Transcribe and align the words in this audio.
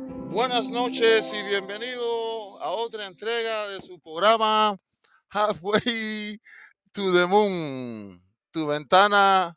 Buenas 0.00 0.70
noches 0.70 1.30
y 1.34 1.42
bienvenido 1.42 2.62
a 2.62 2.70
otra 2.70 3.04
entrega 3.04 3.68
de 3.68 3.82
su 3.82 4.00
programa 4.00 4.78
Halfway 5.28 6.40
to 6.92 7.12
the 7.12 7.26
Moon, 7.26 8.22
tu 8.50 8.66
ventana 8.66 9.54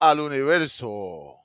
al 0.00 0.20
universo. 0.20 1.36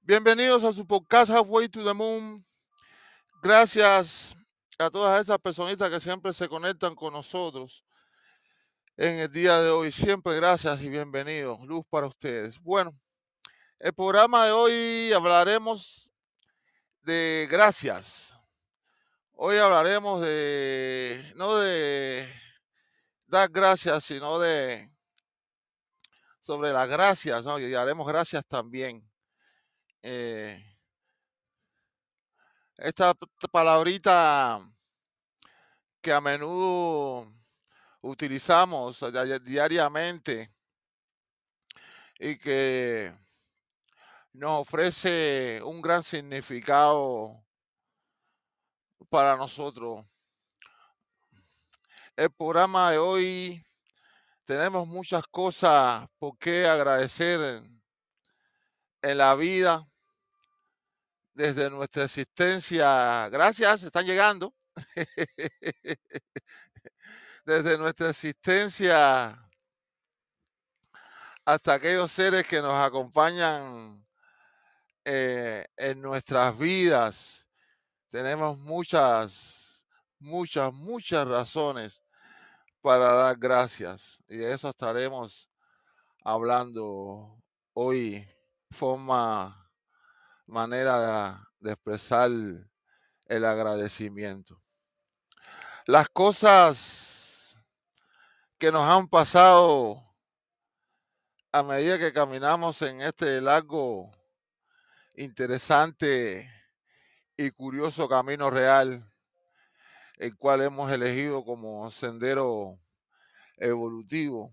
Bienvenidos 0.00 0.64
a 0.64 0.72
su 0.72 0.86
podcast 0.86 1.30
Halfway 1.30 1.68
to 1.68 1.84
the 1.84 1.92
Moon. 1.92 2.42
Gracias 3.42 4.34
a 4.78 4.88
todas 4.88 5.22
esas 5.22 5.38
personitas 5.38 5.90
que 5.90 6.00
siempre 6.00 6.32
se 6.32 6.48
conectan 6.48 6.94
con 6.94 7.12
nosotros 7.12 7.84
en 8.96 9.18
el 9.18 9.30
día 9.30 9.60
de 9.60 9.68
hoy. 9.68 9.92
Siempre 9.92 10.34
gracias 10.36 10.80
y 10.80 10.88
bienvenidos. 10.88 11.60
Luz 11.66 11.82
para 11.90 12.06
ustedes. 12.06 12.58
Bueno, 12.60 12.98
el 13.80 13.94
programa 13.94 14.44
de 14.44 14.52
hoy 14.52 15.12
hablaremos 15.12 16.10
de 17.00 17.48
gracias. 17.50 18.38
Hoy 19.32 19.56
hablaremos 19.56 20.20
de, 20.20 21.32
no 21.34 21.56
de 21.56 22.30
dar 23.26 23.48
gracias, 23.48 24.04
sino 24.04 24.38
de 24.38 24.90
sobre 26.40 26.72
las 26.72 26.88
gracias, 26.88 27.46
¿no? 27.46 27.58
Y 27.58 27.74
haremos 27.74 28.06
gracias 28.06 28.44
también. 28.46 29.02
Eh, 30.02 30.62
esta 32.76 33.14
palabrita 33.50 34.60
que 36.02 36.12
a 36.12 36.20
menudo 36.20 37.32
utilizamos 38.02 39.02
diariamente 39.42 40.52
y 42.18 42.36
que 42.36 43.14
nos 44.32 44.60
ofrece 44.62 45.60
un 45.64 45.80
gran 45.80 46.02
significado 46.02 47.44
para 49.08 49.36
nosotros. 49.36 50.04
El 52.16 52.30
programa 52.30 52.92
de 52.92 52.98
hoy 52.98 53.64
tenemos 54.44 54.86
muchas 54.86 55.22
cosas 55.30 56.06
por 56.18 56.36
qué 56.38 56.66
agradecer 56.66 57.62
en 59.02 59.18
la 59.18 59.34
vida 59.34 59.86
desde 61.34 61.70
nuestra 61.70 62.04
existencia. 62.04 63.28
Gracias, 63.30 63.82
están 63.82 64.06
llegando. 64.06 64.54
desde 67.44 67.78
nuestra 67.78 68.10
existencia 68.10 69.50
hasta 71.44 71.74
aquellos 71.74 72.12
seres 72.12 72.46
que 72.46 72.60
nos 72.60 72.74
acompañan 72.74 74.06
eh, 75.12 75.66
en 75.76 76.00
nuestras 76.00 76.56
vidas. 76.56 77.44
Tenemos 78.10 78.56
muchas, 78.58 79.84
muchas, 80.20 80.72
muchas 80.72 81.26
razones 81.26 82.04
para 82.80 83.12
dar 83.12 83.36
gracias. 83.36 84.22
Y 84.28 84.36
de 84.36 84.54
eso 84.54 84.68
estaremos 84.68 85.50
hablando 86.22 87.42
hoy. 87.72 88.24
Forma, 88.70 89.68
manera 90.46 91.44
de 91.58 91.72
expresar 91.72 92.30
el 92.30 93.44
agradecimiento. 93.44 94.62
Las 95.86 96.08
cosas 96.08 97.56
que 98.58 98.70
nos 98.70 98.88
han 98.88 99.08
pasado 99.08 100.00
a 101.50 101.64
medida 101.64 101.98
que 101.98 102.12
caminamos 102.12 102.80
en 102.82 103.00
este 103.00 103.40
largo 103.40 104.12
interesante 105.20 106.50
y 107.36 107.50
curioso 107.50 108.08
camino 108.08 108.48
real, 108.48 109.06
el 110.16 110.34
cual 110.36 110.62
hemos 110.62 110.90
elegido 110.90 111.44
como 111.44 111.90
sendero 111.90 112.80
evolutivo. 113.58 114.50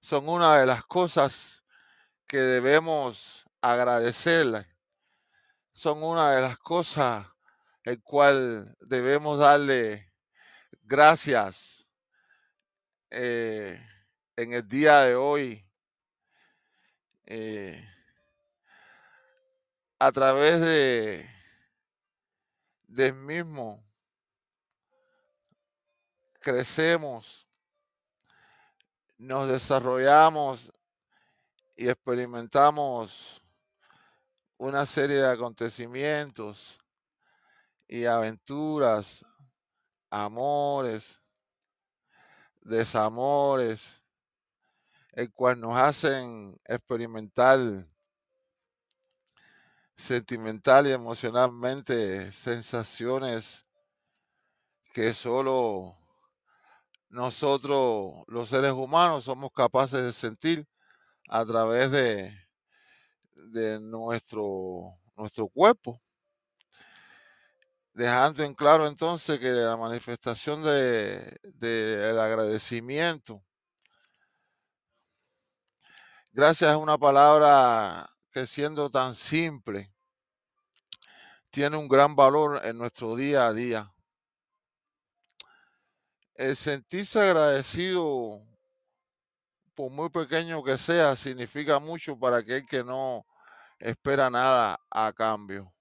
Son 0.00 0.26
una 0.26 0.56
de 0.56 0.64
las 0.64 0.84
cosas 0.84 1.62
que 2.26 2.38
debemos 2.38 3.44
agradecerle. 3.60 4.66
Son 5.74 6.02
una 6.02 6.32
de 6.32 6.40
las 6.40 6.56
cosas 6.58 7.26
el 7.84 8.02
cual 8.02 8.74
debemos 8.80 9.38
darle 9.38 10.14
gracias 10.82 11.90
eh, 13.10 13.78
en 14.36 14.54
el 14.54 14.66
día 14.66 15.00
de 15.02 15.14
hoy. 15.14 15.66
Eh, 17.26 17.86
a 20.02 20.10
través 20.12 20.62
de 20.62 21.30
del 22.88 23.12
mismo 23.12 23.84
crecemos, 26.40 27.46
nos 29.18 29.46
desarrollamos 29.46 30.72
y 31.76 31.90
experimentamos 31.90 33.42
una 34.56 34.86
serie 34.86 35.16
de 35.16 35.28
acontecimientos 35.28 36.78
y 37.86 38.06
aventuras, 38.06 39.22
amores, 40.08 41.20
desamores, 42.62 44.02
el 45.12 45.30
cual 45.30 45.60
nos 45.60 45.76
hacen 45.76 46.58
experimentar 46.64 47.86
sentimental 50.00 50.86
y 50.86 50.92
emocionalmente 50.92 52.32
sensaciones 52.32 53.66
que 54.92 55.14
solo 55.14 55.96
nosotros, 57.08 58.24
los 58.28 58.48
seres 58.48 58.72
humanos, 58.72 59.24
somos 59.24 59.50
capaces 59.52 60.02
de 60.02 60.12
sentir 60.12 60.66
a 61.28 61.44
través 61.44 61.90
de, 61.90 62.32
de 63.32 63.80
nuestro, 63.80 64.96
nuestro 65.16 65.48
cuerpo. 65.48 66.00
Dejando 67.92 68.44
en 68.44 68.54
claro 68.54 68.86
entonces 68.86 69.38
que 69.40 69.50
la 69.50 69.76
manifestación 69.76 70.62
del 70.62 71.38
de, 71.42 72.20
agradecimiento, 72.20 73.42
gracias 76.30 76.72
a 76.72 76.78
una 76.78 76.96
palabra 76.96 78.08
que 78.32 78.46
siendo 78.46 78.88
tan 78.90 79.14
simple, 79.14 79.89
tiene 81.50 81.76
un 81.76 81.88
gran 81.88 82.14
valor 82.14 82.60
en 82.64 82.78
nuestro 82.78 83.16
día 83.16 83.46
a 83.46 83.52
día. 83.52 83.92
El 86.34 86.56
sentirse 86.56 87.20
agradecido, 87.20 88.40
por 89.74 89.90
muy 89.90 90.08
pequeño 90.08 90.62
que 90.62 90.78
sea, 90.78 91.16
significa 91.16 91.78
mucho 91.78 92.18
para 92.18 92.38
aquel 92.38 92.64
que 92.64 92.82
no 92.82 93.26
espera 93.78 94.30
nada 94.30 94.80
a 94.90 95.12
cambio. 95.12 95.72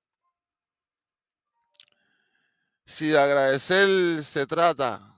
Si 2.85 3.07
de 3.09 3.19
agradecer 3.19 4.23
se 4.23 4.47
trata, 4.47 5.15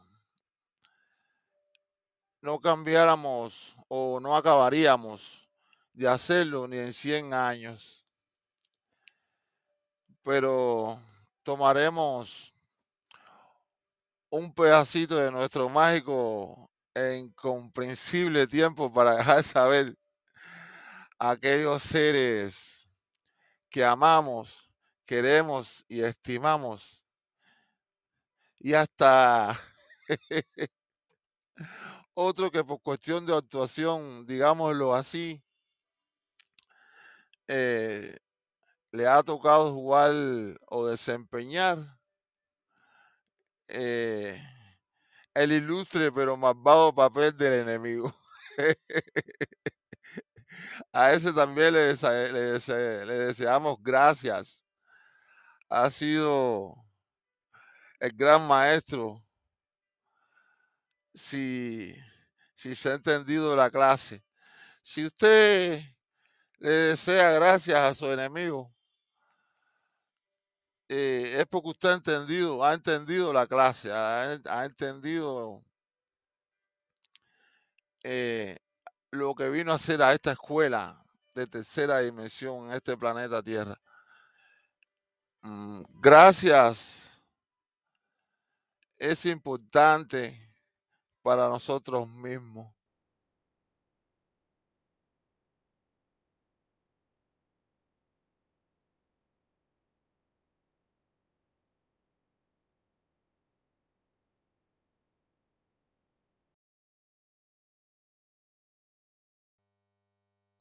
no 2.42 2.60
cambiáramos 2.60 3.76
o 3.88 4.20
no 4.20 4.36
acabaríamos 4.36 5.48
de 5.94 6.08
hacerlo 6.08 6.68
ni 6.68 6.78
en 6.78 6.92
100 6.92 7.34
años. 7.34 8.01
Pero 10.24 11.00
tomaremos 11.44 12.54
un 14.30 14.54
pedacito 14.54 15.18
de 15.18 15.32
nuestro 15.32 15.68
mágico 15.70 16.70
e 16.94 17.18
incomprensible 17.18 18.48
tiempo 18.48 18.92
para 18.92 19.16
dejar 19.16 19.44
saber 19.44 19.96
a 21.20 21.32
aquellos 21.32 21.82
seres 21.84 22.88
que 23.70 23.84
amamos, 23.84 24.70
queremos 25.06 25.86
y 25.88 26.02
estimamos. 26.02 27.06
Y 28.60 28.74
hasta 28.74 29.60
otro 32.14 32.52
que 32.52 32.64
por 32.64 32.82
cuestión 32.82 33.26
de 33.26 33.36
actuación, 33.36 34.26
digámoslo 34.26 34.94
así, 34.94 35.42
eh, 37.48 38.18
le 38.92 39.08
ha 39.08 39.24
tocado 39.24 39.74
jugar 39.74 40.12
o 40.68 40.88
desempeñar 40.88 41.98
eh, 43.68 44.42
el 45.34 45.52
ilustre 45.54 46.12
pero 46.12 46.36
malvado 46.36 46.94
papel 46.94 47.36
del 47.38 47.54
enemigo. 47.62 48.14
A 50.94 51.14
ese 51.14 51.32
también 51.32 51.74
le, 51.74 51.94
le, 51.94 53.14
deseamos 53.14 53.82
gracias. 53.82 54.66
Ha 55.70 55.90
sido 55.90 56.76
el 58.00 58.12
gran 58.12 58.46
maestro. 58.46 59.26
Si, 61.14 61.96
si 62.54 62.76
se 62.76 62.90
ha 62.90 62.94
entendido 62.96 63.56
la 63.56 63.70
clase. 63.70 64.22
Si 64.82 65.06
usted 65.06 65.82
le 66.60 66.70
desea 66.70 67.32
gracias 67.32 67.80
a 67.80 67.94
su 67.94 68.12
enemigo, 68.12 68.74
eh, 70.94 71.40
es 71.40 71.46
porque 71.46 71.70
usted 71.70 71.88
ha 71.88 71.94
entendido, 71.94 72.66
ha 72.66 72.74
entendido 72.74 73.32
la 73.32 73.48
clase, 73.48 73.90
ha, 73.94 74.66
entendido 74.66 75.64
eh, 78.04 78.58
lo 79.12 79.34
que 79.34 79.50
vino 79.50 79.72
a 79.72 79.76
hacer 79.76 80.02
a 80.02 80.12
esta 80.12 80.34
escuela 80.34 81.02
de 81.34 81.48
tercera 81.48 82.00
dimensión 82.00 82.68
en 82.68 82.74
este 82.74 82.98
planeta 82.98 83.42
Tierra. 83.42 83.80
Mm, 85.44 85.82
gracias 86.02 87.24
es 88.98 89.26
importante 89.26 90.54
para 91.22 91.48
nosotros 91.48 92.06
mismos. 92.10 92.70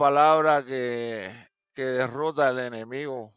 Palabra 0.00 0.64
que, 0.64 1.30
que 1.74 1.82
derrota 1.82 2.48
al 2.48 2.58
enemigo 2.58 3.34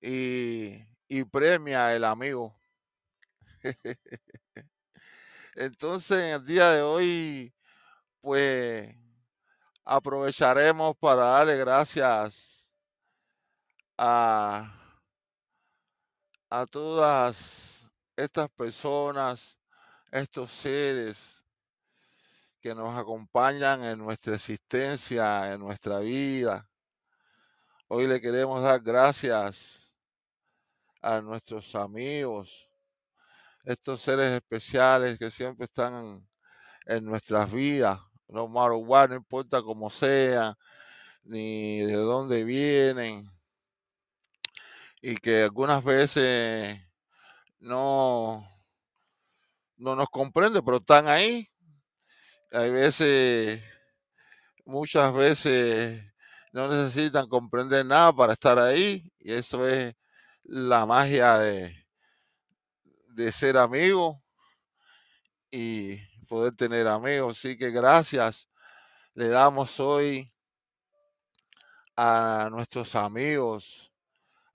y, 0.00 0.84
y 1.06 1.22
premia 1.22 1.86
al 1.86 2.02
amigo. 2.02 2.58
Entonces, 5.54 6.18
en 6.20 6.40
el 6.40 6.44
día 6.44 6.70
de 6.70 6.82
hoy, 6.82 7.54
pues 8.20 8.92
aprovecharemos 9.84 10.96
para 10.96 11.26
darle 11.26 11.56
gracias 11.58 12.74
a, 13.96 14.98
a 16.50 16.66
todas 16.66 17.88
estas 18.16 18.48
personas, 18.48 19.60
estos 20.10 20.50
seres 20.50 21.35
que 22.66 22.74
nos 22.74 22.98
acompañan 22.98 23.84
en 23.84 23.96
nuestra 24.00 24.34
existencia, 24.34 25.52
en 25.52 25.60
nuestra 25.60 26.00
vida. 26.00 26.68
Hoy 27.86 28.08
le 28.08 28.20
queremos 28.20 28.60
dar 28.60 28.80
gracias 28.80 29.94
a 31.00 31.20
nuestros 31.20 31.76
amigos, 31.76 32.68
estos 33.64 34.00
seres 34.00 34.32
especiales 34.32 35.16
que 35.16 35.30
siempre 35.30 35.66
están 35.66 36.28
en 36.86 37.04
nuestras 37.04 37.52
vidas, 37.52 38.00
no 38.26 38.48
no 38.48 39.14
importa 39.14 39.62
cómo 39.62 39.88
sea, 39.88 40.58
ni 41.22 41.82
de 41.82 41.94
dónde 41.94 42.42
vienen, 42.42 43.30
y 45.00 45.14
que 45.18 45.44
algunas 45.44 45.84
veces 45.84 46.80
no, 47.60 48.44
no 49.76 49.94
nos 49.94 50.08
comprenden, 50.08 50.64
pero 50.64 50.78
están 50.78 51.06
ahí. 51.06 51.48
Hay 52.56 52.70
veces, 52.70 53.62
muchas 54.64 55.12
veces 55.12 56.02
no 56.52 56.68
necesitan 56.68 57.28
comprender 57.28 57.84
nada 57.84 58.14
para 58.14 58.32
estar 58.32 58.58
ahí, 58.58 59.12
y 59.18 59.34
eso 59.34 59.68
es 59.68 59.94
la 60.42 60.86
magia 60.86 61.36
de, 61.36 61.86
de 63.08 63.30
ser 63.30 63.58
amigo 63.58 64.22
y 65.50 65.98
poder 66.28 66.56
tener 66.56 66.88
amigos. 66.88 67.36
Así 67.36 67.58
que 67.58 67.70
gracias 67.70 68.48
le 69.12 69.28
damos 69.28 69.78
hoy 69.78 70.32
a 71.94 72.48
nuestros 72.50 72.94
amigos, 72.94 73.92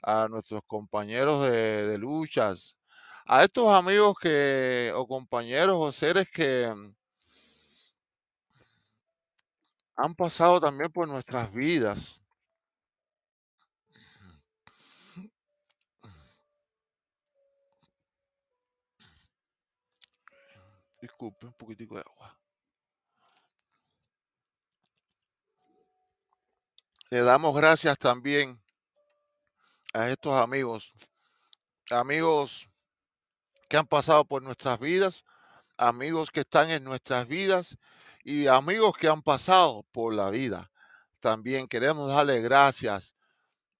a 0.01 0.27
nuestros 0.27 0.63
compañeros 0.65 1.43
de, 1.43 1.85
de 1.85 1.97
luchas, 1.99 2.79
a 3.27 3.43
estos 3.43 3.71
amigos 3.71 4.15
que, 4.19 4.91
o 4.95 5.07
compañeros 5.07 5.75
o 5.79 5.91
seres 5.91 6.27
que 6.31 6.73
han 10.03 10.15
pasado 10.15 10.59
también 10.59 10.91
por 10.91 11.07
nuestras 11.07 11.53
vidas. 11.53 12.19
Disculpe, 20.99 21.45
un 21.45 21.53
poquitico 21.53 21.95
de 21.95 22.01
agua. 22.01 22.39
Le 27.11 27.19
damos 27.21 27.53
gracias 27.55 27.97
también 27.97 28.59
a 29.93 30.07
estos 30.07 30.39
amigos, 30.39 30.93
amigos 31.91 32.67
que 33.69 33.77
han 33.77 33.85
pasado 33.85 34.25
por 34.25 34.41
nuestras 34.41 34.79
vidas, 34.79 35.23
amigos 35.77 36.31
que 36.31 36.39
están 36.39 36.71
en 36.71 36.83
nuestras 36.83 37.27
vidas 37.27 37.77
y 38.23 38.47
amigos 38.47 38.93
que 38.99 39.07
han 39.07 39.21
pasado 39.21 39.85
por 39.91 40.13
la 40.13 40.29
vida. 40.29 40.71
También 41.19 41.67
queremos 41.67 42.09
darle 42.09 42.41
gracias, 42.41 43.15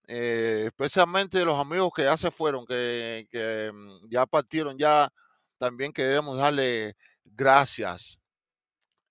eh, 0.08 0.66
especialmente 0.68 1.46
los 1.46 1.60
amigos 1.60 1.92
que 1.96 2.04
ya 2.04 2.18
se 2.18 2.32
fueron, 2.32 2.66
que, 2.66 3.72
mm, 3.74 4.10
ya 4.10 4.26
partieron, 4.26 4.78
ya 4.78 5.10
también 5.58 5.94
queremos 5.94 6.38
darle 6.38 6.96
gracias. 7.26 8.20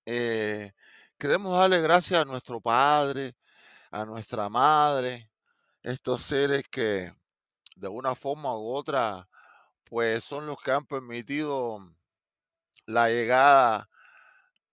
Eh, 0.07 0.73
queremos 1.19 1.59
darle 1.59 1.81
gracias 1.83 2.21
a 2.21 2.25
nuestro 2.25 2.61
Padre, 2.61 3.35
a 3.91 4.05
nuestra 4.05 4.49
Madre, 4.49 5.31
estos 5.83 6.23
seres 6.23 6.65
que 6.71 7.13
de 7.77 7.89
una 7.89 8.15
forma 8.15 8.57
u 8.57 8.73
otra, 8.75 9.29
pues 9.85 10.25
son 10.25 10.47
los 10.47 10.59
que 10.63 10.73
han 10.73 10.87
permitido 10.87 11.81
la 12.87 13.09
llegada 13.11 13.90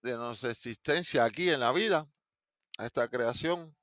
de 0.02 0.16
nuestra 0.18 0.52
existencia 0.52 1.24
aquí 1.24 1.50
en 1.50 1.60
la 1.60 1.72
vida, 1.72 2.08
a 2.78 2.86
esta 2.86 3.08
creación. 3.10 3.76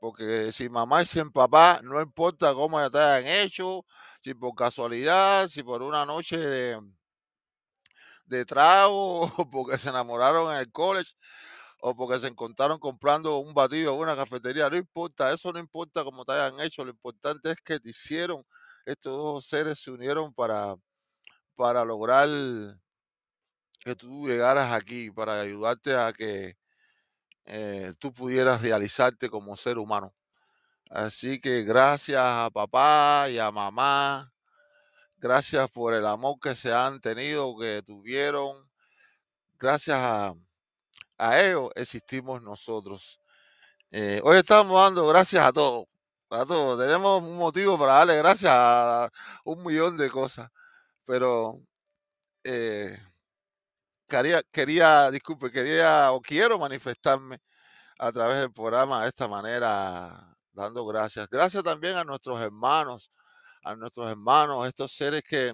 Porque 0.00 0.52
si 0.52 0.68
mamá 0.68 1.02
y 1.02 1.06
si 1.06 1.22
papá, 1.24 1.80
no 1.82 2.00
importa 2.00 2.54
cómo 2.54 2.78
te 2.90 2.98
hayan 2.98 3.28
hecho, 3.28 3.86
si 4.22 4.34
por 4.34 4.54
casualidad, 4.54 5.48
si 5.48 5.62
por 5.62 5.82
una 5.82 6.04
noche 6.06 6.38
de, 6.38 6.80
de 8.26 8.44
trago, 8.44 9.22
o 9.38 9.50
porque 9.50 9.78
se 9.78 9.88
enamoraron 9.90 10.52
en 10.52 10.58
el 10.60 10.72
college, 10.72 11.12
o 11.80 11.94
porque 11.96 12.18
se 12.18 12.28
encontraron 12.28 12.78
comprando 12.78 13.38
un 13.38 13.54
batido 13.54 13.94
en 13.94 14.00
una 14.00 14.16
cafetería, 14.16 14.70
no 14.70 14.76
importa, 14.76 15.32
eso 15.32 15.52
no 15.52 15.58
importa 15.58 16.04
cómo 16.04 16.24
te 16.24 16.32
hayan 16.32 16.60
hecho, 16.60 16.84
lo 16.84 16.90
importante 16.90 17.50
es 17.52 17.56
que 17.64 17.80
te 17.80 17.90
hicieron, 17.90 18.44
estos 18.86 19.16
dos 19.16 19.46
seres 19.46 19.80
se 19.80 19.90
unieron 19.90 20.32
para, 20.34 20.76
para 21.56 21.84
lograr 21.84 22.28
que 23.84 23.96
tú 23.96 24.28
llegaras 24.28 24.72
aquí, 24.72 25.10
para 25.10 25.40
ayudarte 25.40 25.96
a 25.96 26.12
que 26.12 26.56
eh, 27.46 27.92
tú 27.98 28.12
pudieras 28.12 28.62
realizarte 28.62 29.28
como 29.28 29.56
ser 29.56 29.78
humano. 29.78 30.14
Así 30.90 31.40
que 31.40 31.62
gracias 31.64 32.20
a 32.22 32.50
papá 32.52 33.26
y 33.30 33.38
a 33.38 33.50
mamá, 33.50 34.32
gracias 35.18 35.70
por 35.70 35.94
el 35.94 36.06
amor 36.06 36.36
que 36.40 36.54
se 36.54 36.72
han 36.72 37.00
tenido, 37.00 37.56
que 37.58 37.82
tuvieron. 37.82 38.70
Gracias 39.58 39.98
a, 39.98 40.34
ellos 41.40 41.70
existimos 41.76 42.42
nosotros. 42.42 43.20
Eh, 43.90 44.20
hoy 44.24 44.38
estamos 44.38 44.80
dando 44.82 45.06
gracias 45.06 45.44
a 45.46 45.52
todos, 45.52 45.86
a 46.30 46.44
todos. 46.44 46.78
Tenemos 46.78 47.22
un 47.22 47.36
motivo 47.36 47.78
para 47.78 47.94
darle 47.94 48.18
gracias 48.18 48.52
a 48.54 49.10
un 49.44 49.62
millón 49.64 49.96
de 49.96 50.10
cosas, 50.10 50.50
pero 51.06 51.60
eh, 52.44 52.98
quería, 54.52 55.10
disculpe, 55.10 55.50
quería 55.50 56.12
o 56.12 56.20
quiero 56.20 56.58
manifestarme 56.58 57.38
a 57.98 58.12
través 58.12 58.40
del 58.40 58.52
programa 58.52 59.02
de 59.02 59.08
esta 59.08 59.28
manera, 59.28 60.36
dando 60.52 60.84
gracias. 60.86 61.28
Gracias 61.30 61.62
también 61.64 61.96
a 61.96 62.04
nuestros 62.04 62.40
hermanos, 62.40 63.10
a 63.64 63.76
nuestros 63.76 64.10
hermanos, 64.10 64.68
estos 64.68 64.92
seres 64.92 65.22
que, 65.22 65.52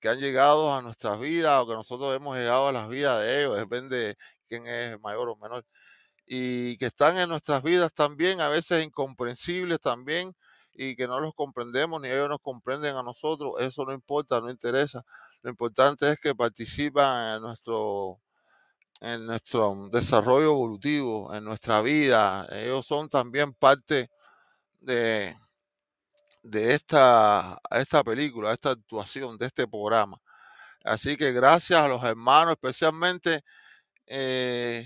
que 0.00 0.08
han 0.08 0.18
llegado 0.18 0.74
a 0.74 0.82
nuestras 0.82 1.20
vidas 1.20 1.62
o 1.62 1.68
que 1.68 1.74
nosotros 1.74 2.14
hemos 2.16 2.36
llegado 2.36 2.68
a 2.68 2.72
las 2.72 2.88
vidas 2.88 3.20
de 3.22 3.40
ellos, 3.40 3.56
depende 3.56 3.96
de 3.98 4.16
quién 4.48 4.66
es 4.66 5.00
mayor 5.00 5.28
o 5.30 5.36
menor, 5.36 5.64
y 6.26 6.76
que 6.78 6.86
están 6.86 7.18
en 7.18 7.28
nuestras 7.28 7.62
vidas 7.62 7.92
también, 7.94 8.40
a 8.40 8.48
veces 8.48 8.84
incomprensibles 8.84 9.80
también, 9.80 10.34
y 10.74 10.96
que 10.96 11.06
no 11.06 11.20
los 11.20 11.34
comprendemos 11.34 12.00
ni 12.00 12.08
ellos 12.08 12.28
nos 12.28 12.40
comprenden 12.40 12.96
a 12.96 13.02
nosotros, 13.02 13.54
eso 13.60 13.84
no 13.84 13.92
importa, 13.92 14.40
no 14.40 14.50
interesa. 14.50 15.02
Lo 15.46 15.50
importante 15.50 16.10
es 16.10 16.18
que 16.18 16.34
participan 16.34 17.36
en 17.36 17.42
nuestro, 17.42 18.20
en 19.00 19.26
nuestro 19.26 19.88
desarrollo 19.92 20.46
evolutivo, 20.46 21.32
en 21.32 21.44
nuestra 21.44 21.82
vida. 21.82 22.48
Ellos 22.50 22.84
son 22.84 23.08
también 23.08 23.54
parte 23.54 24.10
de, 24.80 25.36
de 26.42 26.74
esta, 26.74 27.60
esta 27.70 28.02
película, 28.02 28.52
esta 28.52 28.70
actuación, 28.70 29.38
de 29.38 29.46
este 29.46 29.68
programa. 29.68 30.20
Así 30.84 31.16
que 31.16 31.30
gracias 31.30 31.78
a 31.78 31.86
los 31.86 32.02
hermanos, 32.02 32.54
especialmente 32.54 33.44
eh, 34.04 34.84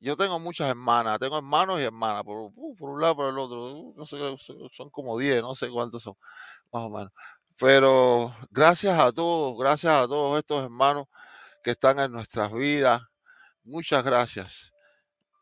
yo 0.00 0.18
tengo 0.18 0.38
muchas 0.38 0.68
hermanas, 0.68 1.18
tengo 1.18 1.38
hermanos 1.38 1.80
y 1.80 1.84
hermanas, 1.84 2.24
por, 2.24 2.52
uh, 2.54 2.76
por 2.76 2.90
un 2.90 3.00
lado 3.00 3.16
por 3.16 3.30
el 3.30 3.38
otro, 3.38 3.72
uh, 3.72 3.94
no 3.96 4.04
sé, 4.04 4.18
son 4.70 4.90
como 4.90 5.16
10, 5.16 5.40
no 5.40 5.54
sé 5.54 5.70
cuántos 5.70 6.02
son, 6.02 6.14
más 6.70 6.82
o 6.82 6.90
menos. 6.90 7.12
Pero 7.58 8.34
gracias 8.50 8.98
a 8.98 9.12
todos, 9.12 9.56
gracias 9.58 9.92
a 9.94 10.06
todos 10.08 10.38
estos 10.38 10.64
hermanos 10.64 11.06
que 11.62 11.72
están 11.72 11.98
en 12.00 12.12
nuestras 12.12 12.52
vidas, 12.52 13.02
muchas 13.64 14.04
gracias. 14.04 14.72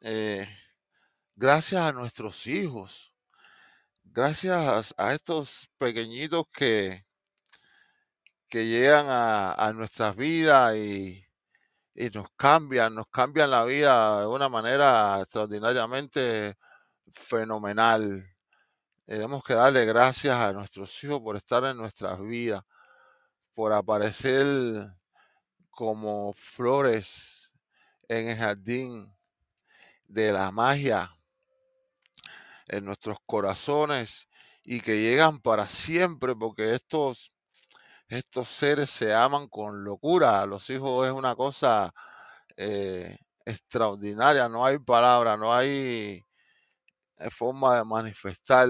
Eh, 0.02 0.48
gracias 1.36 1.82
a 1.82 1.92
nuestros 1.92 2.46
hijos, 2.46 3.14
gracias 4.04 4.94
a 4.98 5.14
estos 5.14 5.70
pequeñitos 5.78 6.44
que, 6.52 7.04
que 8.48 8.66
llegan 8.66 9.06
a, 9.08 9.52
a 9.54 9.72
nuestras 9.72 10.14
vidas 10.16 10.76
y, 10.76 11.24
y 11.94 12.10
nos 12.10 12.28
cambian, 12.36 12.94
nos 12.94 13.06
cambian 13.08 13.50
la 13.50 13.64
vida 13.64 14.20
de 14.20 14.26
una 14.26 14.48
manera 14.48 15.20
extraordinariamente 15.22 16.56
fenomenal. 17.12 18.31
Tenemos 19.12 19.44
que 19.44 19.52
darle 19.52 19.84
gracias 19.84 20.34
a 20.34 20.54
nuestros 20.54 21.04
hijos 21.04 21.20
por 21.20 21.36
estar 21.36 21.62
en 21.64 21.76
nuestras 21.76 22.18
vidas, 22.22 22.64
por 23.52 23.70
aparecer 23.74 24.90
como 25.68 26.32
flores 26.32 27.54
en 28.08 28.30
el 28.30 28.38
jardín 28.38 29.14
de 30.04 30.32
la 30.32 30.50
magia 30.50 31.14
en 32.68 32.86
nuestros 32.86 33.18
corazones 33.26 34.28
y 34.64 34.80
que 34.80 35.02
llegan 35.02 35.40
para 35.40 35.68
siempre, 35.68 36.34
porque 36.34 36.74
estos, 36.74 37.34
estos 38.08 38.48
seres 38.48 38.88
se 38.88 39.14
aman 39.14 39.46
con 39.48 39.84
locura. 39.84 40.46
Los 40.46 40.70
hijos 40.70 41.06
es 41.06 41.12
una 41.12 41.36
cosa 41.36 41.92
eh, 42.56 43.18
extraordinaria, 43.44 44.48
no 44.48 44.64
hay 44.64 44.78
palabra, 44.78 45.36
no 45.36 45.52
hay 45.52 45.68
eh, 45.68 46.31
forma 47.30 47.76
de 47.76 47.84
manifestar 47.84 48.68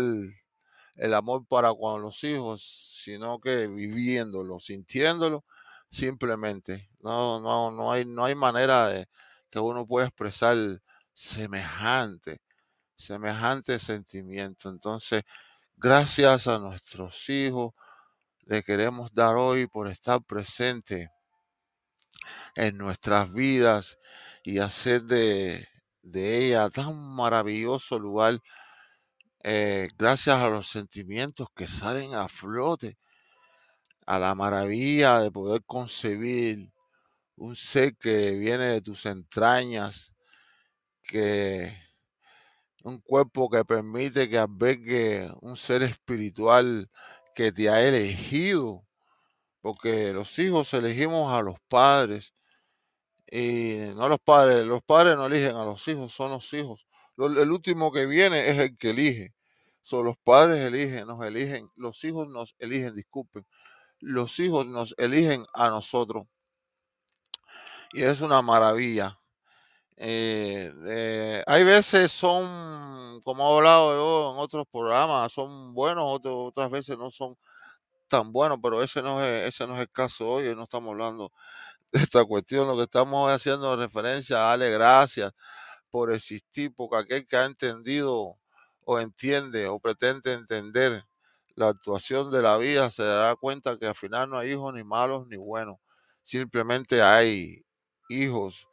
el 0.96 1.14
amor 1.14 1.46
para 1.46 1.72
con 1.74 2.02
los 2.02 2.22
hijos, 2.24 2.62
sino 3.02 3.40
que 3.40 3.66
viviéndolo, 3.66 4.58
sintiéndolo, 4.60 5.44
simplemente. 5.90 6.90
No, 7.00 7.40
no, 7.40 7.70
no 7.70 7.92
hay, 7.92 8.04
no 8.04 8.24
hay 8.24 8.34
manera 8.34 8.88
de 8.88 9.06
que 9.50 9.58
uno 9.58 9.86
pueda 9.86 10.06
expresar 10.06 10.56
semejante, 11.14 12.40
semejante 12.96 13.78
sentimiento. 13.78 14.68
Entonces, 14.68 15.22
gracias 15.76 16.46
a 16.48 16.58
nuestros 16.58 17.28
hijos, 17.28 17.72
le 18.42 18.62
queremos 18.62 19.12
dar 19.14 19.36
hoy 19.36 19.66
por 19.66 19.88
estar 19.88 20.22
presente 20.22 21.10
en 22.54 22.76
nuestras 22.78 23.32
vidas 23.32 23.98
y 24.42 24.58
hacer 24.58 25.02
de, 25.04 25.68
de 26.02 26.46
ella 26.46 26.68
tan 26.70 26.96
maravilloso 27.14 27.98
lugar 27.98 28.40
eh, 29.44 29.88
gracias 29.98 30.36
a 30.38 30.48
los 30.48 30.68
sentimientos 30.68 31.48
que 31.54 31.66
salen 31.66 32.14
a 32.14 32.28
flote, 32.28 32.96
a 34.06 34.18
la 34.18 34.34
maravilla 34.34 35.20
de 35.20 35.32
poder 35.32 35.62
concebir 35.64 36.72
un 37.36 37.56
ser 37.56 37.96
que 37.96 38.32
viene 38.36 38.64
de 38.66 38.80
tus 38.82 39.06
entrañas, 39.06 40.12
que 41.02 41.76
un 42.84 43.00
cuerpo 43.00 43.50
que 43.50 43.64
permite 43.64 44.28
que 44.28 44.38
albergue 44.38 45.28
un 45.40 45.56
ser 45.56 45.82
espiritual 45.82 46.88
que 47.34 47.50
te 47.52 47.68
ha 47.68 47.82
elegido, 47.82 48.86
porque 49.60 50.12
los 50.12 50.38
hijos 50.38 50.72
elegimos 50.74 51.32
a 51.32 51.42
los 51.42 51.56
padres 51.68 52.32
y 53.34 53.78
no 53.94 54.10
los 54.10 54.18
padres, 54.20 54.66
los 54.66 54.82
padres 54.82 55.16
no 55.16 55.24
eligen 55.24 55.56
a 55.56 55.64
los 55.64 55.88
hijos, 55.88 56.12
son 56.12 56.32
los 56.32 56.52
hijos. 56.52 56.86
El 57.16 57.50
último 57.50 57.90
que 57.90 58.04
viene 58.04 58.50
es 58.50 58.58
el 58.58 58.76
que 58.76 58.90
elige. 58.90 59.34
Son 59.80 60.04
los 60.04 60.18
padres 60.18 60.58
eligen, 60.58 61.06
nos 61.06 61.24
eligen, 61.24 61.70
los 61.76 62.04
hijos 62.04 62.28
nos 62.28 62.54
eligen, 62.58 62.94
disculpen. 62.94 63.46
Los 64.00 64.38
hijos 64.38 64.66
nos 64.66 64.94
eligen 64.98 65.44
a 65.54 65.70
nosotros. 65.70 66.26
Y 67.92 68.02
es 68.02 68.20
una 68.20 68.42
maravilla. 68.42 69.18
Eh, 69.96 70.72
eh, 70.86 71.44
hay 71.46 71.64
veces 71.64 72.12
son, 72.12 73.20
como 73.22 73.44
he 73.44 73.56
hablado 73.58 73.94
yo 73.94 74.34
en 74.34 74.40
otros 74.40 74.66
programas, 74.70 75.32
son 75.32 75.74
buenos, 75.74 76.20
otras 76.24 76.70
veces 76.70 76.98
no 76.98 77.10
son 77.10 77.36
tan 78.08 78.32
buenos, 78.32 78.58
pero 78.62 78.82
ese 78.82 79.02
no 79.02 79.22
es, 79.24 79.48
ese 79.48 79.66
no 79.66 79.74
es 79.74 79.80
el 79.80 79.90
caso 79.90 80.28
hoy, 80.30 80.54
no 80.56 80.64
estamos 80.64 80.90
hablando 80.92 81.32
esta 81.92 82.24
cuestión, 82.24 82.68
lo 82.68 82.76
que 82.76 82.84
estamos 82.84 83.30
haciendo 83.30 83.76
referencia 83.76 84.36
a 84.38 84.50
darle 84.50 84.70
gracias 84.70 85.32
por 85.90 86.12
existir, 86.12 86.74
porque 86.76 86.96
aquel 86.96 87.26
que 87.26 87.36
ha 87.36 87.44
entendido 87.46 88.38
o 88.84 89.00
entiende 89.00 89.68
o 89.68 89.78
pretende 89.80 90.32
entender 90.34 91.04
la 91.56 91.68
actuación 91.68 92.30
de 92.30 92.42
la 92.42 92.56
vida 92.58 92.90
se 92.90 93.04
dará 93.04 93.36
cuenta 93.36 93.78
que 93.78 93.86
al 93.86 93.94
final 93.94 94.30
no 94.30 94.38
hay 94.38 94.52
hijos 94.52 94.74
ni 94.74 94.84
malos 94.84 95.26
ni 95.28 95.36
buenos, 95.36 95.78
simplemente 96.22 97.02
hay 97.02 97.64
hijos 98.08 98.68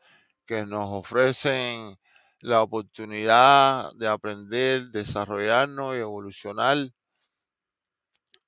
que 0.46 0.66
nos 0.66 0.88
ofrecen 0.92 2.00
la 2.42 2.64
oportunidad 2.64 3.94
de 3.96 4.08
aprender, 4.08 4.90
desarrollarnos 4.92 5.96
y 5.96 6.00
evolucionar 6.00 6.92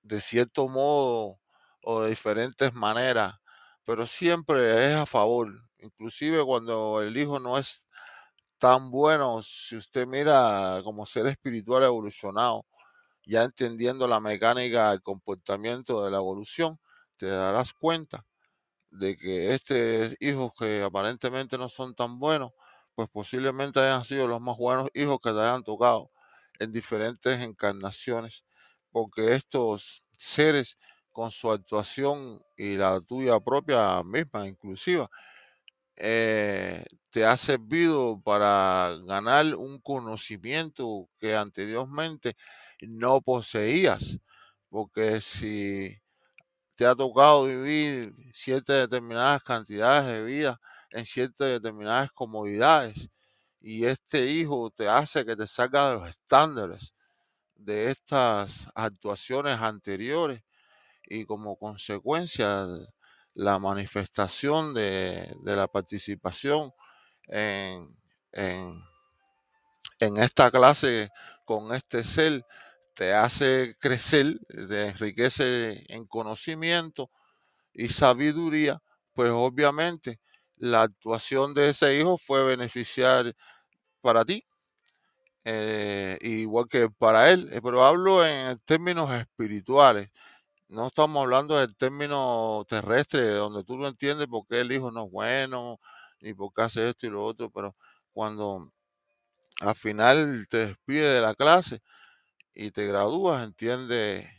de 0.04 0.20
cierto 0.22 0.68
modo 0.68 1.40
o 1.84 2.02
de 2.02 2.10
diferentes 2.10 2.74
maneras, 2.74 3.36
pero 3.86 4.08
siempre 4.08 4.88
es 4.92 4.96
a 4.98 5.06
favor, 5.06 5.50
inclusive 5.80 6.44
cuando 6.46 7.02
el 7.02 7.18
hijo 7.18 7.40
no 7.40 7.58
es 7.58 7.88
tan 8.60 8.92
bueno, 8.92 9.42
si 9.44 9.76
usted 9.78 10.08
mira 10.08 10.82
como 10.84 11.06
ser 11.06 11.28
espiritual 11.28 11.84
evolucionado, 11.84 12.66
ya 13.26 13.44
entendiendo 13.44 14.08
la 14.08 14.20
mecánica, 14.20 14.92
el 14.94 15.02
comportamiento 15.04 16.04
de 16.06 16.12
la 16.12 16.18
evolución, 16.18 16.80
te 17.18 17.28
darás 17.28 17.74
cuenta 17.74 18.26
de 18.92 19.18
que 19.18 19.54
estos 19.56 20.16
hijos 20.20 20.52
que 20.58 20.84
aparentemente 20.84 21.58
no 21.58 21.70
son 21.70 21.96
tan 21.96 22.20
buenos, 22.20 22.52
pues 22.96 23.10
posiblemente 23.10 23.80
hayan 23.80 24.04
sido 24.04 24.28
los 24.28 24.42
más 24.42 24.58
buenos 24.58 24.90
hijos 24.94 25.20
que 25.24 25.32
te 25.32 25.40
hayan 25.40 25.64
tocado 25.64 26.12
en 26.60 26.72
diferentes 26.72 27.40
encarnaciones, 27.42 28.46
porque 28.92 29.36
estos 29.36 30.04
seres 30.18 30.78
con 31.12 31.32
su 31.32 31.52
actuación 31.52 32.44
y 32.58 32.78
la 32.78 33.02
tuya 33.02 33.40
propia 33.40 34.04
misma, 34.04 34.48
inclusiva, 34.48 35.10
eh, 35.96 36.84
te 37.12 37.26
ha 37.26 37.38
servido 37.38 38.22
para 38.24 38.98
ganar 39.06 39.56
un 39.56 39.80
conocimiento 39.80 41.10
que 41.20 41.36
anteriormente 41.36 42.36
no 42.82 43.22
poseías, 43.22 44.20
porque 44.70 45.22
si 45.22 46.02
te 46.76 46.86
ha 46.86 46.96
tocado 46.96 47.46
vivir 47.46 48.16
ciertas 48.34 48.90
determinadas 48.90 49.44
cantidades 49.44 50.08
de 50.08 50.24
vida 50.24 50.60
en 50.92 51.06
ciertas 51.06 51.48
determinadas 51.48 52.12
comodidades. 52.12 53.10
Y 53.60 53.86
este 53.86 54.26
hijo 54.26 54.72
te 54.72 54.90
hace 54.90 55.26
que 55.26 55.36
te 55.36 55.46
salga 55.46 55.90
de 55.90 55.96
los 55.98 56.10
estándares 56.10 56.96
de 57.56 57.92
estas 57.92 58.68
actuaciones 58.74 59.60
anteriores 59.60 60.42
y 61.12 61.26
como 61.26 61.58
consecuencia 61.58 62.66
la 63.34 63.60
manifestación 63.60 64.74
de, 64.74 65.36
la 65.44 65.68
participación 65.68 66.74
en, 67.28 67.94
esta 70.00 70.50
clase 70.50 71.10
con 71.46 71.74
este 71.76 72.04
ser 72.04 72.46
te 72.96 73.14
hace 73.14 73.76
crecer, 73.80 74.40
te 74.48 74.88
enriquece 74.88 75.84
en 75.90 76.06
conocimiento 76.06 77.12
y 77.74 77.90
sabiduría, 77.90 78.82
pues 79.14 79.30
obviamente 79.32 80.20
la 80.58 80.84
actuación 80.84 81.54
de 81.54 81.70
ese 81.70 81.98
hijo 81.98 82.18
fue 82.18 82.44
beneficiar 82.44 83.34
para 84.02 84.24
ti, 84.24 84.44
eh, 85.44 86.18
igual 86.22 86.68
que 86.70 86.90
para 86.90 87.32
él, 87.32 87.50
eh, 87.52 87.62
pero 87.64 87.84
hablo 87.84 88.26
en 88.26 88.60
términos 88.60 89.12
espirituales. 89.12 90.10
No 90.72 90.88
estamos 90.88 91.22
hablando 91.22 91.58
del 91.58 91.76
término 91.76 92.64
terrestre, 92.66 93.32
donde 93.32 93.66
tú 93.66 93.78
no 93.78 93.90
entiendes 93.90 94.28
por 94.28 94.48
qué 94.48 94.62
el 94.62 94.72
hijo 94.72 94.90
no 94.90 95.04
es 95.04 95.12
bueno, 95.12 95.82
ni 96.22 96.34
por 96.34 96.54
qué 96.54 96.62
hace 96.62 96.88
esto 96.88 97.08
y 97.08 97.10
lo 97.10 97.26
otro, 97.26 97.50
pero 97.50 97.76
cuando 98.14 98.72
al 99.60 99.76
final 99.76 100.48
te 100.50 100.68
despide 100.68 101.16
de 101.16 101.22
la 101.22 101.36
clase, 101.36 101.82
y 102.54 102.72
te 102.72 102.88
gradúas, 102.88 103.44
entiende 103.44 104.30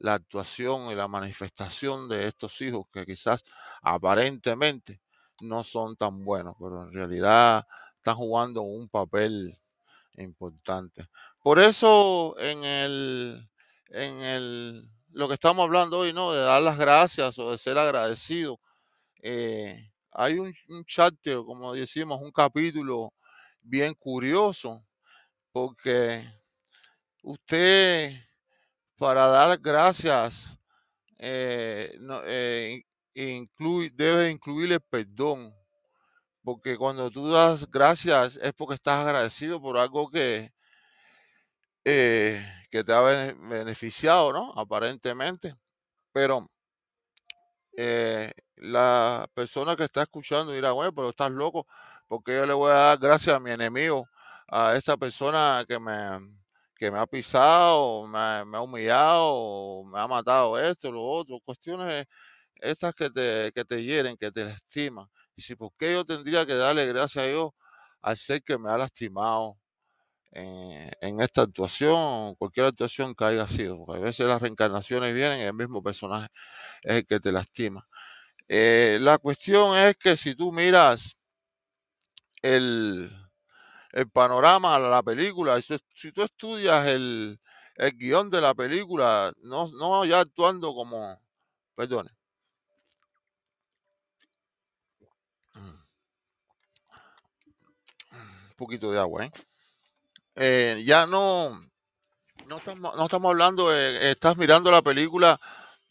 la 0.00 0.14
actuación 0.14 0.90
y 0.90 0.96
la 0.96 1.06
manifestación 1.06 2.08
de 2.08 2.26
estos 2.26 2.60
hijos 2.60 2.86
que 2.92 3.06
quizás 3.06 3.44
aparentemente 3.80 5.00
no 5.40 5.62
son 5.62 5.94
tan 5.96 6.24
buenos, 6.24 6.56
pero 6.58 6.84
en 6.84 6.92
realidad 6.92 7.68
están 7.96 8.16
jugando 8.16 8.62
un 8.62 8.88
papel 8.88 9.56
importante. 10.16 11.08
Por 11.40 11.60
eso 11.60 12.36
en 12.40 12.64
el 12.64 13.48
en 13.90 14.20
el 14.22 14.97
lo 15.18 15.26
que 15.26 15.34
estamos 15.34 15.64
hablando 15.64 15.98
hoy, 15.98 16.12
¿no? 16.12 16.32
De 16.32 16.38
dar 16.38 16.62
las 16.62 16.78
gracias 16.78 17.40
o 17.40 17.50
de 17.50 17.58
ser 17.58 17.76
agradecido. 17.76 18.60
Eh, 19.20 19.90
hay 20.12 20.38
un, 20.38 20.54
un 20.68 20.84
como 21.44 21.74
decimos, 21.74 22.20
un 22.22 22.30
capítulo 22.30 23.12
bien 23.60 23.94
curioso, 23.94 24.86
porque 25.50 26.24
usted 27.24 28.12
para 28.96 29.26
dar 29.26 29.58
gracias 29.58 30.56
eh, 31.18 31.98
eh, 32.26 32.80
incluye, 33.14 33.90
debe 33.92 34.30
incluir 34.30 34.72
el 34.72 34.80
perdón, 34.80 35.52
porque 36.44 36.76
cuando 36.76 37.10
tú 37.10 37.28
das 37.28 37.68
gracias 37.68 38.36
es 38.36 38.52
porque 38.52 38.76
estás 38.76 39.04
agradecido 39.04 39.60
por 39.60 39.78
algo 39.78 40.08
que, 40.08 40.52
que 42.70 42.84
te 42.84 42.92
ha 42.92 43.00
beneficiado, 43.00 44.32
¿no? 44.32 44.52
Aparentemente. 44.56 45.54
Pero 46.12 46.48
eh, 47.76 48.32
la 48.56 49.28
persona 49.34 49.76
que 49.76 49.84
está 49.84 50.02
escuchando 50.02 50.52
dirá, 50.52 50.72
bueno, 50.72 50.92
pero 50.94 51.10
estás 51.10 51.30
loco, 51.30 51.66
porque 52.08 52.34
yo 52.34 52.46
le 52.46 52.54
voy 52.54 52.70
a 52.72 52.74
dar 52.74 52.98
gracias 52.98 53.36
a 53.36 53.40
mi 53.40 53.50
enemigo, 53.50 54.08
a 54.48 54.74
esta 54.76 54.96
persona 54.96 55.64
que 55.68 55.78
me, 55.78 56.18
que 56.76 56.90
me 56.90 56.98
ha 56.98 57.06
pisado, 57.06 58.06
me, 58.06 58.44
me 58.46 58.56
ha 58.58 58.60
humillado, 58.62 59.84
me 59.84 60.00
ha 60.00 60.06
matado 60.08 60.58
esto, 60.58 60.90
lo 60.92 61.02
otro, 61.04 61.38
cuestiones 61.44 62.06
estas 62.56 62.94
que 62.94 63.10
te, 63.10 63.52
que 63.54 63.64
te 63.64 63.82
hieren, 63.84 64.16
que 64.16 64.30
te 64.32 64.44
lastiman. 64.44 65.08
Y 65.36 65.42
si, 65.42 65.54
¿por 65.56 65.70
qué 65.78 65.92
yo 65.92 66.04
tendría 66.04 66.44
que 66.46 66.54
darle 66.54 66.86
gracias 66.86 67.24
a 67.24 67.28
Dios 67.28 67.50
al 68.02 68.16
ser 68.16 68.42
que 68.42 68.58
me 68.58 68.70
ha 68.70 68.78
lastimado 68.78 69.56
en, 70.32 70.90
en 71.00 71.20
esta 71.20 71.42
actuación, 71.42 72.34
cualquier 72.36 72.66
actuación 72.66 73.14
que 73.14 73.24
haya 73.24 73.48
sido? 73.48 73.84
Porque 73.84 74.02
a 74.02 74.04
veces 74.04 74.26
las 74.26 74.40
reencarnaciones 74.42 75.14
vienen 75.14 75.40
y 75.40 75.42
el 75.42 75.54
mismo 75.54 75.82
personaje 75.82 76.28
es 76.82 76.96
el 76.96 77.06
que 77.06 77.20
te 77.20 77.32
lastima. 77.32 77.86
Eh, 78.48 78.98
la 79.00 79.18
cuestión 79.18 79.76
es 79.76 79.96
que 79.96 80.16
si 80.16 80.34
tú 80.34 80.52
miras 80.52 81.16
el, 82.42 83.10
panorama 84.12 84.78
de 84.78 84.88
la 84.88 85.02
película, 85.02 85.60
si, 85.60 86.12
tú 86.12 86.22
estudias 86.22 86.86
el, 86.86 87.40
el 87.76 87.92
guion 87.98 88.30
de 88.30 88.40
la 88.40 88.54
película, 88.54 89.32
no, 89.42 89.68
no 89.72 90.04
ya 90.04 90.20
actuando 90.20 90.74
como, 90.74 91.20
perdone, 91.74 92.10
un 98.12 98.54
poquito 98.56 98.90
de 98.90 98.98
agua, 98.98 99.26
¿eh? 99.26 99.32
Eh, 100.40 100.82
ya 100.84 101.06
no, 101.06 101.60
no 102.46 102.58
estamos, 102.58 102.96
no 102.96 103.04
estamos 103.04 103.30
hablando, 103.30 103.70
de- 103.70 104.12
estás 104.12 104.36
mirando 104.36 104.70
la 104.70 104.82
película, 104.82 105.40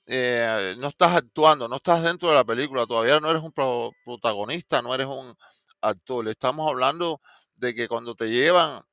eh, 0.07 0.75
no 0.79 0.87
estás 0.89 1.15
actuando, 1.17 1.67
no 1.69 1.77
estás 1.77 2.03
dentro 2.03 2.29
de 2.29 2.35
la 2.35 2.45
película, 2.45 2.85
todavía 2.87 3.19
no 3.19 3.29
eres 3.31 3.43
un 3.43 3.51
pro- 3.53 3.91
protagonista, 4.05 4.81
no 4.81 4.95
eres 4.95 5.07
un 5.07 5.35
actor. 5.81 6.27
Estamos 6.29 6.69
hablando 6.69 7.21
de 7.55 7.75
que 7.75 7.87
cuando 7.87 8.15
te 8.15 8.29
llevan 8.29 8.83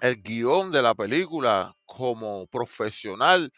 el 0.00 0.22
guion 0.22 0.72
de 0.72 0.82
la 0.82 0.94
película 0.94 1.74
como 1.86 2.46
profesional 2.48 3.52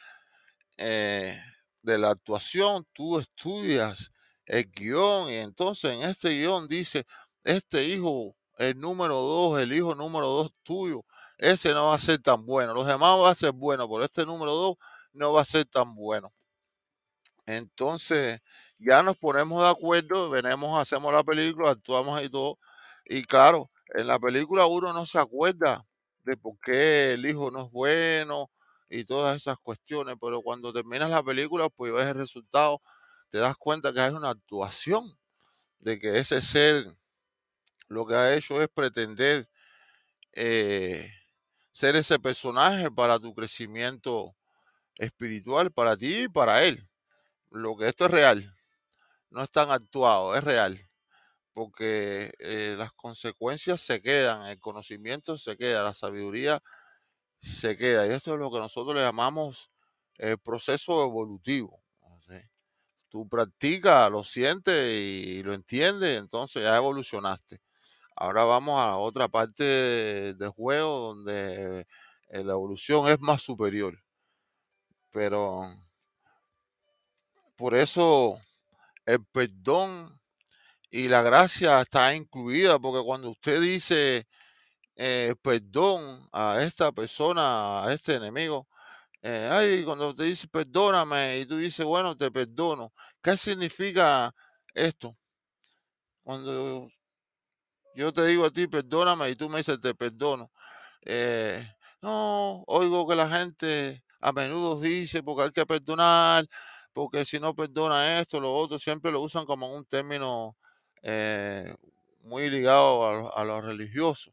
eh, 0.76 1.40
de 1.82 1.98
la 1.98 2.10
actuación, 2.10 2.86
tú 2.92 3.18
estudias 3.18 4.12
el 4.46 4.70
guion 4.70 5.30
y 5.30 5.34
entonces 5.36 5.92
en 5.96 6.02
este 6.02 6.30
guion 6.30 6.68
dice, 6.68 7.06
este 7.44 7.84
hijo, 7.84 8.36
el 8.58 8.78
número 8.78 9.14
dos, 9.16 9.60
el 9.60 9.72
hijo 9.72 9.94
número 9.94 10.26
dos 10.28 10.52
tuyo, 10.62 11.04
ese 11.40 11.72
no 11.72 11.86
va 11.86 11.94
a 11.94 11.98
ser 11.98 12.18
tan 12.18 12.44
bueno, 12.44 12.74
los 12.74 12.86
demás 12.86 13.18
va 13.18 13.30
a 13.30 13.34
ser 13.34 13.52
bueno, 13.52 13.88
pero 13.88 14.04
este 14.04 14.26
número 14.26 14.52
dos 14.52 14.76
no 15.14 15.32
va 15.32 15.40
a 15.40 15.44
ser 15.46 15.64
tan 15.64 15.94
bueno. 15.94 16.32
Entonces 17.46 18.40
ya 18.78 19.02
nos 19.02 19.16
ponemos 19.16 19.62
de 19.62 19.70
acuerdo, 19.70 20.28
venimos, 20.28 20.78
hacemos 20.80 21.12
la 21.12 21.24
película, 21.24 21.70
actuamos 21.70 22.22
y 22.22 22.28
todo. 22.28 22.58
Y 23.06 23.24
claro, 23.24 23.70
en 23.94 24.06
la 24.06 24.18
película 24.18 24.66
uno 24.66 24.92
no 24.92 25.06
se 25.06 25.18
acuerda 25.18 25.86
de 26.24 26.36
por 26.36 26.58
qué 26.60 27.12
el 27.14 27.24
hijo 27.24 27.50
no 27.50 27.64
es 27.64 27.70
bueno 27.70 28.50
y 28.90 29.04
todas 29.06 29.36
esas 29.36 29.56
cuestiones, 29.62 30.16
pero 30.20 30.42
cuando 30.42 30.74
terminas 30.74 31.08
la 31.10 31.22
película, 31.22 31.70
pues 31.70 31.92
ves 31.92 32.06
el 32.06 32.16
resultado, 32.16 32.82
te 33.30 33.38
das 33.38 33.56
cuenta 33.56 33.94
que 33.94 34.06
es 34.06 34.12
una 34.12 34.30
actuación, 34.30 35.16
de 35.78 35.98
que 35.98 36.18
ese 36.18 36.42
ser 36.42 36.84
lo 37.88 38.06
que 38.06 38.14
ha 38.14 38.34
hecho 38.34 38.60
es 38.60 38.68
pretender 38.68 39.48
eh, 40.34 41.10
ser 41.80 41.96
ese 41.96 42.18
personaje 42.18 42.90
para 42.90 43.18
tu 43.18 43.34
crecimiento 43.34 44.36
espiritual, 44.96 45.72
para 45.72 45.96
ti 45.96 46.24
y 46.24 46.28
para 46.28 46.62
él. 46.62 46.86
Lo 47.50 47.74
que 47.74 47.88
esto 47.88 48.04
es 48.04 48.10
real. 48.10 48.54
no 49.30 49.42
es 49.42 49.50
tan 49.50 49.70
actuado, 49.70 50.36
es 50.36 50.44
real, 50.44 50.78
porque 51.54 52.32
eh, 52.38 52.74
las 52.76 52.92
consecuencias 52.92 53.80
se 53.80 54.02
quedan, 54.02 54.46
el 54.48 54.60
conocimiento 54.60 55.38
se 55.38 55.56
queda, 55.56 55.82
la 55.82 55.94
sabiduría 55.94 56.62
se 57.40 57.78
queda. 57.78 58.06
Y 58.06 58.10
esto 58.10 58.34
es 58.34 58.38
lo 58.38 58.50
que 58.50 58.58
nosotros 58.58 58.94
le 58.94 59.00
llamamos 59.00 59.70
el 60.18 60.38
proceso 60.38 61.02
evolutivo. 61.02 61.82
Tú 63.08 63.26
practicas, 63.26 64.10
lo 64.10 64.22
sientes 64.22 65.02
y 65.02 65.42
lo 65.42 65.54
entiendes, 65.54 66.18
entonces 66.18 66.62
ya 66.62 66.76
evolucionaste. 66.76 67.60
Ahora 68.16 68.44
vamos 68.44 68.80
a 68.82 68.86
la 68.88 68.96
otra 68.98 69.28
parte 69.28 69.64
del 70.34 70.50
juego 70.50 70.98
donde 71.14 71.86
eh, 72.28 72.44
la 72.44 72.52
evolución 72.52 73.08
es 73.08 73.20
más 73.20 73.42
superior. 73.42 73.98
Pero 75.12 75.66
por 77.56 77.74
eso 77.74 78.40
el 79.06 79.24
perdón 79.26 80.20
y 80.90 81.08
la 81.08 81.22
gracia 81.22 81.80
está 81.82 82.14
incluida, 82.14 82.78
porque 82.78 83.04
cuando 83.04 83.30
usted 83.30 83.60
dice 83.60 84.26
eh, 84.96 85.34
perdón 85.42 86.28
a 86.32 86.62
esta 86.62 86.92
persona, 86.92 87.84
a 87.84 87.92
este 87.92 88.16
enemigo, 88.16 88.68
eh, 89.22 89.48
ay, 89.52 89.84
cuando 89.84 90.14
te 90.14 90.24
dice 90.24 90.48
perdóname 90.48 91.40
y 91.40 91.46
tú 91.46 91.56
dices, 91.58 91.86
bueno, 91.86 92.16
te 92.16 92.30
perdono, 92.30 92.92
¿qué 93.22 93.36
significa 93.36 94.34
esto? 94.74 95.16
Cuando 96.22 96.88
yo 97.94 98.12
te 98.12 98.24
digo 98.26 98.44
a 98.46 98.50
ti, 98.50 98.66
perdóname 98.68 99.30
y 99.30 99.36
tú 99.36 99.48
me 99.48 99.58
dices, 99.58 99.80
te 99.80 99.94
perdono. 99.94 100.50
Eh, 101.02 101.64
no, 102.02 102.64
oigo 102.66 103.08
que 103.08 103.16
la 103.16 103.28
gente 103.28 104.04
a 104.20 104.32
menudo 104.32 104.80
dice, 104.80 105.22
porque 105.22 105.44
hay 105.44 105.50
que 105.52 105.66
perdonar, 105.66 106.48
porque 106.92 107.24
si 107.24 107.40
no 107.40 107.54
perdona 107.54 108.20
esto, 108.20 108.40
lo 108.40 108.54
otro, 108.54 108.78
siempre 108.78 109.12
lo 109.12 109.20
usan 109.22 109.46
como 109.46 109.74
un 109.74 109.84
término 109.86 110.56
eh, 111.02 111.74
muy 112.22 112.50
ligado 112.50 113.06
a, 113.36 113.44
lo- 113.44 113.56
a 113.56 113.60
religioso. 113.62 114.32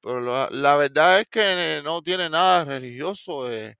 Pero 0.00 0.20
la, 0.20 0.48
la 0.50 0.76
verdad 0.76 1.20
es 1.20 1.28
que 1.28 1.80
no 1.84 2.02
tiene 2.02 2.28
nada 2.30 2.64
religioso 2.64 3.50
eh, 3.50 3.76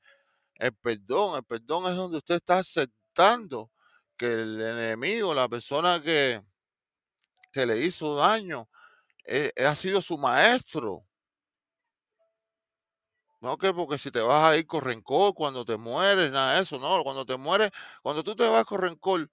el 0.56 0.74
perdón. 0.74 1.36
El 1.38 1.44
perdón 1.44 1.90
es 1.90 1.96
donde 1.96 2.18
usted 2.18 2.36
está 2.36 2.58
aceptando 2.58 3.70
que 4.16 4.26
el 4.26 4.60
enemigo, 4.60 5.34
la 5.34 5.48
persona 5.48 6.02
que, 6.02 6.42
que 7.52 7.66
le 7.66 7.78
hizo 7.84 8.16
daño, 8.16 8.68
eh, 9.24 9.52
ha 9.64 9.74
sido 9.74 10.00
su 10.02 10.18
maestro. 10.18 11.04
No 13.40 13.58
que 13.58 13.74
porque 13.74 13.98
si 13.98 14.10
te 14.10 14.20
vas 14.20 14.44
a 14.44 14.56
ir 14.56 14.66
con 14.66 14.80
rencor 14.80 15.34
cuando 15.34 15.64
te 15.64 15.76
mueres, 15.76 16.30
nada 16.32 16.54
de 16.54 16.62
eso, 16.62 16.78
no. 16.78 17.02
Cuando 17.02 17.26
te 17.26 17.36
mueres, 17.36 17.70
cuando 18.02 18.24
tú 18.24 18.34
te 18.34 18.48
vas 18.48 18.64
con 18.64 18.80
rencor 18.80 19.30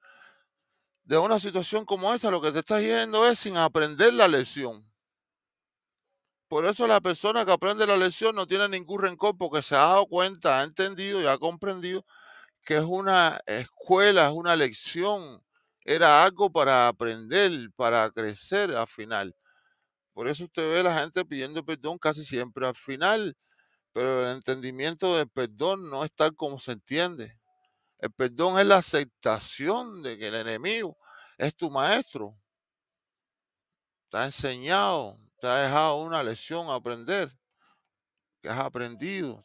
de 1.04 1.18
una 1.18 1.40
situación 1.40 1.86
como 1.86 2.14
esa, 2.14 2.32
lo 2.32 2.42
que 2.42 2.52
te 2.52 2.60
estás 2.60 2.82
yendo 2.82 3.26
es 3.28 3.40
sin 3.40 3.58
aprender 3.58 4.14
la 4.14 4.28
lección. 4.28 4.86
Por 6.48 6.66
eso 6.66 6.86
la 6.86 7.00
persona 7.00 7.46
que 7.46 7.54
aprende 7.54 7.88
la 7.88 7.96
lección 7.96 8.36
no 8.36 8.46
tiene 8.46 8.68
ningún 8.68 9.02
rencor 9.02 9.38
porque 9.38 9.62
se 9.64 9.76
ha 9.76 9.80
dado 9.80 10.06
cuenta, 10.08 10.60
ha 10.60 10.64
entendido 10.64 11.22
y 11.22 11.26
ha 11.28 11.38
comprendido 11.38 12.06
que 12.66 12.78
es 12.78 12.84
una 12.84 13.40
escuela, 13.46 14.28
es 14.28 14.34
una 14.34 14.56
lección, 14.56 15.42
era 15.86 16.24
algo 16.24 16.52
para 16.52 16.90
aprender, 16.90 17.52
para 17.76 18.10
crecer 18.12 18.76
al 18.76 18.88
final. 18.88 19.36
Por 20.14 20.28
eso 20.28 20.46
usted 20.46 20.62
ve 20.74 20.80
a 20.82 20.84
la 20.84 21.00
gente 21.00 21.26
pidiendo 21.26 21.64
perdón 21.64 21.98
casi 21.98 22.26
siempre 22.26 22.68
al 22.68 22.76
final, 22.76 23.36
pero 23.94 24.28
el 24.28 24.36
entendimiento 24.36 25.16
del 25.16 25.30
perdón 25.30 25.90
no 25.90 26.04
es 26.04 26.12
tal 26.14 26.36
como 26.36 26.60
se 26.60 26.74
entiende. 26.74 27.40
El 28.00 28.12
perdón 28.12 28.60
es 28.60 28.66
la 28.66 28.78
aceptación 28.78 30.04
de 30.04 30.18
que 30.18 30.28
el 30.28 30.36
enemigo 30.36 30.98
es 31.38 31.56
tu 31.56 31.70
maestro, 31.72 32.38
te 34.10 34.18
ha 34.18 34.26
enseñado, 34.26 35.18
te 35.40 35.48
ha 35.48 35.56
dejado 35.56 36.02
una 36.02 36.22
lección 36.22 36.68
a 36.70 36.76
aprender, 36.76 37.32
que 38.42 38.50
has 38.50 38.60
aprendido, 38.60 39.44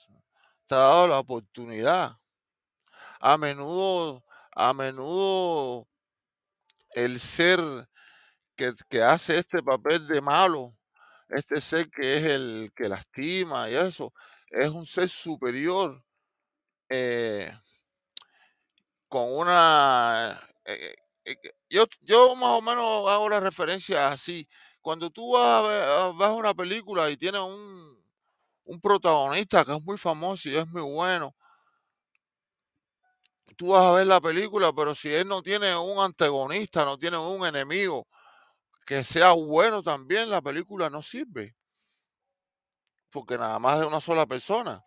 te 0.66 0.74
ha 0.74 0.78
dado 0.78 1.08
la 1.08 1.18
oportunidad. 1.18 2.18
A 3.20 3.38
menudo, 3.38 4.24
a 4.52 4.72
menudo 4.72 5.86
el 6.90 7.20
ser 7.20 7.60
que, 8.56 9.02
hace 9.02 9.38
este 9.38 9.62
papel 9.62 10.06
de 10.08 10.20
malo, 10.20 10.76
este 11.28 11.60
ser 11.60 11.90
que 11.90 12.18
es 12.18 12.24
el 12.24 12.72
que 12.76 12.88
lastima 12.88 13.70
y 13.70 13.74
eso, 13.76 14.12
es 14.50 14.70
un 14.70 14.86
ser 14.86 15.08
superior 15.08 16.04
eh, 16.90 17.52
con 19.08 19.32
una... 19.32 20.40
eh, 20.64 20.94
eh, 21.24 21.36
yo, 21.68 21.84
yo 22.02 22.34
más 22.36 22.50
o 22.50 22.62
menos 22.62 23.08
hago 23.08 23.28
la 23.28 23.40
referencia 23.40 24.08
así. 24.08 24.48
cuando 24.80 25.10
tú 25.10 25.32
vas 25.32 25.64
a 25.64 25.68
ver, 25.68 25.82
a- 25.88 26.12
vas 26.12 26.30
a 26.30 26.34
una 26.34 26.54
película 26.54 27.10
y 27.10 27.16
tiene 27.16 27.40
un, 27.40 28.04
un 28.64 28.80
protagonista 28.80 29.64
que 29.64 29.74
es 29.76 29.82
muy 29.84 29.98
famoso 29.98 30.48
y 30.50 30.56
es 30.56 30.68
muy 30.68 30.82
bueno, 30.82 31.34
tú 33.56 33.68
vas 33.72 33.84
a 33.84 33.92
ver 33.92 34.06
la 34.06 34.20
película, 34.20 34.72
pero 34.72 34.94
si 34.94 35.08
él 35.12 35.26
no 35.28 35.42
tiene 35.42 35.76
un 35.76 35.98
antagonista, 35.98 36.84
no 36.84 36.98
tiene 36.98 37.18
un 37.18 37.44
enemigo 37.46 38.06
que 38.86 39.02
sea 39.02 39.32
bueno 39.32 39.82
también, 39.82 40.30
la 40.30 40.40
película 40.40 40.88
no 40.88 41.02
sirve, 41.02 41.56
porque 43.10 43.36
nada 43.36 43.58
más 43.58 43.80
de 43.80 43.86
una 43.86 44.00
sola 44.00 44.24
persona. 44.26 44.82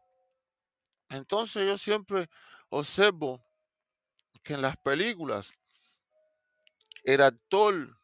Entonces 1.10 1.68
yo 1.68 1.78
siempre 1.78 2.30
observo 2.70 3.44
que 4.42 4.54
en 4.54 4.62
las 4.62 4.78
películas 4.78 5.52
el 7.04 7.22
actor 7.22 8.00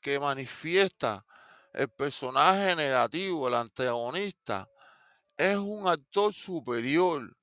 que 0.00 0.18
manifiesta 0.18 1.26
el 1.74 1.90
personaje 1.90 2.74
negativo, 2.74 3.48
el 3.48 3.54
antagonista, 3.54 4.68
es 5.36 5.56
un 5.56 5.88
actor 5.88 6.32
superior, 6.32 7.36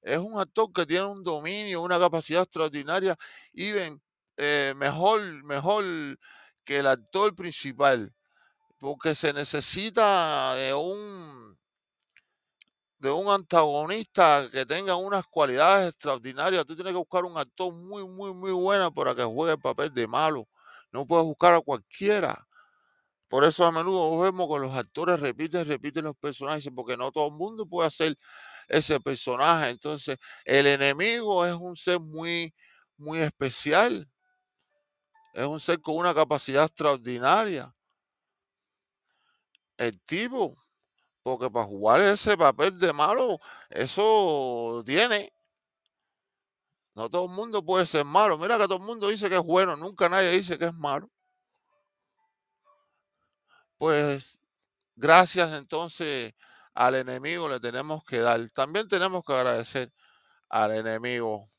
es 0.00 0.18
un 0.18 0.40
actor 0.40 0.72
que 0.72 0.86
tiene 0.86 1.06
un 1.06 1.22
dominio, 1.22 1.82
una 1.82 2.00
capacidad 2.00 2.42
extraordinaria 2.42 3.16
y 3.52 3.70
ven, 3.70 4.02
eh, 4.36 4.74
mejor, 4.76 5.20
mejor 5.44 5.84
que 6.64 6.78
el 6.78 6.86
actor 6.86 7.34
principal, 7.34 8.14
porque 8.78 9.14
se 9.14 9.32
necesita 9.32 10.54
de 10.56 10.74
un 10.74 11.58
de 12.98 13.10
un 13.10 13.28
antagonista 13.28 14.48
que 14.52 14.64
tenga 14.64 14.94
unas 14.94 15.26
cualidades 15.26 15.90
extraordinarias. 15.90 16.64
Tú 16.64 16.76
tienes 16.76 16.92
que 16.92 16.98
buscar 16.98 17.24
un 17.24 17.36
actor 17.36 17.74
muy, 17.74 18.06
muy, 18.06 18.32
muy 18.32 18.52
bueno 18.52 18.94
para 18.94 19.12
que 19.12 19.24
juegue 19.24 19.54
el 19.54 19.58
papel 19.60 19.92
de 19.92 20.06
malo. 20.06 20.48
No 20.92 21.04
puedes 21.04 21.24
buscar 21.26 21.52
a 21.54 21.60
cualquiera. 21.60 22.46
Por 23.28 23.44
eso 23.44 23.64
a 23.66 23.72
menudo 23.72 24.20
vemos 24.20 24.46
que 24.48 24.60
los 24.60 24.76
actores 24.76 25.18
repiten, 25.18 25.66
repiten 25.66 26.04
los 26.04 26.16
personajes, 26.16 26.70
porque 26.76 26.98
no 26.98 27.10
todo 27.10 27.28
el 27.28 27.34
mundo 27.34 27.66
puede 27.66 27.88
hacer 27.88 28.16
ese 28.68 29.00
personaje. 29.00 29.70
Entonces, 29.70 30.18
el 30.44 30.66
enemigo 30.68 31.46
es 31.46 31.54
un 31.54 31.76
ser 31.76 31.98
muy, 32.00 32.54
muy 32.98 33.20
especial. 33.20 34.11
Es 35.32 35.46
un 35.46 35.60
ser 35.60 35.80
con 35.80 35.96
una 35.96 36.14
capacidad 36.14 36.64
extraordinaria. 36.64 37.74
El 39.76 40.00
tipo, 40.02 40.56
porque 41.22 41.50
para 41.50 41.66
jugar 41.66 42.02
ese 42.02 42.36
papel 42.36 42.78
de 42.78 42.92
malo, 42.92 43.40
eso 43.70 44.82
tiene. 44.84 45.32
No 46.94 47.08
todo 47.08 47.24
el 47.24 47.32
mundo 47.32 47.64
puede 47.64 47.86
ser 47.86 48.04
malo. 48.04 48.36
Mira 48.36 48.58
que 48.58 48.64
todo 48.64 48.76
el 48.76 48.84
mundo 48.84 49.08
dice 49.08 49.28
que 49.28 49.36
es 49.36 49.42
bueno, 49.42 49.76
nunca 49.76 50.08
nadie 50.08 50.30
dice 50.30 50.58
que 50.58 50.66
es 50.66 50.74
malo. 50.74 51.10
Pues 53.78 54.38
gracias 54.94 55.52
entonces 55.58 56.34
al 56.74 56.94
enemigo 56.94 57.48
le 57.48 57.60
tenemos 57.60 58.04
que 58.04 58.18
dar. 58.18 58.48
También 58.50 58.88
tenemos 58.88 59.24
que 59.24 59.32
agradecer 59.32 59.92
al 60.48 60.72
enemigo. 60.76 61.50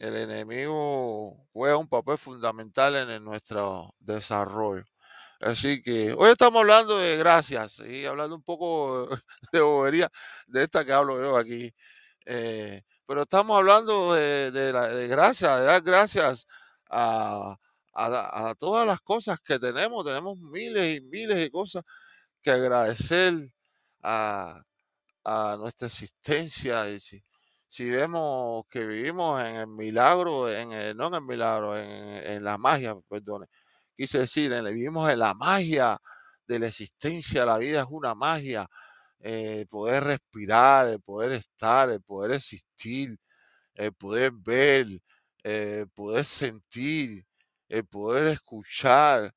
El 0.00 0.16
enemigo 0.16 1.46
juega 1.52 1.76
un 1.76 1.86
papel 1.88 2.18
fundamental 2.18 2.96
en 3.10 3.22
nuestro 3.24 3.94
desarrollo. 4.00 4.84
Así 5.40 5.82
que 5.82 6.12
hoy 6.14 6.30
estamos 6.32 6.60
hablando 6.60 6.98
de 6.98 7.18
gracias 7.18 7.80
y 7.80 8.06
hablando 8.06 8.36
un 8.36 8.42
poco 8.42 9.08
de 9.52 9.60
bobería 9.60 10.10
de 10.46 10.64
esta 10.64 10.84
que 10.86 10.92
hablo 10.92 11.20
yo 11.22 11.36
aquí. 11.36 11.74
Eh, 12.26 12.82
pero 13.06 13.22
estamos 13.22 13.58
hablando 13.58 14.14
de, 14.14 14.50
de 14.52 14.72
de 14.72 15.08
gracias, 15.08 15.58
de 15.60 15.64
dar 15.66 15.82
gracias 15.82 16.46
a, 16.90 17.56
a 17.94 18.54
todas 18.58 18.86
las 18.86 19.00
cosas 19.02 19.38
que 19.44 19.58
tenemos. 19.58 20.04
Tenemos 20.06 20.38
miles 20.38 20.98
y 20.98 21.02
miles 21.02 21.36
de 21.38 21.50
cosas 21.50 21.84
que 22.42 22.50
agradecer 22.52 23.34
a, 24.02 24.62
a 25.24 25.56
nuestra 25.58 25.88
existencia. 25.88 26.88
Y 26.90 26.98
si 27.70 27.90
vemos 27.90 28.64
que 28.70 28.86
vivimos 28.86 29.42
en 29.44 29.56
el 29.56 29.68
milagro, 29.68 30.50
en 30.52 30.72
el- 30.72 30.96
no 30.98 31.08
en 31.08 31.14
el 31.16 31.22
milagro, 31.22 31.78
en, 31.78 31.88
en 31.88 32.44
la 32.44 32.58
magia, 32.58 32.96
perdone, 33.08 33.46
quise 33.96 34.20
decir, 34.20 34.52
en- 34.52 34.66
vivimos 34.66 35.10
en 35.10 35.20
la 35.20 35.34
magia 35.34 35.98
de 36.48 36.58
la 36.60 36.68
existencia, 36.68 37.46
la 37.46 37.58
vida 37.58 37.82
es 37.82 37.88
una 37.90 38.14
magia, 38.16 38.68
eh, 39.20 39.66
poder 39.70 40.04
respirar, 40.04 40.88
el 40.88 41.00
poder 41.02 41.32
estar, 41.32 41.90
el 41.90 42.02
poder 42.02 42.32
existir, 42.32 43.18
el 43.74 43.92
poder 43.94 44.32
ver, 44.34 44.86
el 45.42 45.88
poder 45.90 46.24
sentir, 46.24 47.24
el 47.68 47.86
poder 47.86 48.26
escuchar, 48.28 49.32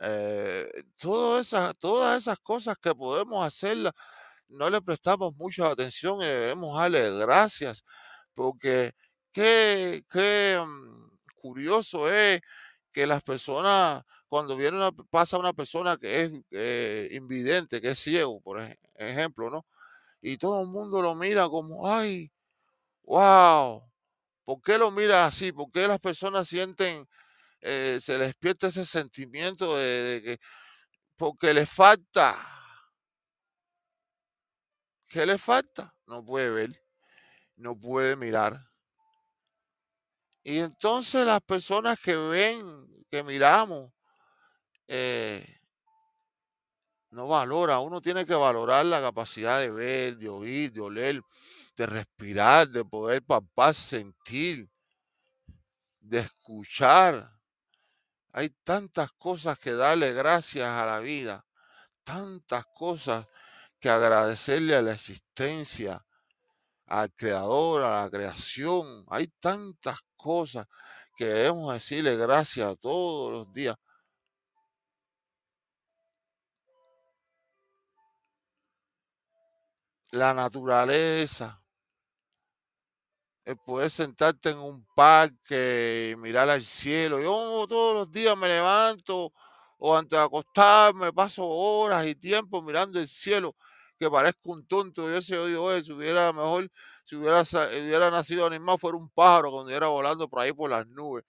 eh, 0.00 0.70
todas 0.96 1.48
esas, 1.48 1.76
todas 1.78 2.22
esas 2.22 2.38
cosas 2.40 2.76
que 2.82 2.94
podemos 2.94 3.46
hacerlas 3.46 3.92
no 4.50 4.70
le 4.70 4.82
prestamos 4.82 5.34
mucha 5.36 5.68
atención 5.70 6.20
y 6.22 6.26
debemos 6.26 6.78
darle 6.78 7.10
gracias, 7.18 7.84
porque 8.34 8.92
qué, 9.32 10.04
qué 10.10 10.60
mm, 10.64 11.10
curioso 11.36 12.10
es 12.12 12.40
que 12.92 13.06
las 13.06 13.22
personas, 13.22 14.04
cuando 14.28 14.56
viene 14.56 14.76
una, 14.78 14.92
pasa 14.92 15.38
una 15.38 15.52
persona 15.52 15.96
que 15.96 16.24
es 16.24 16.32
eh, 16.50 17.08
invidente, 17.12 17.80
que 17.80 17.90
es 17.90 17.98
ciego, 17.98 18.40
por 18.40 18.60
ej- 18.60 18.78
ejemplo, 18.96 19.50
¿no? 19.50 19.66
Y 20.22 20.38
todo 20.38 20.62
el 20.62 20.68
mundo 20.68 21.02
lo 21.02 21.14
mira 21.16 21.48
como, 21.48 21.88
ay, 21.88 22.30
wow, 23.04 23.82
¿por 24.44 24.62
qué 24.62 24.78
lo 24.78 24.90
mira 24.90 25.26
así? 25.26 25.52
¿Por 25.52 25.70
qué 25.72 25.88
las 25.88 26.00
personas 26.00 26.48
sienten, 26.48 27.06
eh, 27.62 27.98
se 28.02 28.18
les 28.18 28.28
despierta 28.28 28.68
ese 28.68 28.86
sentimiento 28.86 29.76
de, 29.78 29.84
de 30.04 30.22
que, 30.22 30.40
porque 31.16 31.54
le 31.54 31.66
falta, 31.66 32.36
¿qué 35.10 35.26
le 35.26 35.36
falta? 35.36 35.94
No 36.06 36.24
puede 36.24 36.50
ver. 36.50 36.82
no 37.56 37.78
puede 37.78 38.16
mirar. 38.16 38.70
Y 40.42 40.58
entonces 40.60 41.26
las 41.26 41.42
personas 41.42 42.00
que 42.00 42.16
ven, 42.16 43.04
que 43.10 43.22
miramos, 43.22 43.92
eh, 44.88 45.60
no 47.10 47.26
valora. 47.26 47.80
Uno 47.80 48.00
tiene 48.00 48.24
que 48.24 48.34
valorar 48.34 48.86
la 48.86 49.02
capacidad 49.02 49.60
de 49.60 49.70
ver, 49.70 50.16
de 50.16 50.28
oír, 50.30 50.72
de 50.72 50.80
oler, 50.80 51.22
de 51.76 51.86
respirar, 51.86 52.68
de 52.68 52.84
poder 52.84 53.22
palpar, 53.22 53.74
sentir, 53.74 54.70
de 55.98 56.20
escuchar. 56.20 57.30
Hay 58.32 58.48
tantas 58.64 59.12
cosas 59.12 59.58
que 59.58 59.72
darle 59.72 60.12
gracias 60.12 60.68
a 60.68 60.86
la 60.86 61.00
vida, 61.00 61.44
tantas 62.04 62.64
cosas 62.74 63.26
que 63.80 63.88
agradecerle 63.88 64.76
a 64.76 64.82
la 64.82 64.92
existencia, 64.92 66.04
al 66.86 67.12
creador, 67.14 67.82
a 67.82 68.02
la 68.02 68.10
creación. 68.10 69.04
Hay 69.08 69.28
tantas 69.40 69.98
cosas 70.16 70.66
que 71.16 71.26
debemos 71.26 71.72
decirle 71.72 72.16
gracias 72.16 72.76
todos 72.80 73.32
los 73.32 73.52
días. 73.54 73.76
La 80.12 80.34
naturaleza, 80.34 81.62
el 83.44 83.56
poder 83.56 83.90
sentarte 83.90 84.50
en 84.50 84.58
un 84.58 84.84
parque 84.94 86.10
y 86.12 86.16
mirar 86.16 86.50
al 86.50 86.62
cielo. 86.62 87.20
Yo 87.20 87.66
todos 87.68 87.94
los 87.94 88.10
días 88.10 88.36
me 88.36 88.48
levanto 88.48 89.32
o 89.78 89.96
antes 89.96 90.18
de 90.18 90.24
acostarme 90.24 91.12
paso 91.12 91.46
horas 91.46 92.06
y 92.06 92.14
tiempo 92.14 92.60
mirando 92.60 92.98
el 93.00 93.08
cielo 93.08 93.56
que 94.00 94.10
parezco 94.10 94.52
un 94.52 94.66
tonto. 94.66 95.10
Yo 95.10 95.20
se 95.22 95.38
odio 95.38 95.62
oye, 95.62 95.82
si 95.82 95.92
hubiera 95.92 96.32
mejor, 96.32 96.70
si 97.04 97.16
hubiera, 97.16 97.42
hubiera 97.42 98.10
nacido 98.10 98.46
animal, 98.46 98.78
fuera 98.78 98.96
un 98.96 99.10
pájaro 99.10 99.50
cuando 99.50 99.68
estuviera 99.70 99.88
volando 99.88 100.28
por 100.28 100.40
ahí 100.40 100.52
por 100.52 100.70
las 100.70 100.86
nubes. 100.88 101.24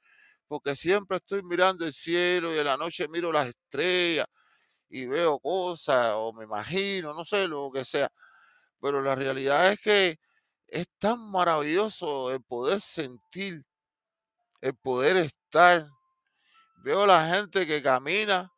Porque 0.48 0.76
siempre 0.76 1.18
estoy 1.18 1.44
mirando 1.44 1.86
el 1.86 1.94
cielo 1.94 2.54
y 2.54 2.58
en 2.58 2.66
la 2.66 2.78
noche 2.78 3.08
miro 3.10 3.32
las 3.32 3.50
estrellas 3.50 4.26
y 4.90 5.06
veo 5.08 5.40
cosas 5.40 6.14
o 6.16 6.34
me 6.34 6.46
imagino, 6.46 7.14
no 7.14 7.26
sé, 7.26 7.48
lo 7.48 7.72
que 7.72 7.86
sea. 7.86 8.10
Pero 8.82 9.02
la 9.02 9.16
realidad 9.16 9.72
es 9.74 9.82
que 9.82 10.20
es 10.68 10.88
tan 11.00 11.32
maravilloso 11.32 12.32
el 12.32 12.42
poder 12.44 12.82
sentir, 12.82 13.66
el 14.62 14.76
poder 14.76 15.18
estar. 15.18 15.88
Veo 16.84 17.06
la 17.06 17.28
gente 17.30 17.68
que 17.68 17.84
camina 17.84 18.52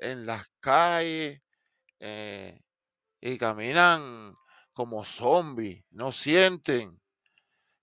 en 0.00 0.26
las 0.26 0.44
calles 0.60 1.40
eh, 2.00 2.61
y 3.22 3.38
caminan 3.38 4.36
como 4.72 5.04
zombies, 5.04 5.84
no 5.90 6.10
sienten, 6.12 7.00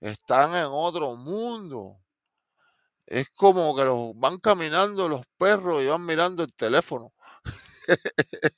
están 0.02 0.54
en 0.56 0.68
otro 0.70 1.16
mundo. 1.16 1.98
Es 3.06 3.30
como 3.32 3.76
que 3.76 3.86
los 3.86 4.12
van 4.16 4.38
caminando 4.40 5.08
los 5.08 5.22
perros 5.38 5.82
y 5.82 5.88
van 5.88 6.06
mirando 6.06 6.44
el 6.44 6.54
teléfono. 6.54 7.14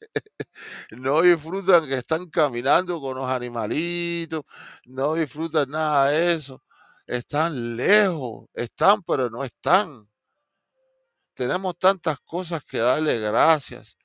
no 0.92 1.22
disfrutan 1.22 1.88
que 1.88 1.98
están 2.00 2.30
caminando 2.30 3.00
con 3.00 3.16
los 3.18 3.30
animalitos, 3.30 4.44
no 4.86 5.14
disfrutan 5.14 5.70
nada 5.70 6.08
de 6.08 6.34
eso. 6.34 6.64
Están 7.06 7.78
lejos, 7.78 8.50
están 8.54 9.04
pero 9.04 9.30
no 9.30 9.44
están. 9.44 10.08
tenemos 11.34 11.78
tantas 11.78 12.20
cosas 12.22 12.64
que 12.64 12.80
darle 12.80 13.20
gracias. 13.20 13.98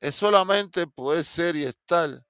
Es 0.00 0.14
solamente 0.14 0.86
poder 0.86 1.24
ser 1.24 1.56
y 1.56 1.64
estar. 1.64 2.24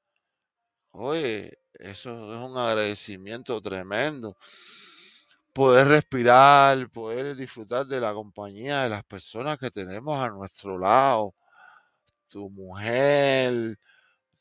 Oye, 0.90 1.56
eso 1.74 2.11
es 2.11 2.50
un 2.50 2.56
agradecimiento 2.59 3.61
tremendo. 3.62 4.37
Poder 5.52 5.87
respirar, 5.88 6.90
poder 6.90 7.37
disfrutar 7.37 7.87
de 7.87 8.00
la 8.00 8.12
compañía 8.12 8.83
de 8.83 8.88
las 8.88 9.04
personas 9.04 9.59
que 9.59 9.70
tenemos 9.70 10.18
a 10.18 10.30
nuestro 10.30 10.78
lado. 10.78 11.35
Tu 12.28 12.50
mujer, 12.50 13.78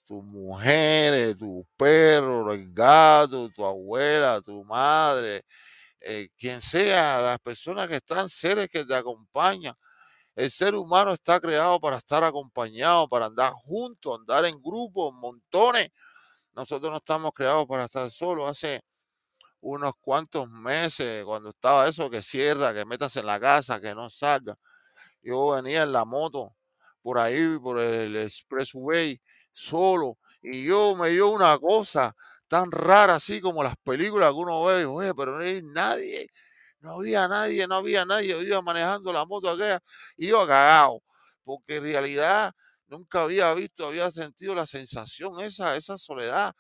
tu 0.06 0.24
mujer, 0.24 1.38
tu 1.38 1.68
perro, 1.78 2.52
el 2.54 2.74
gato, 2.74 3.50
tu 3.50 3.66
abuela, 3.66 4.42
tu 4.42 4.64
madre, 4.66 5.44
eh, 6.02 6.30
quien 6.38 6.62
sea, 6.62 7.22
las 7.22 7.40
personas 7.40 7.88
que 7.88 7.98
están, 7.98 8.30
seres 8.30 8.70
que 8.70 8.86
te 8.86 8.96
acompañan. 8.96 9.76
El 10.40 10.50
ser 10.52 10.74
humano 10.74 11.12
está 11.12 11.38
creado 11.42 11.82
para 11.82 11.98
estar 11.98 12.24
acompañado, 12.24 13.10
para 13.10 13.26
andar 13.26 13.52
juntos, 13.52 14.20
andar 14.22 14.46
en 14.46 14.62
grupos, 14.62 15.14
montones. 15.14 15.90
Nosotros 16.54 16.90
no 16.90 17.00
estamos 17.00 17.32
creados 17.36 17.66
para 17.68 17.84
estar 17.84 18.10
solos. 18.10 18.50
Hace 18.50 18.82
unos 19.60 19.92
cuantos 20.00 20.50
meses, 20.50 21.26
cuando 21.26 21.50
estaba 21.50 21.90
eso 21.90 22.10
que 22.10 22.24
cierra, 22.24 22.74
que 22.74 22.86
metas 22.86 23.18
en 23.18 23.26
la 23.26 23.38
casa, 23.38 23.82
que 23.82 23.94
no 23.94 24.10
salga, 24.10 24.58
yo 25.22 25.50
venía 25.50 25.84
en 25.84 25.92
la 25.92 26.06
moto 26.06 26.56
por 27.02 27.20
ahí, 27.20 27.60
por 27.60 27.78
el 27.78 28.16
expressway, 28.16 29.20
solo, 29.52 30.20
y 30.42 30.66
yo 30.66 30.96
me 30.96 31.10
dio 31.10 31.28
una 31.32 31.58
cosa 31.60 32.16
tan 32.48 32.72
rara 32.72 33.16
así 33.16 33.42
como 33.42 33.62
las 33.62 33.76
películas 33.84 34.30
que 34.30 34.36
uno 34.36 34.64
ve, 34.64 34.86
oye, 34.86 35.14
pero 35.14 35.38
no 35.38 35.44
hay 35.44 35.62
nadie, 35.64 36.30
no 36.82 36.94
había 36.94 37.28
nadie, 37.28 37.68
no 37.68 37.76
había 37.76 38.06
nadie, 38.06 38.30
yo 38.30 38.42
iba 38.42 38.62
manejando 38.62 39.12
la 39.14 39.26
moto 39.26 39.50
aquella, 39.50 39.82
iba 40.18 40.48
cagado, 40.48 41.02
porque 41.44 41.78
en 41.78 41.84
realidad 41.84 42.54
nunca 42.88 43.24
había 43.24 43.54
visto, 43.54 43.88
había 43.88 44.10
sentido 44.12 44.56
la 44.56 44.66
sensación 44.66 45.40
esa, 45.42 45.76
esa 45.76 45.98
soledad 45.98 46.54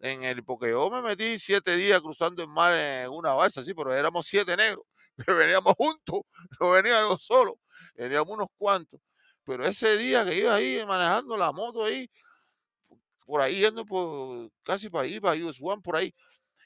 en 0.00 0.24
el, 0.24 0.44
porque 0.44 0.70
yo 0.70 0.90
me 0.90 1.02
metí 1.02 1.38
siete 1.38 1.76
días 1.76 2.00
cruzando 2.00 2.42
el 2.42 2.48
mar 2.48 2.72
en 2.74 3.10
una 3.10 3.32
balsa, 3.34 3.62
sí, 3.64 3.74
pero 3.74 3.94
éramos 3.94 4.26
siete 4.26 4.56
negros, 4.56 4.84
que 5.26 5.32
veníamos 5.32 5.74
juntos, 5.76 6.20
no 6.60 6.70
venía 6.70 7.00
yo 7.02 7.16
solo, 7.18 7.58
veníamos 7.94 8.30
unos 8.30 8.48
cuantos, 8.56 9.00
pero 9.44 9.64
ese 9.64 9.96
día 9.98 10.24
que 10.24 10.36
iba 10.36 10.54
ahí 10.54 10.84
manejando 10.86 11.36
la 11.36 11.52
moto 11.52 11.84
ahí, 11.84 12.08
por 13.26 13.40
ahí 13.42 13.60
yendo 13.60 13.84
por, 13.84 14.50
casi 14.62 14.88
para 14.88 15.04
ahí, 15.04 15.20
para 15.20 15.38
One, 15.60 15.82
por 15.82 15.96
ahí, 15.96 16.14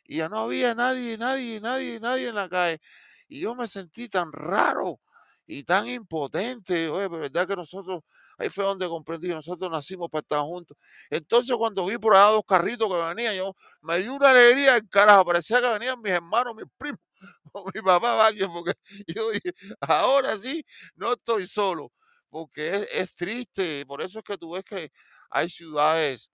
y 0.05 0.19
ya 0.19 0.29
no 0.29 0.39
había 0.41 0.75
nadie, 0.75 1.19
nadie, 1.19 1.61
nadie, 1.61 2.01
nadie 2.01 2.29
en 2.29 2.35
la 2.35 2.49
calle, 2.49 2.81
y 3.29 3.41
yo 3.41 3.55
me 3.55 3.67
sentí 3.69 4.09
tan 4.09 4.33
raro 4.33 5.01
y 5.47 5.65
tan 5.65 5.87
impotente, 5.89 6.89
oye, 6.89 7.09
pero 7.09 7.21
verdad 7.23 7.49
que 7.49 7.57
nosotros 7.57 8.03
Ahí 8.39 8.49
fue 8.49 8.65
donde 8.65 8.89
comprendí 8.89 9.29
nosotros 9.29 9.71
nacimos 9.71 10.09
para 10.11 10.23
estar 10.23 10.41
juntos. 10.41 10.77
Entonces, 11.11 11.57
cuando 11.57 11.87
vi 11.87 11.99
por 11.99 12.15
allá 12.15 12.33
dos 12.33 12.43
carritos 12.47 12.89
que 12.89 13.15
venían, 13.15 13.35
yo 13.37 13.55
me 13.83 13.99
dio 13.99 14.15
una 14.15 14.31
alegría 14.31 14.77
en 14.79 14.87
carajo. 14.89 15.25
Parecía 15.25 15.61
que 15.61 15.69
venían 15.69 16.01
mis 16.01 16.13
hermanos, 16.13 16.55
mis 16.57 16.67
primos, 16.79 17.01
o 17.53 17.65
mi 17.73 17.81
papá, 17.83 18.15
vaya, 18.17 18.49
porque 18.49 18.73
yo 19.17 19.31
dije, 19.31 19.53
ahora 19.81 20.37
sí, 20.39 20.65
no 20.97 21.13
estoy 21.13 21.47
solo. 21.47 21.93
Porque 22.31 22.87
es, 22.93 23.15
triste. 23.15 23.85
Por 23.87 24.01
eso 24.03 24.19
es 24.19 24.25
que 24.25 24.39
tú 24.39 24.53
ves 24.53 24.65
que 24.65 24.91
hay 25.31 25.49
ciudades 25.49 26.31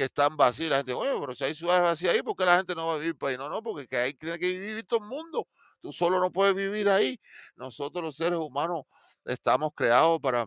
que 0.00 0.06
están 0.06 0.36
vacías. 0.36 0.70
La 0.70 0.76
gente, 0.78 0.94
oye, 0.94 1.10
pero 1.20 1.34
si 1.34 1.44
hay 1.44 1.54
ciudades 1.54 1.82
vacías 1.82 2.14
ahí, 2.14 2.22
¿por 2.22 2.36
qué 2.36 2.44
la 2.44 2.56
gente 2.56 2.74
no 2.74 2.88
va 2.88 2.94
a 2.94 2.98
vivir 2.98 3.16
para 3.16 3.32
ahí? 3.32 3.38
No, 3.38 3.48
no, 3.48 3.62
porque 3.62 3.96
ahí 3.96 4.14
tiene 4.14 4.38
que 4.38 4.48
vivir 4.48 4.86
todo 4.86 5.00
el 5.00 5.06
mundo. 5.06 5.46
Tú 5.82 5.92
solo 5.92 6.20
no 6.20 6.30
puedes 6.30 6.54
vivir 6.54 6.88
ahí. 6.88 7.20
Nosotros 7.56 8.02
los 8.02 8.16
seres 8.16 8.38
humanos 8.38 8.84
estamos 9.24 9.70
creados 9.74 10.20
para 10.20 10.46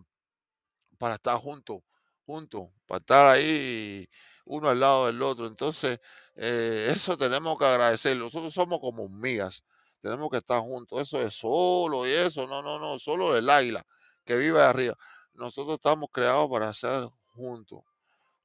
para 0.98 1.16
estar 1.16 1.38
juntos, 1.38 1.80
juntos, 2.26 2.70
para 2.86 3.00
estar 3.00 3.28
ahí 3.28 4.08
uno 4.46 4.70
al 4.70 4.80
lado 4.80 5.08
del 5.08 5.22
otro. 5.22 5.48
Entonces, 5.48 6.00
eh, 6.36 6.92
eso 6.96 7.18
tenemos 7.18 7.58
que 7.58 7.66
agradecer. 7.66 8.16
Nosotros 8.18 8.54
somos 8.54 8.80
como 8.80 9.04
hormigas, 9.04 9.63
tenemos 10.02 10.30
que 10.30 10.38
estar 10.38 10.62
juntos. 10.62 11.02
Eso 11.02 11.22
es 11.22 11.34
solo 11.34 12.08
y 12.08 12.12
eso, 12.12 12.48
no, 12.48 12.62
no, 12.62 12.80
no, 12.80 13.00
solo 13.00 13.36
el 13.38 13.50
águila 13.50 13.86
que 14.26 14.36
vive 14.38 14.62
arriba. 14.62 14.96
Nosotros 15.34 15.76
estamos 15.76 16.10
creados 16.12 16.50
para 16.50 16.70
estar 16.70 17.10
juntos, 17.34 17.82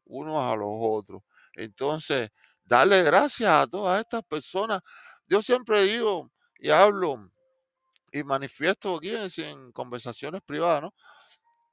unos 0.09 0.42
a 0.42 0.57
los 0.57 0.71
otros. 0.73 1.23
Entonces, 1.55 2.31
darle 2.64 3.03
gracias 3.05 3.51
a 3.51 3.66
todas 3.68 4.01
estas 4.01 4.23
personas. 4.25 4.83
Yo 5.29 5.42
siempre 5.42 5.85
digo 5.85 6.31
y 6.59 6.71
hablo 6.71 7.31
y 8.12 8.25
manifiesto 8.25 8.97
aquí 8.97 9.11
en 9.14 9.73
conversaciones 9.73 10.42
privadas, 10.44 10.83
¿no? 10.83 10.94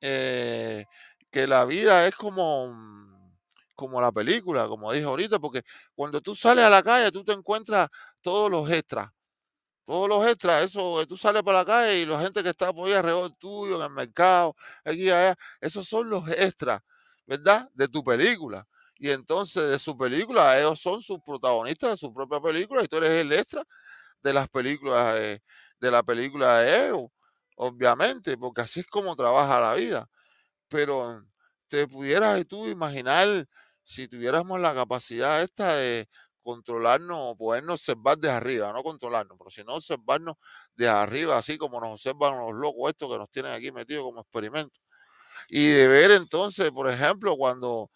Eh, 0.02 0.86
que 1.32 1.48
la 1.48 1.66
vida 1.66 2.08
es 2.08 2.16
como, 2.16 2.68
mm, 2.70 3.36
como 3.76 4.02
la 4.02 4.12
película, 4.12 4.68
como 4.68 4.92
dije 4.94 5.06
ahorita, 5.06 5.40
porque 5.40 5.64
cuando 5.96 6.22
tú 6.22 6.36
sales 6.36 6.66
a 6.66 6.70
la 6.70 6.84
calle, 6.84 7.12
tú 7.12 7.24
te 7.24 7.34
encuentras 7.34 7.90
todos 8.22 8.50
los 8.52 8.70
extras. 8.72 9.10
Todos 9.86 10.10
los 10.10 10.28
extras, 10.28 10.64
eso, 10.66 11.06
tú 11.08 11.18
sales 11.18 11.44
para 11.44 11.60
la 11.60 11.66
calle 11.66 12.00
y 12.00 12.06
la 12.08 12.20
gente 12.22 12.42
que 12.44 12.50
está 12.50 12.74
por 12.74 12.88
ahí 12.88 12.94
alrededor 12.96 13.32
tuyo, 13.38 13.78
en 13.78 13.84
el 13.84 13.90
mercado, 13.92 14.56
aquí 14.84 15.10
allá, 15.12 15.36
esos 15.62 15.88
son 15.88 16.10
los 16.10 16.28
extras, 16.32 16.82
¿verdad? 17.26 17.70
De 17.74 17.88
tu 17.88 18.04
película. 18.04 18.68
Y 18.98 19.10
entonces 19.10 19.70
de 19.70 19.80
su 19.80 19.98
película, 19.98 20.58
ellos 20.60 20.80
son 20.80 21.02
sus 21.02 21.20
protagonistas 21.22 21.92
de 21.92 21.98
su 21.98 22.14
propia 22.14 22.40
película 22.40 22.84
y 22.84 22.88
tú 22.88 22.98
eres 22.98 23.12
el 23.12 23.32
extra 23.34 23.64
de 24.24 24.34
las 24.34 24.50
películas, 24.50 25.16
de, 25.16 25.42
de 25.80 25.92
la 25.92 26.04
película 26.04 26.60
de 26.60 26.88
ellos 26.88 27.10
obviamente, 27.56 28.38
porque 28.38 28.62
así 28.62 28.82
es 28.82 28.88
como 28.88 29.16
trabaja 29.16 29.60
la 29.60 29.74
vida. 29.76 30.10
Pero 30.70 31.24
te 31.68 31.88
pudieras 31.88 32.46
tú 32.48 32.68
imaginar 32.68 33.48
si 33.84 34.08
tuviéramos 34.08 34.60
la 34.60 34.74
capacidad 34.74 35.42
esta 35.44 35.76
de 35.76 36.08
controlarnos 36.44 37.18
o 37.20 37.36
podernos 37.38 37.82
observar 37.82 38.18
de 38.20 38.30
arriba, 38.32 38.72
no 38.74 38.84
controlarnos, 38.84 39.38
pero 39.38 39.50
sino 39.50 39.76
observarnos 39.76 40.36
de 40.76 40.88
arriba, 40.88 41.38
así 41.38 41.58
como 41.58 41.80
nos 41.80 41.92
observan 41.94 42.40
los 42.40 42.54
locos 42.54 42.92
estos 42.92 43.12
que 43.12 43.18
nos 43.18 43.32
tienen 43.32 43.54
aquí 43.54 43.72
metidos 43.72 44.04
como 44.04 44.22
experimento. 44.22 44.80
Y 45.50 45.68
de 45.68 45.88
ver 45.88 46.12
entonces, 46.12 46.72
por 46.72 46.90
ejemplo, 46.90 47.36
cuando 47.38 47.90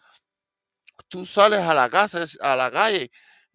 tú 1.08 1.26
sales 1.26 1.60
a 1.60 1.74
la 1.74 1.90
casa, 1.90 2.24
a 2.40 2.56
la 2.56 2.70
calle 2.70 3.10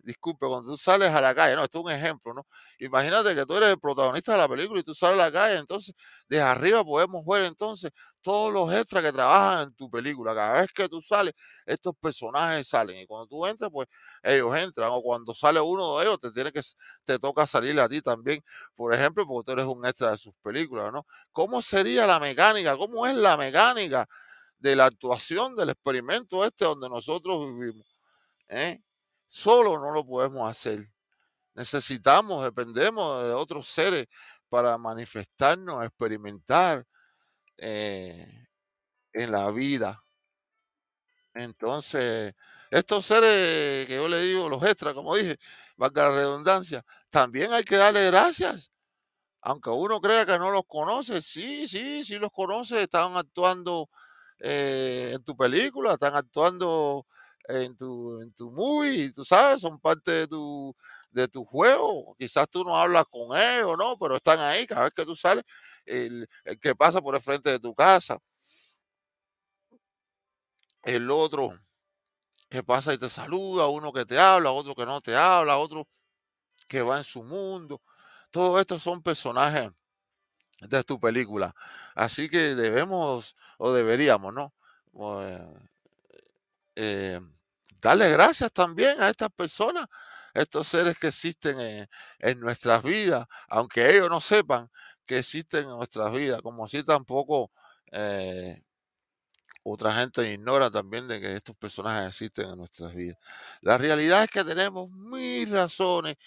disculpe, 0.05 0.47
cuando 0.47 0.71
tú 0.71 0.77
sales 0.77 1.09
a 1.09 1.19
la 1.21 1.33
calle, 1.35 1.55
no, 1.55 1.63
esto 1.63 1.79
es 1.79 1.85
un 1.85 1.91
ejemplo, 1.91 2.33
¿no? 2.33 2.45
Imagínate 2.79 3.35
que 3.35 3.45
tú 3.45 3.55
eres 3.57 3.69
el 3.69 3.79
protagonista 3.79 4.33
de 4.33 4.37
la 4.39 4.47
película 4.47 4.79
y 4.79 4.83
tú 4.83 4.93
sales 4.95 5.19
a 5.19 5.25
la 5.25 5.31
calle, 5.31 5.57
entonces 5.59 5.95
desde 6.29 6.43
arriba 6.43 6.83
podemos 6.83 7.25
ver 7.25 7.45
entonces 7.45 7.91
todos 8.21 8.51
los 8.53 8.71
extras 8.73 9.03
que 9.03 9.11
trabajan 9.11 9.67
en 9.67 9.75
tu 9.75 9.89
película. 9.89 10.33
Cada 10.33 10.61
vez 10.61 10.71
que 10.73 10.89
tú 10.89 11.01
sales, 11.01 11.33
estos 11.65 11.93
personajes 11.99 12.67
salen 12.67 12.97
y 13.01 13.05
cuando 13.05 13.27
tú 13.27 13.45
entras, 13.45 13.69
pues 13.71 13.87
ellos 14.23 14.55
entran 14.57 14.89
o 14.91 15.01
cuando 15.01 15.33
sale 15.35 15.59
uno 15.61 15.97
de 15.99 16.05
ellos, 16.05 16.19
te 16.21 16.31
tiene 16.31 16.51
que 16.51 16.61
te 17.05 17.19
toca 17.19 17.45
salir 17.47 17.79
a 17.79 17.87
ti 17.89 18.01
también, 18.01 18.41
por 18.75 18.93
ejemplo, 18.93 19.25
porque 19.27 19.45
tú 19.45 19.51
eres 19.53 19.65
un 19.65 19.85
extra 19.85 20.11
de 20.11 20.17
sus 20.17 20.33
películas, 20.43 20.91
¿no? 20.93 21.05
¿Cómo 21.31 21.61
sería 21.61 22.07
la 22.07 22.19
mecánica? 22.19 22.77
¿Cómo 22.77 23.05
es 23.07 23.15
la 23.15 23.37
mecánica 23.37 24.07
de 24.59 24.75
la 24.75 24.85
actuación 24.85 25.55
del 25.55 25.69
experimento 25.71 26.45
este 26.45 26.65
donde 26.65 26.89
nosotros 26.89 27.47
vivimos? 27.57 27.87
¿Eh? 28.49 28.81
Solo 29.35 29.77
no 29.77 29.91
lo 29.91 30.05
podemos 30.05 30.49
hacer. 30.49 30.87
Necesitamos, 31.55 32.45
dependemos 32.45 33.21
de 33.21 33.33
otros 33.33 33.67
seres 33.67 34.07
para 34.47 34.77
manifestarnos, 34.77 35.83
experimentar 35.83 36.85
eh, 37.57 38.47
en 39.11 39.31
la 39.33 39.51
vida. 39.51 40.01
Entonces, 41.33 42.33
estos 42.71 43.05
seres 43.05 43.85
que 43.87 43.95
yo 43.95 44.07
le 44.07 44.21
digo, 44.21 44.47
los 44.47 44.63
extras, 44.63 44.93
como 44.93 45.13
dije, 45.17 45.37
valga 45.75 46.03
la 46.03 46.15
redundancia, 46.15 46.85
también 47.09 47.51
hay 47.51 47.65
que 47.65 47.75
darle 47.75 48.05
gracias. 48.05 48.71
Aunque 49.41 49.69
uno 49.69 49.99
crea 49.99 50.25
que 50.25 50.39
no 50.39 50.49
los 50.49 50.63
conoce, 50.65 51.21
sí, 51.21 51.67
sí, 51.67 52.05
sí 52.05 52.15
los 52.19 52.31
conoce, 52.31 52.83
están 52.83 53.17
actuando 53.17 53.89
eh, 54.39 55.11
en 55.13 55.23
tu 55.25 55.35
película, 55.35 55.93
están 55.93 56.15
actuando 56.15 57.05
en 57.47 57.75
tu, 57.77 58.21
en 58.21 58.33
tu 58.33 58.51
movie, 58.51 59.11
tú 59.13 59.23
sabes, 59.25 59.61
son 59.61 59.79
parte 59.79 60.11
de 60.11 60.27
tu, 60.27 60.75
de 61.11 61.27
tu 61.27 61.45
juego. 61.45 62.15
Quizás 62.19 62.47
tú 62.49 62.63
no 62.63 62.77
hablas 62.77 63.05
con 63.09 63.37
ellos, 63.37 63.75
¿no? 63.77 63.97
Pero 63.97 64.15
están 64.17 64.39
ahí 64.39 64.67
cada 64.67 64.83
vez 64.83 64.93
que 64.95 65.05
tú 65.05 65.15
sales, 65.15 65.43
el, 65.85 66.27
que 66.61 66.75
pasa 66.75 67.01
por 67.01 67.15
el 67.15 67.21
frente 67.21 67.51
de 67.51 67.59
tu 67.59 67.73
casa. 67.75 68.17
El 70.83 71.09
otro 71.11 71.57
que 72.49 72.63
pasa 72.63 72.93
y 72.93 72.97
te 72.97 73.09
saluda, 73.09 73.67
uno 73.67 73.91
que 73.91 74.05
te 74.05 74.19
habla, 74.19 74.51
otro 74.51 74.75
que 74.75 74.85
no 74.85 75.01
te 75.01 75.15
habla, 75.15 75.57
otro 75.57 75.87
que 76.67 76.81
va 76.81 76.97
en 76.97 77.03
su 77.03 77.23
mundo. 77.23 77.81
Todos 78.31 78.59
estos 78.61 78.83
son 78.83 79.01
personajes 79.01 79.71
de 80.61 80.83
tu 80.83 80.99
película. 80.99 81.55
Así 81.95 82.29
que 82.29 82.55
debemos 82.55 83.35
o 83.57 83.71
deberíamos, 83.73 84.33
¿no? 84.33 84.53
Pues, 84.91 85.41
eh, 86.75 87.19
darle 87.81 88.09
gracias 88.09 88.51
también 88.51 89.01
a 89.01 89.09
estas 89.09 89.29
personas, 89.31 89.87
estos 90.33 90.67
seres 90.67 90.97
que 90.97 91.07
existen 91.07 91.87
en, 92.19 92.39
nuestras 92.39 92.83
vidas, 92.83 93.25
aunque 93.47 93.89
ellos 93.89 94.09
no 94.09 94.19
sepan 94.19 94.69
que 95.05 95.19
existen 95.19 95.63
en 95.63 95.69
nuestras 95.77 96.11
vidas, 96.11 96.41
como 96.41 96.65
así 96.65 96.83
tampoco 96.83 97.51
eh, 97.91 98.61
otra 99.63 99.93
gente 99.93 100.31
ignora 100.31 100.69
también 100.69 101.07
de 101.07 101.19
que 101.19 101.33
estos 101.35 101.55
personajes 101.55 102.09
existen 102.09 102.49
en 102.49 102.57
nuestras 102.57 102.93
vidas. 102.93 103.17
La 103.61 103.77
realidad 103.77 104.23
es 104.23 104.29
que 104.29 104.43
tenemos 104.43 104.89
mil 104.91 105.49
razones, 105.51 106.17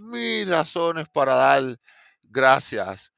mil 0.00 0.48
razones 0.48 1.08
para 1.08 1.34
dar 1.34 1.78
gracias. 2.22 3.12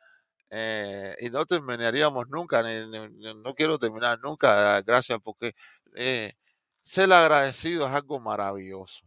eh, 0.51 1.17
y 1.21 1.31
no 1.31 1.47
terminaríamos 1.47 2.29
nunca, 2.29 2.63
no 2.63 3.55
quiero 3.55 3.79
terminar 3.79 4.19
nunca, 4.23 4.81
gracias, 4.83 5.19
porque 5.23 5.55
eh, 5.97 6.33
ser 6.81 7.13
agradecido 7.13 7.87
es 7.87 7.93
algo 7.93 8.21
maravilloso. 8.21 9.07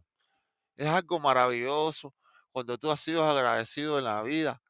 Es 0.76 0.88
algo 0.88 1.20
maravilloso. 1.20 2.14
Cuando 2.52 2.78
tú 2.78 2.90
has 2.90 3.00
sido 3.00 3.24
agradecido 3.28 3.98
en 3.98 4.04
la 4.04 4.22
vida, 4.22 4.60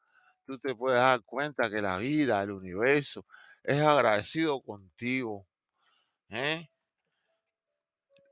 tú 0.45 0.59
te 0.59 0.75
puedes 0.75 1.01
dar 1.01 1.23
cuenta 1.25 1.71
que 1.71 1.83
la 1.83 1.99
vida, 1.99 2.43
el 2.43 2.53
universo, 2.53 3.27
es 3.63 3.81
agradecido 3.81 4.61
contigo. 4.63 5.47
¿eh? 6.31 6.69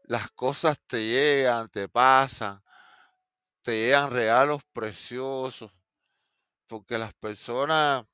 Las 0.05 0.31
cosas 0.33 0.79
te 0.87 0.99
llegan, 0.99 1.69
te 1.69 1.89
pasan, 1.89 2.61
te 3.63 3.73
llegan 3.73 4.11
regalos 4.11 4.63
preciosos, 4.73 5.73
porque 6.67 6.99
las 6.99 7.15
personas 7.15 8.05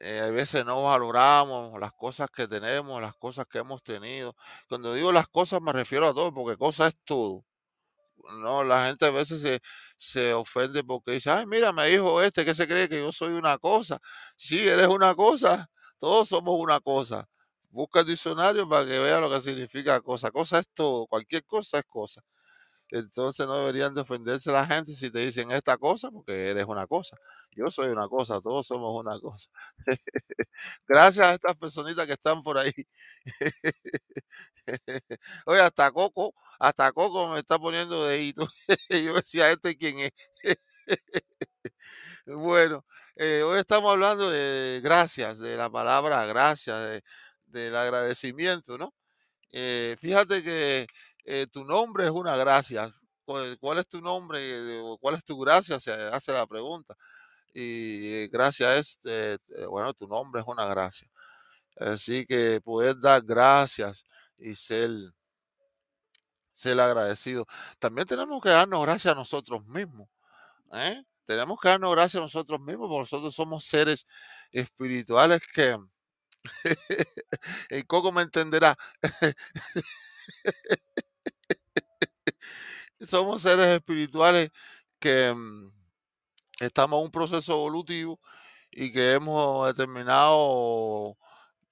eh, 0.00 0.20
a 0.20 0.30
veces 0.30 0.64
no 0.64 0.82
valoramos 0.84 1.78
las 1.80 1.92
cosas 1.92 2.28
que 2.34 2.48
tenemos, 2.48 3.00
las 3.02 3.16
cosas 3.16 3.46
que 3.46 3.58
hemos 3.58 3.82
tenido. 3.82 4.34
Cuando 4.68 4.94
digo 4.94 5.12
las 5.12 5.28
cosas 5.28 5.60
me 5.62 5.72
refiero 5.72 6.08
a 6.08 6.14
todo, 6.14 6.32
porque 6.34 6.56
cosa 6.58 6.88
es 6.88 6.96
todo. 7.04 7.44
No, 8.40 8.62
la 8.64 8.86
gente 8.86 9.06
a 9.06 9.10
veces 9.10 9.40
se, 9.42 9.60
se 9.96 10.34
ofende 10.34 10.84
porque 10.84 11.12
dice, 11.12 11.30
ay, 11.30 11.46
mira, 11.46 11.72
me 11.72 11.86
dijo 11.88 12.22
este 12.22 12.44
que 12.44 12.54
se 12.54 12.68
cree 12.68 12.88
que 12.88 12.98
yo 12.98 13.12
soy 13.12 13.32
una 13.32 13.58
cosa. 13.58 13.98
Sí, 14.36 14.66
eres 14.68 14.86
una 14.88 15.14
cosa, 15.14 15.68
todos 15.98 16.28
somos 16.28 16.54
una 16.58 16.80
cosa. 16.80 17.26
Busca 17.70 18.00
el 18.00 18.06
diccionario 18.06 18.68
para 18.68 18.84
que 18.86 18.98
vea 18.98 19.20
lo 19.20 19.30
que 19.30 19.40
significa 19.40 20.00
cosa. 20.00 20.30
Cosa 20.30 20.58
es 20.60 20.66
todo, 20.74 21.06
cualquier 21.06 21.44
cosa 21.44 21.78
es 21.78 21.84
cosa. 21.88 22.22
Entonces 22.90 23.46
no 23.46 23.56
deberían 23.58 23.94
de 23.94 24.00
ofenderse 24.02 24.50
la 24.52 24.66
gente 24.66 24.94
si 24.94 25.10
te 25.10 25.20
dicen 25.20 25.50
esta 25.52 25.78
cosa 25.78 26.10
porque 26.10 26.50
eres 26.50 26.64
una 26.66 26.86
cosa. 26.86 27.16
Yo 27.52 27.68
soy 27.70 27.88
una 27.88 28.08
cosa, 28.08 28.40
todos 28.40 28.66
somos 28.66 28.98
una 29.00 29.18
cosa. 29.20 29.48
Gracias 30.88 31.26
a 31.26 31.34
estas 31.34 31.56
personitas 31.56 32.06
que 32.06 32.12
están 32.14 32.42
por 32.42 32.58
ahí. 32.58 32.72
Oye, 35.46 35.60
hasta 35.60 35.90
Coco, 35.92 36.34
hasta 36.58 36.92
Coco 36.92 37.28
me 37.28 37.38
está 37.40 37.58
poniendo 37.58 38.04
dedito. 38.06 38.48
Yo 38.90 39.14
decía, 39.14 39.50
¿este 39.50 39.76
quién 39.76 39.98
es? 40.00 40.10
Bueno, 42.26 42.84
eh, 43.16 43.42
hoy 43.42 43.58
estamos 43.58 43.90
hablando 43.92 44.30
de 44.30 44.80
gracias, 44.82 45.38
de 45.38 45.56
la 45.56 45.70
palabra 45.70 46.24
gracias, 46.26 46.78
de- 46.80 47.02
del 47.46 47.74
agradecimiento, 47.76 48.78
¿no? 48.78 48.94
Eh, 49.52 49.96
fíjate 50.00 50.42
que 50.44 50.86
eh, 51.24 51.46
tu 51.46 51.64
nombre 51.64 52.04
es 52.04 52.10
una 52.10 52.36
gracia. 52.36 52.90
¿Cuál, 53.24 53.78
es 53.78 53.86
tu 53.86 54.00
nombre? 54.00 54.40
¿Cuál 55.00 55.14
es 55.14 55.24
tu 55.24 55.38
gracia? 55.38 55.78
Se 55.78 55.92
hace 55.92 56.32
la 56.32 56.46
pregunta. 56.46 56.96
Y 57.54 58.24
eh, 58.24 58.28
gracia 58.32 58.76
es, 58.76 58.98
eh, 59.04 59.36
eh, 59.56 59.66
bueno, 59.66 59.92
tu 59.94 60.06
nombre 60.06 60.40
es 60.40 60.46
una 60.46 60.66
gracia. 60.66 61.08
Así 61.76 62.26
que 62.26 62.60
poder 62.60 62.98
dar 63.00 63.22
gracias 63.22 64.04
y 64.38 64.54
ser, 64.54 64.90
ser 66.50 66.80
agradecido. 66.80 67.46
También 67.78 68.06
tenemos 68.06 68.42
que 68.42 68.50
darnos 68.50 68.82
gracias 68.82 69.12
a 69.12 69.16
nosotros 69.16 69.66
mismos. 69.66 70.08
Tenemos 71.26 71.58
que 71.60 71.68
darnos 71.68 71.92
gracias 71.92 72.20
a 72.20 72.24
nosotros 72.24 72.60
mismos 72.60 72.88
porque 72.88 73.00
nosotros 73.00 73.34
somos 73.34 73.64
seres 73.64 74.06
espirituales 74.52 75.40
que, 75.52 75.78
el 77.70 77.86
Coco 77.86 78.12
me 78.12 78.22
entenderá, 78.22 78.76
somos 83.00 83.42
seres 83.42 83.66
espirituales 83.68 84.50
que 84.98 85.32
mm, 85.34 85.72
estamos 86.60 86.98
en 87.00 87.06
un 87.06 87.10
proceso 87.10 87.52
evolutivo 87.54 88.20
y 88.70 88.92
que 88.92 89.14
hemos 89.14 89.66
determinado, 89.68 91.16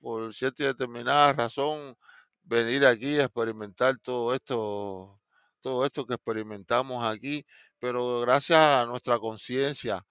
por 0.00 0.34
cierta 0.34 0.64
y 0.64 0.66
determinada 0.66 1.32
razón, 1.32 1.96
venir 2.44 2.86
aquí 2.86 3.18
a 3.18 3.24
experimentar 3.24 3.98
todo 4.00 4.34
esto, 4.34 5.20
todo 5.60 5.84
esto 5.86 6.06
que 6.06 6.14
experimentamos 6.14 7.04
aquí, 7.06 7.44
pero 7.78 8.20
gracias 8.20 8.58
a 8.58 8.86
nuestra 8.86 9.18
conciencia 9.18 10.04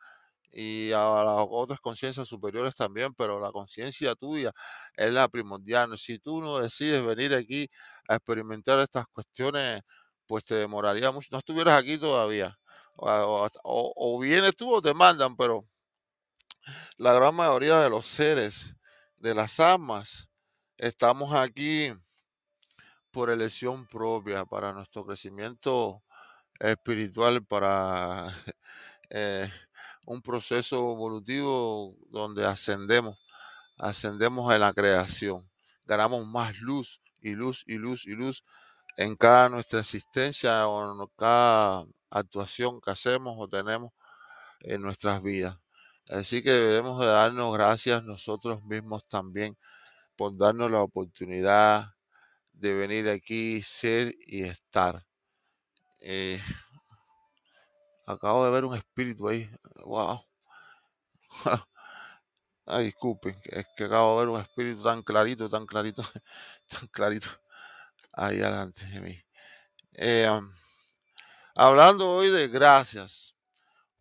y 0.52 0.92
a 0.94 1.00
las 1.24 1.48
otras 1.50 1.80
conciencias 1.80 2.28
superiores 2.28 2.76
también, 2.76 3.14
pero 3.16 3.40
la 3.40 3.52
conciencia 3.52 4.16
tuya 4.16 4.52
es 4.96 5.12
la 5.14 5.28
primordial. 5.30 5.98
Si 5.98 6.20
tú 6.20 6.42
no 6.42 6.60
decides 6.60 7.06
venir 7.06 7.34
aquí 7.34 7.70
a 8.08 8.16
experimentar 8.16 8.80
estas 8.80 9.06
cuestiones, 9.08 9.82
pues 10.28 10.44
te 10.46 10.56
demoraría 10.56 11.12
mucho. 11.12 11.30
No 11.32 11.40
estuvieras 11.40 11.80
aquí 11.80 11.98
todavía. 11.98 12.58
O, 12.96 13.10
o 13.10 13.48
o- 13.64 13.94
o 14.18 14.20
vienes 14.20 14.56
tú 14.56 14.74
o 14.74 14.82
te 14.82 14.94
mandan, 14.94 15.36
pero 15.38 15.68
la 16.98 17.14
gran 17.14 17.36
mayoría 17.36 17.80
de 17.80 17.90
los 17.90 18.06
seres, 18.06 18.76
de 19.18 19.34
las 19.34 19.60
almas, 19.60 20.30
estamos 20.78 21.34
aquí 21.34 21.92
por 23.12 23.30
elección 23.30 23.86
propia, 23.88 24.46
para 24.46 24.74
nuestro 24.74 25.06
crecimiento 25.06 26.04
espiritual, 26.60 27.46
para 27.46 28.28
eh, 29.10 29.52
un 30.06 30.22
proceso 30.22 30.94
evolutivo 30.94 31.98
donde 32.10 32.46
ascendemos, 32.46 33.18
ascendemos 33.78 34.54
en 34.54 34.62
la 34.62 34.74
creación, 34.74 35.50
ganamos 35.86 36.28
más 36.28 36.58
luz 36.60 37.02
y 37.22 37.32
luz 37.36 37.64
y 37.68 37.76
luz 37.78 38.06
y 38.08 38.12
luz 38.16 38.44
en 38.98 39.16
cada 39.16 39.48
nuestra 39.50 39.80
existencia 39.80 40.68
o 40.68 40.92
en 40.92 41.08
cada 41.16 41.86
actuación 42.10 42.82
que 42.82 42.92
hacemos 42.92 43.36
o 43.38 43.48
tenemos 43.48 43.94
en 44.62 44.82
nuestras 44.82 45.22
vidas. 45.22 45.58
Así 46.10 46.42
que 46.44 46.52
debemos 46.52 47.00
de 47.00 47.08
darnos 47.08 47.54
gracias 47.54 48.04
nosotros 48.04 48.64
mismos 48.64 49.08
también 49.08 49.58
por 50.16 50.38
darnos 50.38 50.72
la 50.72 50.82
oportunidad 50.82 51.94
de 52.54 52.74
venir 52.74 53.10
aquí, 53.10 53.62
ser 53.62 54.16
y 54.28 54.44
estar. 54.44 55.06
Eh, 56.00 56.42
acabo 58.08 58.46
de 58.46 58.52
ver 58.52 58.66
un 58.66 58.76
espíritu 58.76 59.28
ahí. 59.28 59.50
Wow. 59.86 60.22
Ay, 62.66 62.86
disculpen, 62.86 63.40
es 63.46 63.66
que 63.78 63.86
acabo 63.86 64.20
de 64.20 64.26
ver 64.26 64.36
un 64.36 64.42
espíritu 64.42 64.84
tan 64.84 65.02
clarito, 65.04 65.50
tan 65.50 65.66
clarito, 65.66 66.04
tan 66.68 66.88
clarito 66.88 67.30
ahí 68.18 68.42
adelante 68.42 68.86
de. 68.88 69.26
Eh, 69.96 70.30
um, 70.30 70.50
hablando 71.56 72.10
hoy 72.10 72.30
de 72.30 72.48
gracias, 72.48 73.36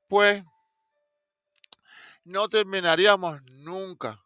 pues 0.09 0.42
no 2.24 2.48
terminaríamos 2.48 3.40
nunca 3.44 4.22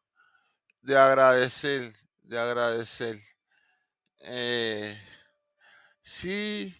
de 0.83 0.97
agradecer, 0.99 1.95
de 2.23 2.39
agradecer. 2.39 3.21
Eh, 4.21 4.97
sí, 6.03 6.75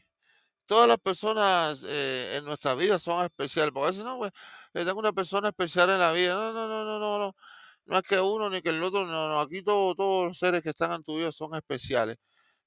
todas 0.67 0.89
las 0.89 0.99
personas 0.99 1.85
eh, 1.89 2.37
en 2.39 2.45
nuestra 2.45 2.75
vida 2.75 2.99
son 2.99 3.25
especiales. 3.27 3.73
Porque 3.73 3.87
a 3.89 3.91
veces 3.91 4.05
no, 4.05 4.19
pues, 4.19 4.33
eh, 4.75 4.85
tengo 4.87 5.01
una 5.01 5.13
persona 5.13 5.49
especial 5.51 5.91
en 5.91 6.01
la 6.01 6.13
vida. 6.13 6.35
No, 6.35 6.53
no, 6.53 6.69
no, 6.69 6.85
no, 6.85 6.99
no, 7.01 7.19
no. 7.19 7.37
No 7.87 7.99
es 7.99 8.05
que 8.05 8.21
uno 8.21 8.51
ni 8.51 8.63
que 8.63 8.71
el 8.71 8.83
otro, 8.83 9.07
no, 9.07 9.29
no. 9.29 9.41
Aquí 9.41 9.63
todo- 9.63 9.95
todos 9.97 10.29
los 10.29 10.39
seres 10.39 10.63
que 10.63 10.71
están 10.71 10.93
en 10.93 11.05
tu 11.05 11.17
vida 11.19 11.33
son 11.33 11.55
especiales. 11.57 12.19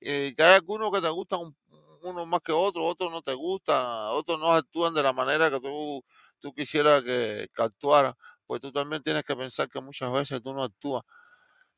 Eh, 0.05 0.33
que 0.35 0.43
hay 0.43 0.55
algunos 0.55 0.91
que 0.91 1.01
te 1.01 1.09
gustan 1.09 1.39
un- 1.41 1.57
uno 2.03 2.25
más 2.25 2.41
que 2.41 2.51
otro, 2.51 2.83
otros 2.85 3.11
no 3.11 3.21
te 3.21 3.33
gustan, 3.33 3.75
otros 4.11 4.39
no 4.39 4.53
actúan 4.53 4.93
de 4.93 5.03
la 5.03 5.13
manera 5.13 5.49
que 5.49 5.59
tú, 5.61 6.03
tú 6.41 6.53
quisieras 6.53 7.03
que, 7.03 7.47
que 7.55 7.63
actuara. 7.63 8.15
Pues 8.45 8.59
tú 8.61 8.71
también 8.73 9.01
tienes 9.03 9.23
que 9.23 9.36
pensar 9.36 9.69
que 9.69 9.82
muchas 9.82 10.11
veces 10.11 10.41
tú 10.43 10.53
no 10.53 10.63
actúas 10.63 11.03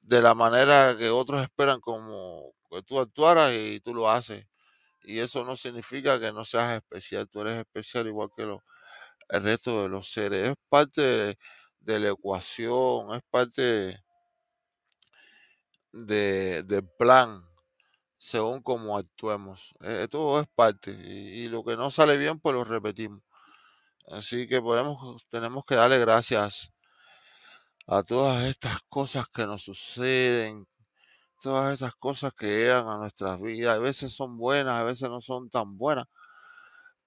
de 0.02 0.22
la 0.22 0.36
manera 0.36 0.95
que 0.97 1.10
otros 1.10 1.41
esperan 1.41 1.80
como 1.82 2.54
que 2.72 2.82
tú 2.84 3.00
actuaras 3.00 3.54
y 3.54 3.80
tú 3.82 3.93
lo 3.95 4.10
haces. 4.10 4.45
Y 5.04 5.20
eso 5.20 5.43
no 5.45 5.58
significa 5.58 6.20
que 6.20 6.34
no 6.34 6.45
seas 6.45 6.78
especial, 6.78 7.30
tú 7.30 7.41
eres 7.41 7.60
especial 7.60 8.08
igual 8.08 8.30
que 8.38 8.45
lo- 8.45 8.64
el 9.30 9.43
resto 9.43 9.84
de 9.84 9.89
los 9.89 10.10
seres. 10.12 10.50
Es 10.52 10.56
parte 10.70 11.02
de, 11.02 11.38
de 11.82 12.00
la 12.02 12.10
ecuación, 12.12 13.14
es 13.16 13.22
parte 13.32 14.00
de, 15.91 16.64
del 16.64 16.88
plan 16.97 17.43
según 18.26 18.62
cómo 18.64 18.98
actuemos. 18.98 19.76
Eh, 19.82 20.08
todo 20.10 20.40
es 20.42 20.48
parte. 20.56 20.92
Y, 20.92 21.44
y 21.46 21.48
lo 21.50 21.64
que 21.64 21.78
no 21.78 21.92
sale 21.92 22.18
bien, 22.18 22.40
pues 22.40 22.56
lo 22.56 22.64
repetimos. 22.64 23.22
Así 24.08 24.48
que 24.48 24.62
podemos, 24.62 25.26
tenemos 25.30 25.66
que 25.66 25.76
darle 25.76 26.00
gracias 26.00 26.74
a 27.88 28.04
todas 28.04 28.44
estas 28.46 28.80
cosas 28.90 29.26
que 29.34 29.46
nos 29.48 29.64
suceden, 29.64 30.68
todas 31.42 31.74
esas 31.76 31.96
cosas 31.96 32.34
que 32.34 32.48
llegan 32.48 32.88
a 32.88 32.98
nuestras 32.98 33.40
vidas. 33.42 33.78
A 33.78 33.82
veces 33.82 34.14
son 34.14 34.38
buenas, 34.38 34.82
a 34.82 34.84
veces 34.86 35.10
no 35.10 35.22
son 35.22 35.50
tan 35.50 35.78
buenas, 35.78 36.06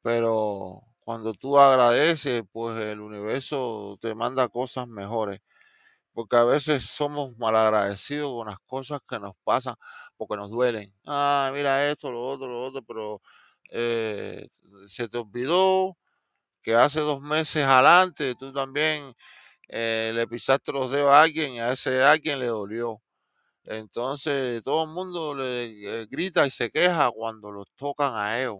pero 0.02 0.82
cuando 1.00 1.34
tú 1.34 1.58
agradeces, 1.58 2.42
pues 2.52 2.78
el 2.86 3.00
universo 3.00 3.98
te 4.00 4.14
manda 4.14 4.48
cosas 4.48 4.88
mejores. 4.88 5.40
Porque 6.12 6.36
a 6.36 6.44
veces 6.44 6.84
somos 6.84 7.36
malagradecidos 7.38 8.32
con 8.32 8.48
las 8.48 8.58
cosas 8.66 9.00
que 9.08 9.20
nos 9.20 9.34
pasan 9.44 9.76
porque 10.18 10.36
nos 10.36 10.50
duelen. 10.52 10.94
Ah, 11.06 11.50
mira 11.54 11.90
esto, 11.90 12.12
lo 12.12 12.22
otro, 12.26 12.48
lo 12.48 12.64
otro, 12.64 12.82
pero 12.82 13.22
eh, 13.70 14.48
se 14.88 15.08
te 15.08 15.18
olvidó 15.18 15.96
que 16.62 16.74
hace 16.74 17.00
dos 17.00 17.20
meses 17.22 17.64
adelante 17.64 18.34
tú 18.36 18.52
también 18.52 19.12
eh, 19.68 20.12
le 20.14 20.26
pisaste 20.28 20.72
los 20.72 20.90
dedos 20.90 21.10
a 21.12 21.22
alguien 21.22 21.54
y 21.54 21.60
a 21.60 21.72
ese 21.72 22.02
alguien 22.04 22.40
le 22.40 22.46
dolió. 22.46 23.02
Entonces 23.64 24.62
todo 24.62 24.84
el 24.84 24.90
mundo 24.90 25.34
le 25.34 26.02
eh, 26.02 26.06
grita 26.10 26.46
y 26.46 26.50
se 26.50 26.70
queja 26.70 27.10
cuando 27.12 27.50
los 27.52 27.66
tocan 27.76 28.14
a 28.16 28.40
ellos. 28.40 28.58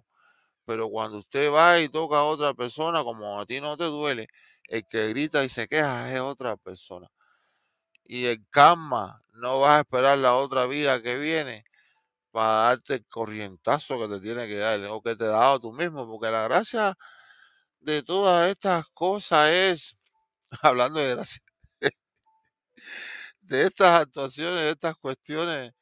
Pero 0.67 0.89
cuando 0.91 1.19
usted 1.19 1.53
va 1.53 1.81
y 1.81 1.89
toca 1.89 2.19
a 2.19 2.25
otra 2.25 2.55
persona, 2.55 3.03
como 3.05 3.41
a 3.41 3.47
ti 3.47 3.61
no 3.61 3.77
te 3.77 3.85
duele, 3.85 4.29
el 4.69 4.85
que 4.89 5.09
grita 5.11 5.45
y 5.45 5.49
se 5.49 5.67
queja 5.69 6.13
es 6.15 6.21
otra 6.21 6.57
persona. 6.57 7.09
Y 8.09 8.27
el 8.27 8.45
karma, 8.51 9.23
no 9.35 9.61
vas 9.61 9.79
a 9.79 9.81
esperar 9.83 10.19
la 10.19 10.35
otra 10.35 10.67
vida 10.67 11.03
que 11.03 11.17
viene 11.17 11.65
para 12.33 12.63
darte 12.71 12.95
el 12.97 13.07
corrientazo 13.09 13.99
que 14.01 14.09
te 14.09 14.21
tiene 14.21 14.49
que 14.49 14.57
dar 14.59 14.81
o 14.87 15.03
que 15.03 15.17
te 15.17 15.25
ha 15.25 15.29
dado 15.29 15.61
tú 15.61 15.73
mismo, 15.73 16.07
porque 16.09 16.31
la 16.31 16.45
gracia 16.45 16.97
de 17.81 18.03
todas 18.03 18.51
estas 18.51 18.85
cosas 18.95 19.51
es, 19.51 19.97
hablando 20.63 21.01
de 21.01 21.15
gracia, 21.17 21.43
de 23.41 23.65
estas 23.65 24.01
actuaciones, 24.01 24.61
de 24.61 24.71
estas 24.71 24.95
cuestiones, 24.97 25.73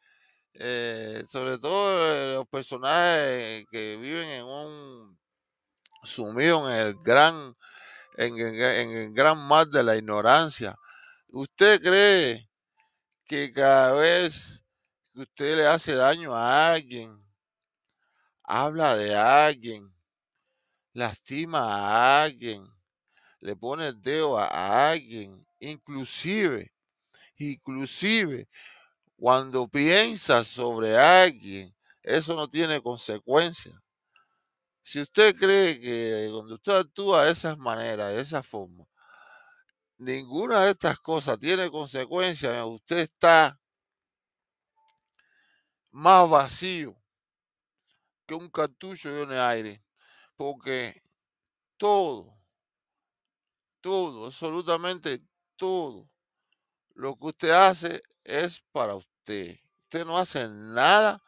eh, 0.55 1.25
sobre 1.29 1.59
todo 1.59 2.37
los 2.37 2.49
personajes 2.49 3.67
que 3.71 3.97
viven 3.99 4.29
en 4.29 4.45
un 4.45 5.19
sumido 6.05 6.71
en 6.71 6.77
el 6.89 6.97
gran, 7.05 7.57
en 8.17 8.39
el 8.39 9.13
gran 9.15 9.39
mar 9.47 9.69
de 9.69 9.83
la 9.85 9.97
ignorancia. 9.97 10.77
¿Usted 11.29 11.83
cree 11.83 12.49
que 13.27 13.53
cada 13.53 13.93
vez 13.93 14.63
que 15.13 15.21
usted 15.23 15.57
le 15.57 15.67
hace 15.67 15.95
daño 15.95 16.35
a 16.35 16.73
alguien, 16.73 17.25
habla 18.43 18.97
de 18.97 19.15
alguien, 19.15 19.93
lastima 20.93 21.61
a 21.61 22.23
alguien, 22.23 22.67
le 23.41 23.57
pone 23.57 23.89
el 23.89 24.01
dedo 24.01 24.39
a 24.39 24.91
alguien, 24.91 25.47
inclusive, 25.61 26.73
inclusive 27.37 28.49
cuando 29.17 29.67
piensa 29.69 30.45
sobre 30.45 30.97
alguien, 30.97 31.75
eso 32.03 32.35
no 32.35 32.49
tiene 32.49 32.81
consecuencias. 32.81 33.75
Si 34.83 35.01
usted 35.01 35.35
cree 35.37 35.81
que 35.81 36.29
cuando 36.33 36.55
usted 36.55 36.73
actúa 36.73 37.25
de 37.25 37.33
esas 37.33 37.59
maneras, 37.59 38.15
de 38.15 38.21
esa 38.21 38.43
forma, 38.43 38.87
ninguna 39.99 40.65
de 40.65 40.71
estas 40.73 40.99
cosas 41.01 41.39
tiene 41.39 41.71
consecuencias, 41.71 42.65
usted 42.65 42.99
está 42.99 43.59
más 45.91 46.29
vacío 46.29 46.95
que 48.27 48.35
un 48.35 48.51
cartucho 48.51 49.13
de 49.13 49.23
un 49.23 49.33
aire, 49.33 49.83
porque 50.37 51.03
todo, 51.77 52.37
todo, 53.81 54.27
absolutamente 54.27 55.23
todo 55.57 56.09
lo 56.95 57.15
que 57.17 57.27
usted 57.27 57.51
hace 57.51 58.03
es 58.25 58.63
para 58.73 58.95
usted. 58.95 59.59
Usted 59.85 60.05
no 60.05 60.19
hace 60.19 60.49
nada 60.49 61.23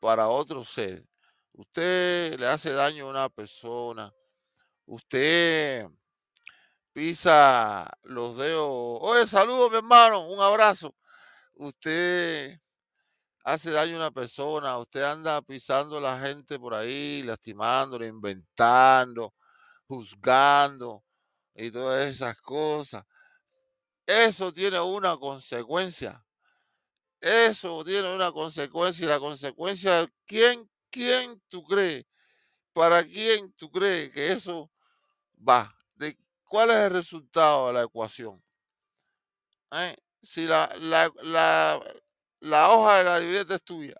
para 0.00 0.28
otro 0.28 0.64
ser. 0.64 1.06
Usted 1.52 2.38
le 2.38 2.46
hace 2.46 2.72
daño 2.72 3.06
a 3.06 3.10
una 3.10 3.28
persona. 3.28 4.12
Usted 4.86 5.86
pisa 6.92 7.90
los 8.04 8.36
dedos. 8.36 8.98
Oye, 9.00 9.26
saludo 9.26 9.70
mi 9.70 9.76
hermano, 9.76 10.28
un 10.28 10.40
abrazo. 10.40 10.94
Usted 11.54 12.60
hace 13.44 13.70
daño 13.70 13.94
a 13.94 13.98
una 13.98 14.10
persona, 14.10 14.78
usted 14.78 15.02
anda 15.02 15.40
pisando 15.42 15.98
a 15.98 16.00
la 16.00 16.20
gente 16.20 16.58
por 16.58 16.74
ahí, 16.74 17.22
lastimándola, 17.22 18.06
inventando, 18.06 19.34
juzgando 19.86 21.04
y 21.54 21.70
todas 21.70 22.08
esas 22.10 22.40
cosas. 22.40 23.04
Eso 24.06 24.52
tiene 24.52 24.80
una 24.80 25.16
consecuencia. 25.16 26.24
Eso 27.20 27.84
tiene 27.84 28.12
una 28.14 28.32
consecuencia 28.32 29.04
y 29.04 29.08
la 29.08 29.20
consecuencia, 29.20 30.08
¿quién, 30.26 30.68
quién 30.90 31.40
tú 31.48 31.62
crees? 31.62 32.04
¿Para 32.72 33.04
quién 33.04 33.52
tú 33.52 33.70
crees 33.70 34.10
que 34.10 34.32
eso 34.32 34.70
va? 35.48 35.72
¿De 36.52 36.58
¿Cuál 36.58 36.68
es 36.70 36.76
el 36.76 36.90
resultado 36.90 37.68
de 37.68 37.72
la 37.72 37.82
ecuación? 37.84 38.42
¿Eh? 39.72 39.96
Si 40.20 40.46
la, 40.46 40.70
la 42.40 42.70
hoja 42.70 42.98
de 42.98 43.04
la 43.04 43.20
libreta 43.20 43.54
es 43.54 43.62
tuya 43.62 43.94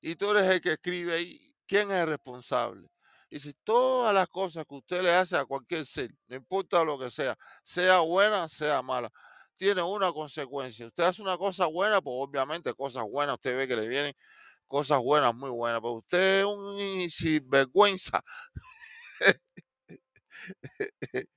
y 0.00 0.16
tú 0.16 0.30
eres 0.32 0.44
el 0.50 0.60
que 0.60 0.72
escribe 0.72 1.14
ahí, 1.14 1.54
¿quién 1.66 1.90
es 1.90 1.98
el 1.98 2.08
responsable? 2.08 2.88
Y 3.30 3.40
si 3.40 3.54
todas 3.64 4.14
las 4.14 4.28
cosas 4.28 4.66
que 4.68 4.74
usted 4.74 5.02
le 5.02 5.14
hace 5.14 5.36
a 5.36 5.44
cualquier 5.46 5.86
ser, 5.86 6.10
no 6.28 6.36
importa 6.36 6.84
lo 6.84 6.98
que 6.98 7.10
sea, 7.10 7.36
sea 7.62 8.00
buena, 8.00 8.48
sea 8.48 8.82
mala, 8.82 9.10
tiene 9.56 9.82
una 9.82 10.12
consecuencia. 10.12 10.86
Usted 10.88 11.04
hace 11.04 11.22
una 11.22 11.38
cosa 11.38 11.66
buena, 11.66 12.02
pues 12.02 12.14
obviamente 12.18 12.74
cosas 12.74 13.04
buenas, 13.04 13.34
usted 13.36 13.56
ve 13.56 13.66
que 13.68 13.76
le 13.76 13.88
vienen 13.88 14.12
cosas 14.68 15.00
buenas, 15.00 15.34
muy 15.34 15.50
buenas, 15.50 15.80
pero 15.80 15.92
usted 15.94 16.40
es 16.40 16.44
un 16.46 17.08
sinvergüenza. 17.10 18.22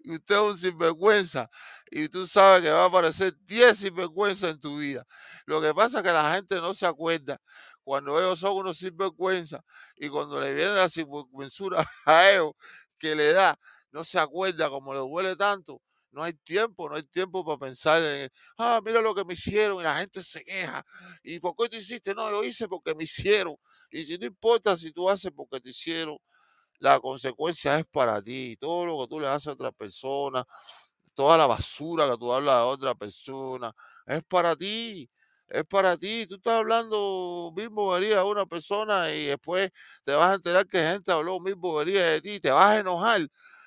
y 0.00 0.12
usted 0.12 0.34
es 0.34 0.40
un 0.40 0.58
sinvergüenza 0.58 1.50
y 1.90 2.08
tú 2.08 2.26
sabes 2.26 2.62
que 2.62 2.70
va 2.70 2.84
a 2.84 2.86
aparecer 2.86 3.34
10 3.44 3.78
sinvergüenzas 3.78 4.50
en 4.50 4.60
tu 4.60 4.78
vida. 4.78 5.06
Lo 5.46 5.60
que 5.60 5.74
pasa 5.74 5.98
es 5.98 6.04
que 6.04 6.12
la 6.12 6.34
gente 6.34 6.56
no 6.56 6.74
se 6.74 6.86
acuerda 6.86 7.40
cuando 7.82 8.18
ellos 8.18 8.38
son 8.38 8.56
unos 8.56 8.78
sinvergüenza 8.78 9.64
y 9.96 10.08
cuando 10.08 10.40
le 10.40 10.54
viene 10.54 10.74
la 10.74 10.88
sinvergüenzura 10.88 11.84
a 12.06 12.30
ellos 12.30 12.52
que 12.98 13.14
le 13.14 13.32
da, 13.32 13.58
no 13.92 14.04
se 14.04 14.18
acuerda 14.18 14.68
como 14.68 14.92
le 14.92 15.00
duele 15.00 15.36
tanto. 15.36 15.80
No 16.10 16.22
hay 16.22 16.32
tiempo, 16.32 16.88
no 16.88 16.96
hay 16.96 17.02
tiempo 17.02 17.44
para 17.44 17.58
pensar 17.58 18.02
en, 18.02 18.30
ah, 18.56 18.80
mira 18.84 19.00
lo 19.02 19.14
que 19.14 19.24
me 19.24 19.34
hicieron 19.34 19.78
y 19.80 19.82
la 19.82 19.96
gente 19.98 20.22
se 20.22 20.42
queja. 20.42 20.82
¿Y 21.22 21.38
por 21.38 21.54
qué 21.56 21.68
tú 21.68 21.76
hiciste? 21.76 22.14
No, 22.14 22.30
yo 22.30 22.42
hice 22.44 22.66
porque 22.66 22.94
me 22.94 23.04
hicieron. 23.04 23.56
Y 23.90 24.04
si 24.04 24.18
no 24.18 24.26
importa 24.26 24.76
si 24.76 24.90
tú 24.90 25.08
haces 25.08 25.30
porque 25.34 25.60
te 25.60 25.70
hicieron, 25.70 26.16
la 26.80 27.00
consecuencia 27.00 27.78
es 27.78 27.86
para 27.86 28.22
ti. 28.22 28.56
Todo 28.60 28.86
lo 28.86 28.98
que 29.00 29.08
tú 29.08 29.20
le 29.20 29.28
haces 29.28 29.48
a 29.48 29.52
otra 29.52 29.72
persona, 29.72 30.44
toda 31.14 31.36
la 31.36 31.46
basura 31.46 32.08
que 32.10 32.16
tú 32.18 32.32
hablas 32.32 32.54
a 32.56 32.66
otra 32.66 32.94
persona, 32.94 33.72
es 34.06 34.22
para 34.24 34.56
ti. 34.56 35.08
Es 35.48 35.64
para 35.64 35.96
ti. 35.96 36.26
Tú 36.26 36.36
estás 36.36 36.54
hablando 36.54 37.52
mil 37.56 37.68
boberías 37.70 38.18
a 38.18 38.24
una 38.24 38.46
persona 38.46 39.12
y 39.14 39.26
después 39.26 39.70
te 40.04 40.12
vas 40.12 40.32
a 40.32 40.34
enterar 40.34 40.66
que 40.66 40.78
gente 40.80 41.10
habló 41.12 41.40
mil 41.40 41.54
boberías 41.56 42.04
de 42.04 42.20
ti. 42.20 42.40
Te 42.40 42.50
vas 42.50 42.76
a 42.76 42.78
enojar. 42.80 43.26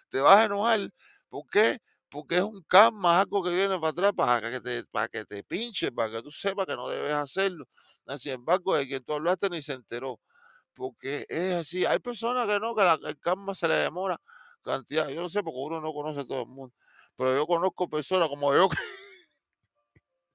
Te 0.09 0.19
vas 0.19 0.37
a 0.37 0.45
enojar. 0.45 0.89
¿Por 1.29 1.43
qué? 1.51 1.79
Porque 2.09 2.35
es 2.37 2.41
un 2.43 2.61
karma, 2.67 3.21
algo 3.21 3.41
que 3.43 3.51
viene 3.51 3.79
para 3.79 3.89
atrás 3.89 4.11
para 4.15 4.51
que 4.51 4.59
te, 4.61 4.83
para 4.85 5.07
que 5.07 5.25
te 5.25 5.43
pinche, 5.43 5.91
para 5.91 6.11
que 6.11 6.21
tú 6.21 6.29
sepas 6.31 6.65
que 6.65 6.75
no 6.75 6.87
debes 6.89 7.13
hacerlo. 7.13 7.65
Sin 8.17 8.33
embargo, 8.33 8.75
de 8.75 8.87
quien 8.87 9.03
tú 9.03 9.13
hablaste 9.13 9.49
ni 9.49 9.61
se 9.61 9.73
enteró 9.73 10.19
porque 10.81 11.27
es 11.29 11.53
así. 11.53 11.85
Hay 11.85 11.99
personas 11.99 12.47
que 12.47 12.59
no, 12.59 12.73
que 12.73 12.81
el 12.81 13.19
karma 13.19 13.53
se 13.53 13.67
le 13.67 13.75
demora 13.75 14.19
cantidad. 14.63 15.07
Yo 15.09 15.21
no 15.21 15.29
sé 15.29 15.43
porque 15.43 15.59
uno 15.59 15.79
no 15.79 15.93
conoce 15.93 16.21
a 16.21 16.25
todo 16.25 16.41
el 16.41 16.47
mundo, 16.47 16.73
pero 17.15 17.35
yo 17.35 17.45
conozco 17.45 17.87
personas 17.87 18.27
como 18.29 18.51
yo 18.55 18.67
que, 18.67 18.77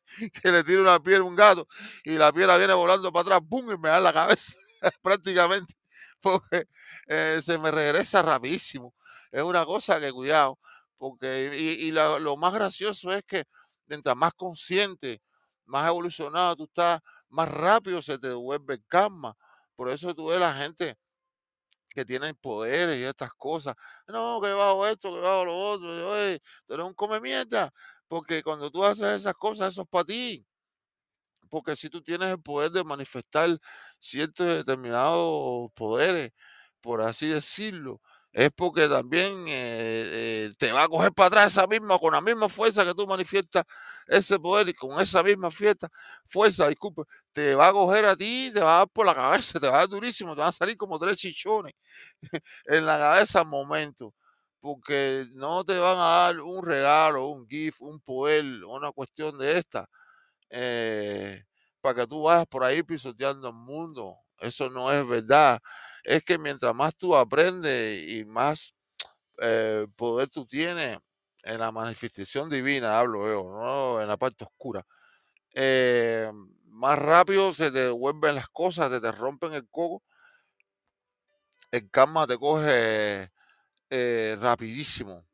le 0.53 0.63
tiro 0.63 0.83
una 0.83 1.01
piedra 1.01 1.23
a 1.23 1.27
un 1.27 1.35
gato 1.35 1.67
y 2.05 2.13
la 2.13 2.33
piedra 2.33 2.57
viene 2.59 2.75
volando 2.75 3.13
para 3.13 3.23
atrás, 3.23 3.41
¡pum! 3.49 3.73
y 3.73 3.77
me 3.77 3.89
da 3.89 3.99
la 3.99 4.13
cabeza 4.13 4.55
prácticamente, 5.03 5.75
porque 6.21 6.69
eh, 7.09 7.41
se 7.43 7.59
me 7.59 7.73
regresa 7.73 8.23
rapidísimo. 8.23 8.95
Es 9.33 9.43
una 9.43 9.65
cosa 9.65 10.01
que 10.01 10.13
cuidado, 10.13 10.61
porque 10.97 11.57
y, 11.59 11.89
y 11.89 11.91
lo 11.91 12.37
más 12.37 12.55
gracioso 12.55 13.13
es 13.13 13.25
que 13.25 13.47
mientras 13.87 14.15
más 14.15 14.33
consciente, 14.35 15.21
más 15.65 15.89
evolucionado 15.89 16.55
tú 16.55 16.65
estás, 16.65 17.01
más 17.31 17.49
rápido 17.49 18.01
se 18.01 18.17
te 18.17 18.29
devuelve 18.29 18.75
el 18.75 18.85
karma 18.87 19.37
por 19.77 19.91
eso 19.91 20.15
tú 20.15 20.29
ves 20.29 20.41
la 20.41 20.55
gente 20.55 20.97
que 21.91 22.05
tiene 22.05 22.35
poderes 22.35 22.97
y 22.99 23.05
estas 23.05 23.33
cosas. 23.35 23.75
No, 24.07 24.41
que 24.43 24.53
bajo 24.53 24.87
esto, 24.87 25.13
que 25.15 25.21
bajo 25.21 25.45
lo 25.47 25.57
otro. 25.57 26.11
Oye, 26.11 26.41
eres 26.69 26.87
un 26.87 26.95
come. 26.95 27.19
Porque 28.09 28.43
cuando 28.43 28.71
tú 28.71 28.85
haces 28.85 29.07
esas 29.17 29.35
cosas, 29.35 29.73
eso 29.73 29.83
es 29.83 29.89
para 29.89 30.05
ti. 30.05 30.47
Porque 31.49 31.77
si 31.77 31.89
tú 31.89 32.03
tienes 32.03 32.31
el 32.31 32.41
poder 32.43 32.71
de 32.71 32.85
manifestar 32.85 33.59
ciertos 33.99 34.47
determinados 34.47 35.71
poderes, 35.75 36.33
por 36.81 37.01
así 37.01 37.29
decirlo, 37.29 38.01
es 38.33 38.51
porque 38.55 38.89
también 38.89 39.33
eh, 39.49 40.51
eh, 40.51 40.53
te 40.59 40.71
va 40.73 40.85
a 40.85 40.89
coger 40.89 41.13
para 41.13 41.29
atrás 41.29 41.47
esa 41.53 41.67
misma, 41.67 41.99
con 41.99 42.13
la 42.13 42.21
misma 42.21 42.49
fuerza 42.51 42.85
que 42.85 42.93
tú 42.93 43.07
manifiestas 43.07 43.65
ese 44.07 44.39
poder 44.39 44.69
y 44.69 44.75
con 44.75 45.01
esa 45.01 45.23
misma 45.23 45.51
fiesta, 45.51 45.89
fuerza, 46.27 46.69
disculpe, 46.69 47.03
te 47.37 47.55
va 47.55 47.69
a 47.69 47.73
coger 47.73 48.07
a 48.07 48.17
ti, 48.17 48.51
te 48.53 48.61
va 48.61 48.77
a 48.77 48.79
dar 48.79 48.89
por 48.89 49.05
la 49.05 49.15
cabeza, 49.15 49.61
te 49.61 49.69
va 49.69 49.75
a 49.75 49.79
dar 49.81 49.89
durísimo, 49.91 50.35
te 50.35 50.41
van 50.41 50.49
a 50.49 50.53
salir 50.53 50.75
como 50.79 50.99
tres 50.99 51.19
chichones 51.19 51.75
en 52.65 52.87
la 52.87 52.99
cabeza 52.99 53.41
al 53.41 53.47
momento, 53.47 54.15
porque 54.59 55.27
no 55.35 55.63
te 55.63 55.77
van 55.79 55.99
a 55.99 56.01
dar 56.01 56.41
un 56.41 56.65
regalo, 56.65 57.27
un 57.27 57.47
gift, 57.47 57.83
un 57.83 58.01
poder, 58.01 58.43
una 58.65 58.91
cuestión 58.91 59.37
de 59.37 59.59
esta, 59.59 59.87
eh, 60.49 61.45
para 61.83 61.95
que 61.97 62.07
tú 62.07 62.23
vayas 62.23 62.47
por 62.47 62.65
ahí 62.65 62.83
pisoteando 62.83 63.49
el 63.49 63.55
mundo. 63.55 64.17
Eso 64.39 64.71
no 64.71 64.91
es 64.91 65.07
verdad. 65.07 65.61
Es 66.05 66.25
que 66.25 66.39
mientras 66.39 66.75
más 66.75 66.97
tú 66.97 67.15
aprendes 67.17 68.09
y 68.09 68.25
más 68.25 68.75
eh, 69.43 69.87
poder 69.97 70.31
tú 70.31 70.47
tienes 70.47 70.99
en 71.43 71.59
la 71.61 71.71
manifestación 71.71 72.49
divina, 72.49 72.99
hablo 72.99 73.29
yo, 73.29 73.45
¿no? 73.51 74.01
en 74.01 74.09
la 74.09 74.17
parte 74.17 74.45
oscura, 74.45 74.87
eh, 75.55 76.31
más 76.77 76.99
rápido 76.99 77.53
se 77.53 77.71
te 77.71 77.79
devuelven 77.85 78.35
las 78.35 78.49
cosas, 78.49 78.91
se 78.93 79.01
te 79.01 79.11
rompen 79.13 79.55
el 79.55 79.69
coco, 79.69 80.03
el 81.71 81.91
karma 81.91 82.27
te 82.27 82.37
coge 82.39 83.31
eh, 83.91 84.37
rapidísimo, 84.41 85.27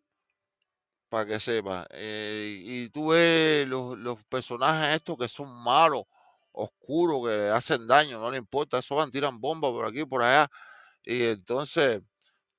para 1.09 1.27
que 1.27 1.41
sepa. 1.41 1.87
y 1.93 2.89
tú 2.91 3.09
ves 3.09 3.67
los, 3.69 3.99
los 3.99 4.25
personajes 4.25 4.97
estos 4.97 5.19
que 5.19 5.29
son 5.29 5.51
malos, 5.63 6.05
oscuros, 6.53 7.29
que 7.29 7.49
hacen 7.49 7.87
daño, 7.87 8.19
no 8.21 8.31
le 8.31 8.39
importa, 8.39 8.79
eso 8.79 8.97
van, 8.97 9.11
tiran 9.11 9.41
bombas 9.41 9.71
por 9.73 9.87
aquí, 9.87 10.05
por 10.05 10.23
allá, 10.23 10.49
y 11.05 11.25
entonces 11.25 12.03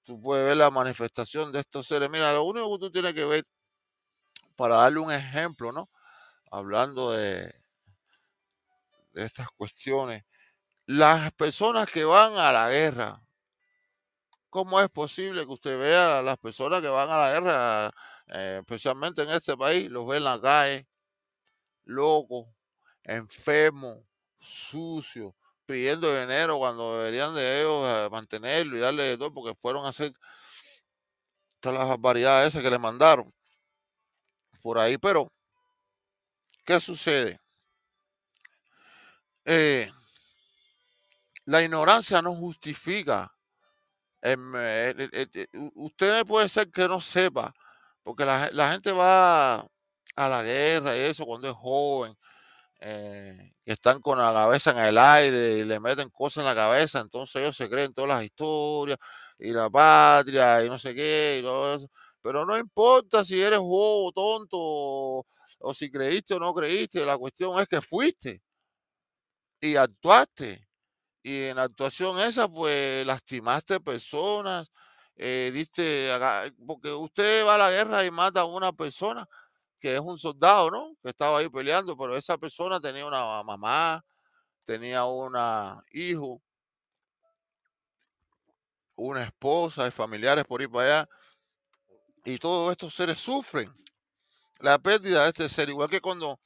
tú 0.04 0.22
puedes 0.22 0.46
ver 0.46 0.58
la 0.58 0.72
manifestación 0.72 1.52
de 1.52 1.62
estos 1.62 1.88
seres. 1.88 2.10
Mira, 2.10 2.34
lo 2.34 2.44
único 2.46 2.78
que 2.78 2.86
tú 2.88 2.92
tienes 2.92 3.14
que 3.16 3.26
ver, 3.26 3.46
para 4.56 4.78
darle 4.78 5.00
un 5.00 5.12
ejemplo, 5.12 5.72
¿no? 5.72 5.90
Hablando 6.52 7.12
de, 7.12 7.63
de 9.14 9.26
estas 9.26 9.50
cuestiones, 9.52 10.24
las 10.88 11.32
personas 11.34 11.90
que 11.92 12.06
van 12.06 12.34
a 12.38 12.52
la 12.54 12.70
guerra, 12.72 13.22
¿cómo 14.50 14.80
es 14.80 14.90
posible 14.90 15.46
que 15.46 15.52
usted 15.52 15.80
vea 15.80 16.20
a 16.20 16.22
las 16.22 16.38
personas 16.38 16.82
que 16.82 16.88
van 16.88 17.10
a 17.10 17.18
la 17.18 17.32
guerra, 17.32 17.92
eh, 18.28 18.58
especialmente 18.62 19.24
en 19.24 19.30
este 19.32 19.58
país, 19.58 19.90
los 19.90 20.06
ve 20.08 20.18
en 20.18 20.24
la 20.26 20.40
calle, 20.40 20.88
locos, 21.86 22.48
enfermos, 23.04 24.00
sucios, 24.40 25.34
pidiendo 25.66 26.14
dinero 26.20 26.58
cuando 26.60 27.00
deberían 27.00 27.36
de 27.36 27.62
ellos 27.62 27.86
eh, 27.88 28.10
mantenerlo 28.12 28.78
y 28.78 28.82
darle 28.82 29.04
de 29.04 29.18
todo 29.18 29.34
porque 29.34 29.56
fueron 29.62 29.86
a 29.86 29.90
hacer 29.90 30.14
todas 31.60 31.80
las 31.80 31.88
barbaridades 31.88 32.54
que 32.54 32.70
le 32.70 32.78
mandaron 32.78 33.34
por 34.62 34.78
ahí. 34.80 34.98
Pero, 34.98 35.30
¿qué 36.66 36.80
sucede? 36.80 37.40
Eh, 39.46 39.92
la 41.46 41.62
ignorancia 41.62 42.22
no 42.22 42.36
justifica. 42.36 43.34
Em, 44.22 44.54
eh, 44.56 45.48
usted 45.76 46.26
puede 46.26 46.48
ser 46.50 46.72
que 46.72 46.88
no 46.88 47.02
sepa, 47.02 47.54
porque 48.04 48.26
la, 48.26 48.72
gente 48.72 48.92
va 48.92 49.56
a 50.16 50.30
la 50.30 50.44
guerra 50.44 50.96
y 50.96 51.02
eso 51.02 51.26
cuando 51.26 51.50
es 51.50 51.56
joven 51.56 52.16
eh, 52.82 53.54
que 53.66 53.74
están 53.74 54.02
con 54.02 54.20
la 54.20 54.34
cabeza 54.34 54.72
en 54.72 54.80
el 54.80 54.98
aire 54.98 55.58
y 55.60 55.66
le 55.66 55.80
meten 55.80 56.10
cosas 56.10 56.44
en 56.44 56.46
la 56.46 56.56
cabeza, 56.56 57.02
entonces 57.02 57.42
ellos 57.42 57.58
se 57.58 57.70
creen 57.70 57.94
todas 57.94 58.10
las 58.10 58.24
historias 58.26 58.98
y 59.40 59.52
la 59.52 59.70
patria 59.70 60.64
y 60.64 60.70
no 60.70 60.80
sé 60.80 60.96
qué 60.96 61.40
y 61.40 61.44
todo 61.44 61.76
eso. 61.76 61.90
Pero 62.22 62.46
no 62.46 62.58
importa 62.58 63.24
si 63.24 63.42
eres 63.42 63.60
bobo, 63.60 64.12
tonto 64.14 64.58
o, 65.60 65.74
si 65.74 65.92
creíste 65.92 66.36
o 66.36 66.40
no 66.40 66.54
creíste, 66.54 67.06
la 67.06 67.18
cuestión 67.18 67.60
es 67.60 67.68
que 67.68 67.82
fuiste 67.82 68.42
y 69.64 69.78
actuaste. 69.78 70.68
Y 71.24 71.44
en 71.46 71.56
la 71.56 71.64
actuación 71.64 72.20
esa, 72.20 72.50
pues 72.50 73.06
lastimaste 73.08 73.80
personas, 73.80 74.70
eh, 75.16 75.52
diste, 75.54 76.10
porque 76.68 76.92
usted 76.92 77.46
va 77.46 77.56
a 77.56 77.58
la 77.58 77.72
guerra 77.72 78.06
y 78.06 78.12
mata 78.12 78.42
a 78.42 78.46
una 78.46 78.74
persona 78.74 79.26
que 79.80 79.96
es 79.96 80.02
un 80.02 80.20
soldado, 80.20 80.70
¿no? 80.70 80.98
Que 81.02 81.10
estaba 81.10 81.40
ahí 81.40 81.48
peleando, 81.48 81.96
pero 81.98 82.18
esa 82.18 82.38
persona 82.38 82.82
tenía 82.82 83.06
una 83.06 83.42
mamá, 83.44 84.04
tenía 84.66 85.06
una 85.06 85.82
hijo, 85.94 86.42
una 88.96 89.24
esposa 89.24 89.88
y 89.88 89.92
familiares 89.92 90.44
por 90.44 90.62
ir 90.62 90.70
para 90.70 91.00
allá. 91.00 91.10
Y 92.26 92.38
todos 92.38 92.72
estos 92.72 92.94
seres 92.94 93.20
sufren 93.20 93.74
la 94.60 94.78
pérdida 94.78 95.24
de 95.24 95.30
este 95.30 95.48
ser, 95.48 95.70
igual 95.70 95.90
que 95.90 96.02
cuando 96.02 96.40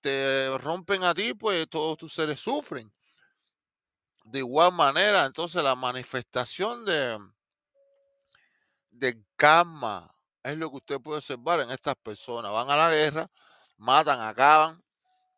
te 0.00 0.56
rompen 0.58 1.04
a 1.04 1.14
ti, 1.14 1.34
pues 1.34 1.68
todos 1.68 1.96
tus 1.96 2.12
seres 2.14 2.40
sufren. 2.40 2.92
De 4.24 4.40
igual 4.40 4.72
manera, 4.72 5.24
entonces 5.24 5.62
la 5.62 5.74
manifestación 5.74 6.84
de, 6.84 7.18
de 8.90 9.22
karma 9.36 10.14
es 10.42 10.56
lo 10.56 10.70
que 10.70 10.76
usted 10.76 11.00
puede 11.00 11.18
observar 11.18 11.60
en 11.60 11.70
estas 11.70 11.94
personas. 11.96 12.52
Van 12.52 12.70
a 12.70 12.76
la 12.76 12.90
guerra, 12.90 13.30
matan, 13.76 14.20
acaban. 14.20 14.82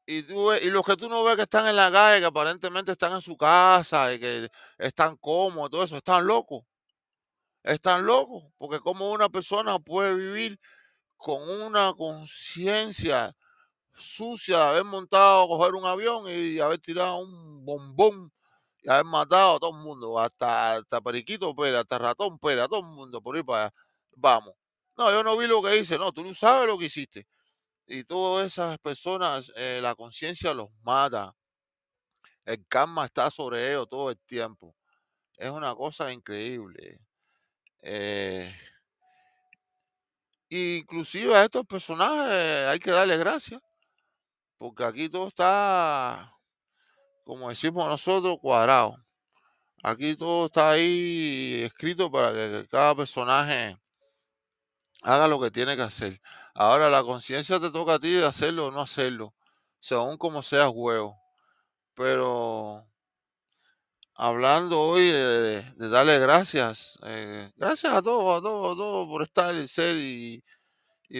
Y, 0.04 0.22
tú, 0.22 0.52
y 0.52 0.70
los 0.70 0.82
que 0.84 0.96
tú 0.96 1.08
no 1.08 1.22
ves 1.24 1.36
que 1.36 1.42
están 1.42 1.66
en 1.68 1.76
la 1.76 1.90
calle, 1.90 2.20
que 2.20 2.26
aparentemente 2.26 2.92
están 2.92 3.12
en 3.12 3.20
su 3.20 3.36
casa 3.36 4.12
y 4.12 4.18
que 4.18 4.48
están 4.78 5.16
cómodos, 5.16 5.70
todo 5.70 5.84
eso, 5.84 5.96
están 5.96 6.26
locos. 6.26 6.64
Están 7.62 8.04
locos. 8.04 8.44
Porque 8.58 8.80
como 8.80 9.10
una 9.10 9.28
persona 9.28 9.78
puede 9.78 10.14
vivir 10.14 10.58
con 11.16 11.48
una 11.48 11.94
conciencia 11.94 13.34
sucia 13.97 14.70
haber 14.70 14.84
montado, 14.84 15.47
coger 15.49 15.74
un 15.74 15.84
avión 15.86 16.24
y 16.28 16.59
haber 16.59 16.78
tirado 16.78 17.18
un 17.18 17.64
bombón 17.64 18.32
y 18.82 18.90
haber 18.90 19.05
matado 19.05 19.57
a 19.57 19.61
todo 19.61 19.70
el 19.70 19.84
mundo, 19.84 20.18
hasta, 20.18 20.74
hasta 20.76 21.01
Periquito 21.01 21.55
Pérez, 21.55 21.80
hasta 21.80 21.99
Ratón 21.99 22.38
Pérez, 22.38 22.64
a 22.64 22.68
todo 22.68 22.80
el 22.80 22.86
mundo 22.86 23.22
por 23.22 23.36
ir 23.36 23.45
para 23.45 23.64
allá. 23.64 23.74
Vamos. 24.16 24.55
No, 24.97 25.11
yo 25.11 25.22
no 25.22 25.36
vi 25.36 25.47
lo 25.47 25.62
que 25.62 25.76
hice. 25.76 25.99
No, 25.99 26.12
tú 26.12 26.24
no 26.24 26.34
sabes 26.34 26.66
lo 26.66 26.78
que 26.78 26.86
hiciste. 26.86 27.26
Y 27.86 28.05
todas 28.05 28.47
esas 28.47 28.78
personas, 28.78 29.51
eh, 29.57 29.80
la 29.82 29.95
conciencia 29.95 30.55
los 30.55 30.70
mata. 30.82 31.34
El 32.45 32.66
karma 32.66 33.07
está 33.07 33.30
sobre 33.30 33.70
ellos 33.70 33.88
todo 33.88 34.11
el 34.11 34.18
tiempo. 34.20 34.74
Es 35.36 35.51
una 35.51 35.74
cosa 35.74 36.12
increíble. 36.12 37.01
Eh, 37.82 38.55
inclusive 40.49 41.34
a 41.34 41.45
estos 41.45 41.66
personajes 41.66 42.68
hay 42.68 42.78
que 42.78 42.90
darle 42.90 43.16
gracias. 43.16 43.61
Porque 44.62 44.84
aquí 44.84 45.08
todo 45.08 45.26
está, 45.26 46.38
como 47.24 47.48
decimos 47.48 47.84
nosotros, 47.88 48.38
cuadrado. 48.40 48.96
Aquí 49.82 50.14
todo 50.14 50.46
está 50.46 50.70
ahí 50.70 51.62
escrito 51.64 52.12
para 52.12 52.32
que 52.32 52.68
cada 52.70 52.94
personaje 52.94 53.76
haga 55.02 55.26
lo 55.26 55.40
que 55.40 55.50
tiene 55.50 55.74
que 55.74 55.82
hacer. 55.82 56.20
Ahora 56.54 56.88
la 56.90 57.02
conciencia 57.02 57.58
te 57.58 57.72
toca 57.72 57.94
a 57.94 57.98
ti 57.98 58.12
de 58.12 58.24
hacerlo 58.24 58.68
o 58.68 58.70
no 58.70 58.82
hacerlo, 58.82 59.34
según 59.80 60.16
como 60.16 60.44
sea 60.44 60.68
juego. 60.68 61.16
Pero 61.94 62.86
hablando 64.14 64.80
hoy 64.80 65.08
de, 65.08 65.64
darle 65.90 66.20
gracias, 66.20 67.00
eh, 67.02 67.50
gracias 67.56 67.92
a 67.92 68.00
todos, 68.00 68.38
a 68.38 68.40
todos, 68.40 68.74
a 68.74 68.76
todos 68.76 69.08
por 69.08 69.22
estar 69.24 69.56
y 69.56 69.66
ser 69.66 69.96
y, 69.96 70.44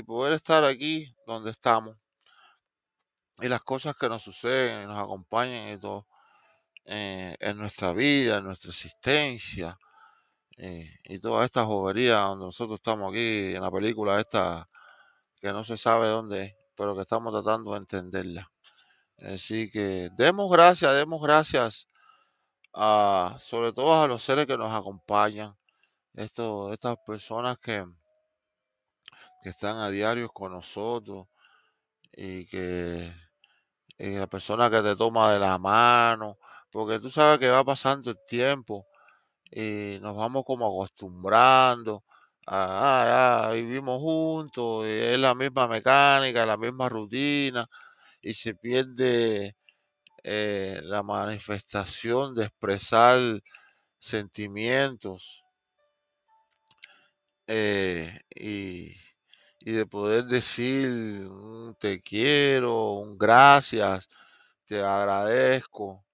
poder 0.07 0.35
estar 0.35 0.63
aquí 0.63 1.13
donde 1.27 1.51
estamos. 1.51 2.02
Y 3.43 3.49
las 3.49 3.63
cosas 3.63 3.97
que 3.97 4.09
nos 4.09 4.23
suceden 4.23 4.85
y 4.85 4.87
nos 4.87 4.99
acompañan 4.99 5.75
y 5.75 5.79
todo 5.79 6.07
eh, 6.85 7.37
en 7.41 7.59
nuestra 7.59 7.93
vida, 7.93 8.39
en 8.39 8.45
nuestra 8.45 8.71
existencia. 8.71 9.79
Eh, 10.57 10.89
y 11.05 11.19
toda 11.19 11.45
esta 11.45 11.65
jovería 11.65 12.21
donde 12.21 12.47
nosotros 12.47 12.79
estamos 12.79 13.13
aquí 13.13 13.55
en 13.55 13.63
la 13.63 13.71
película 13.71 14.21
esta 14.21 14.69
que 15.41 15.53
no 15.53 15.65
se 15.65 15.77
sabe 15.77 16.07
dónde 16.09 16.43
es, 16.45 16.55
pero 16.77 16.95
que 16.95 17.03
estamos 17.03 17.33
tratando 17.33 17.73
de 17.73 17.79
entenderla. 17.79 18.51
Así 19.19 19.71
que 19.71 20.09
demos 20.17 20.51
gracias, 20.51 20.95
demos 20.95 21.23
gracias 21.23 21.89
a, 22.75 23.37
sobre 23.39 23.73
todo 23.73 24.03
a 24.03 24.09
los 24.09 24.23
seres 24.23 24.47
que 24.47 24.57
nos 24.57 24.73
acompañan, 24.73 25.57
esto, 26.15 26.73
estas 26.73 26.97
personas 27.07 27.59
que, 27.59 27.85
que 29.43 29.49
están 29.49 29.79
a 29.79 29.91
diario 29.91 30.29
con 30.29 30.53
nosotros 30.53 31.27
y 32.13 32.47
que 32.47 33.13
y 33.99 34.17
la 34.17 34.27
persona 34.27 34.71
que 34.71 34.83
te 34.83 34.97
toma 34.97 35.33
de 35.33 35.39
la 35.41 35.59
mano, 35.59 36.39
porque 36.71 36.99
tú 36.99 37.11
sabes 37.11 37.39
que 37.39 37.51
va 37.51 37.65
pasando 37.65 38.11
el 38.11 38.19
tiempo 38.27 38.87
y 39.51 39.99
nos 40.01 40.17
vamos 40.17 40.45
como 40.45 40.67
acostumbrando 40.67 42.05
a, 42.47 43.49
ah, 43.49 43.53
vivimos 43.53 44.01
juntos, 44.01 44.87
y 44.87 44.91
es 44.91 45.19
la 45.21 45.35
misma 45.35 45.69
mecánica, 45.69 46.47
la 46.47 46.57
misma 46.57 46.89
rutina, 46.89 47.69
y 48.23 48.35
se 48.35 48.55
pierde 48.55 49.57
eh, 50.25 50.81
la 50.85 51.03
manifestación 51.03 52.35
de 52.35 52.45
expresar 52.47 53.21
sentimientos 53.99 55.45
eh, 57.47 58.21
y 59.65 59.73
de 59.73 59.87
poder 59.87 60.25
decir 60.25 61.29
te 61.79 62.01
quiero, 62.03 62.95
un 62.95 63.19
gracias, 63.19 64.09
te 64.67 64.81
agradezco. 64.83 66.05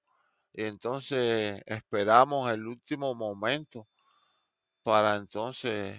Y 0.55 0.65
entonces 0.65 1.63
esperamos 1.67 2.51
el 2.53 2.67
último 2.67 3.15
momento 3.15 3.89
para 4.83 5.17
entonces, 5.17 5.97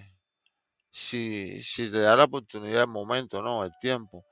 si, 0.91 1.62
si 1.64 1.91
te 1.91 2.00
da 2.02 2.16
la 2.16 2.26
oportunidad, 2.26 2.84
el 2.84 2.88
momento, 2.89 3.41
¿no? 3.41 3.64
El 3.64 3.72
tiempo, 3.80 4.26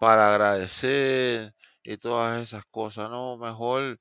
para 0.00 0.30
agradecer 0.34 1.54
y 1.84 1.96
todas 1.98 2.42
esas 2.42 2.64
cosas, 2.70 3.10
¿no? 3.10 3.36
Mejor 3.38 3.98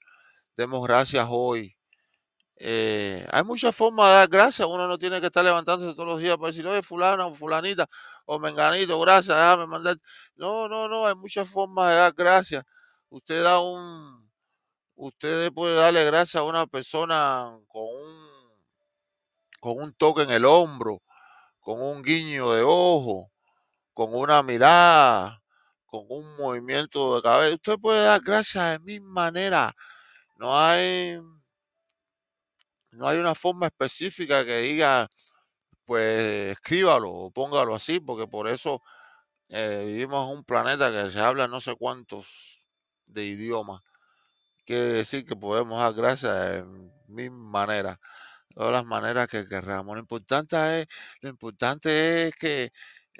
demos 0.58 0.84
gracias 0.88 1.28
hoy. 1.30 1.76
Eh, 2.58 3.26
hay 3.32 3.44
muchas 3.44 3.76
formas 3.76 4.08
de 4.10 4.14
dar 4.16 4.30
gracias. 4.30 4.68
Uno 4.68 4.88
no 4.88 4.98
tiene 4.98 5.20
que 5.20 5.28
estar 5.28 5.44
levantándose 5.44 5.94
todos 5.96 6.08
los 6.10 6.20
días 6.20 6.38
para 6.38 6.48
decir, 6.48 6.66
oye, 6.68 6.82
fulana 6.84 7.26
o 7.28 7.36
fulanita 7.36 7.88
o 8.26 8.40
menganito, 8.40 9.00
gracias, 9.00 9.36
déjame 9.38 9.68
mandar. 9.68 9.98
No, 10.36 10.68
no, 10.68 10.88
no, 10.88 11.06
hay 11.08 11.16
muchas 11.16 11.50
formas 11.50 11.90
de 11.90 11.96
dar 11.98 12.14
gracias. 12.14 12.64
Usted 13.10 13.44
da 13.44 13.60
un, 13.60 14.32
usted 14.96 15.52
puede 15.54 15.76
darle 15.76 16.06
gracias 16.06 16.36
a 16.36 16.44
una 16.44 16.66
persona 16.68 17.58
con 17.68 17.84
un, 17.84 18.54
con 19.60 19.82
un 19.82 19.94
toque 19.94 20.24
en 20.24 20.32
el 20.32 20.46
hombro, 20.46 21.02
con 21.60 21.82
un 21.82 22.02
guiño 22.04 22.52
de 22.54 22.64
ojo, 22.64 23.32
con 23.94 24.14
una 24.16 24.44
mirada, 24.44 25.42
con 25.86 26.06
un 26.10 26.38
movimiento 26.38 27.16
de 27.16 27.22
cabeza. 27.22 27.56
Usted 27.56 27.80
puede 27.80 28.04
dar 28.04 28.22
gracias 28.22 28.72
de 28.72 28.80
mil 28.80 29.02
maneras. 29.02 29.74
No 30.38 30.58
hay, 30.58 31.20
no 32.92 33.08
hay 33.08 33.20
una 33.20 33.36
forma 33.36 33.68
específica 33.68 34.46
que 34.46 34.58
diga, 34.60 35.08
pues 35.94 36.54
escríbalo 36.54 37.12
o 37.12 37.32
póngalo 37.32 37.76
así, 37.76 38.00
porque 38.00 38.26
por 38.28 38.48
eso 38.48 38.82
eh, 39.50 39.86
vivimos 39.88 40.28
en 40.28 40.38
un 40.40 40.44
planeta 40.44 40.92
que 40.92 41.12
se 41.12 41.20
habla 41.20 41.48
no 41.48 41.62
sé 41.62 41.76
cuántos 41.76 42.66
de 43.06 43.26
idiomas. 43.26 43.82
Quiere 44.66 44.86
decir 44.86 45.26
que 45.26 45.36
podemos 45.36 45.80
dar 45.80 45.94
gracias 45.94 46.40
de 46.40 46.66
mil 47.08 47.32
maneras, 47.32 48.00
todas 48.56 48.74
las 48.74 48.86
maneras 48.86 49.28
que 49.28 49.48
queramos. 49.48 49.96
Lo 49.96 50.02
importante 50.02 50.82
es, 50.82 50.88
lo 51.22 51.30
importante 51.30 52.28
es 52.30 52.36
que 52.36 52.72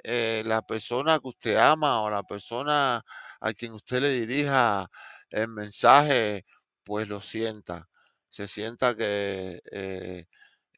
eh, 0.02 0.42
la 0.46 0.62
persona 0.62 1.20
que 1.20 1.28
usted 1.28 1.56
ama 1.56 2.00
o 2.02 2.10
la 2.10 2.24
persona 2.24 3.04
a 3.40 3.52
quien 3.54 3.72
usted 3.74 4.02
le 4.02 4.10
dirija 4.10 4.88
el 5.30 5.48
mensaje, 5.48 6.44
pues 6.84 7.08
lo 7.08 7.20
sienta, 7.20 7.88
se 8.30 8.48
sienta 8.48 8.96
que 8.96 9.60
eh, 9.70 10.26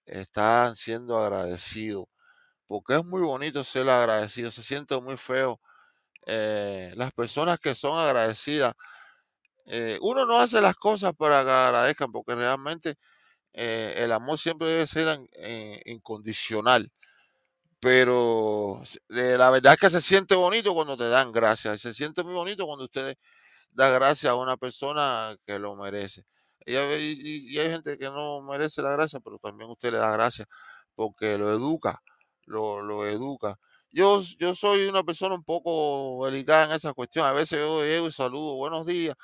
están 0.07 0.77
siendo 0.77 1.19
agradecidos, 1.19 2.07
porque 2.69 2.97
es 2.97 3.05
muy 3.05 3.23
bonito 3.23 3.65
ser 3.65 3.89
agradecido, 3.91 4.51
se 4.53 4.63
siente 4.65 5.01
muy 5.01 5.17
feo. 5.19 5.61
eh, 6.27 6.93
las 6.97 7.13
personas 7.13 7.59
que 7.61 7.75
son 7.75 7.99
agradecidas, 7.99 8.75
eh, 9.67 9.99
uno 10.03 10.27
no 10.27 10.39
hace 10.41 10.61
las 10.61 10.77
cosas 10.77 11.13
para 11.17 11.45
que 11.45 11.51
agradezcan, 11.51 12.13
porque 12.13 12.35
realmente 12.35 12.97
eh, 13.55 13.95
el 13.99 14.13
amor 14.13 14.39
siempre 14.39 14.69
debe 14.69 14.87
ser 14.89 15.19
incondicional. 15.87 16.91
Pero 17.81 18.83
la 19.09 19.51
verdad 19.51 19.75
es 19.75 19.79
que 19.81 19.91
se 19.91 20.01
siente 20.01 20.35
bonito 20.35 20.75
cuando 20.75 20.97
te 20.97 21.09
dan 21.09 21.31
gracias, 21.33 21.81
se 21.81 21.95
siente 21.95 22.23
muy 22.25 22.33
bonito 22.35 22.67
cuando 22.67 22.85
usted 22.85 23.17
da 23.73 23.91
gracias 23.91 24.31
a 24.33 24.37
una 24.37 24.57
persona 24.59 25.37
que 25.47 25.59
lo 25.59 25.77
merece. 25.77 26.25
Y, 26.67 27.59
hay 27.59 27.71
gente 27.71 27.99
que 27.99 28.07
no 28.07 28.43
merece 28.43 28.83
la 28.83 28.91
gracia, 28.93 29.21
pero 29.21 29.39
también 29.39 29.71
usted 29.71 29.93
le 29.93 29.99
da 29.99 30.11
gracias 30.13 30.49
porque 30.95 31.39
lo 31.39 31.51
educa, 31.53 32.01
lo, 32.47 32.83
lo 32.83 33.07
educa. 33.07 33.59
Yo, 33.91 34.21
yo 34.39 34.55
soy 34.55 34.87
una 34.89 35.05
persona 35.05 35.35
un 35.37 35.45
poco 35.45 36.27
delicada 36.27 36.67
en 36.67 36.73
esa 36.73 36.93
cuestión. 36.95 37.27
A 37.27 37.33
veces 37.33 37.59
yo 37.61 37.85
llego 37.85 38.09
y 38.09 38.13
saludo, 38.13 38.57
buenos 38.57 38.87
días, 38.87 39.15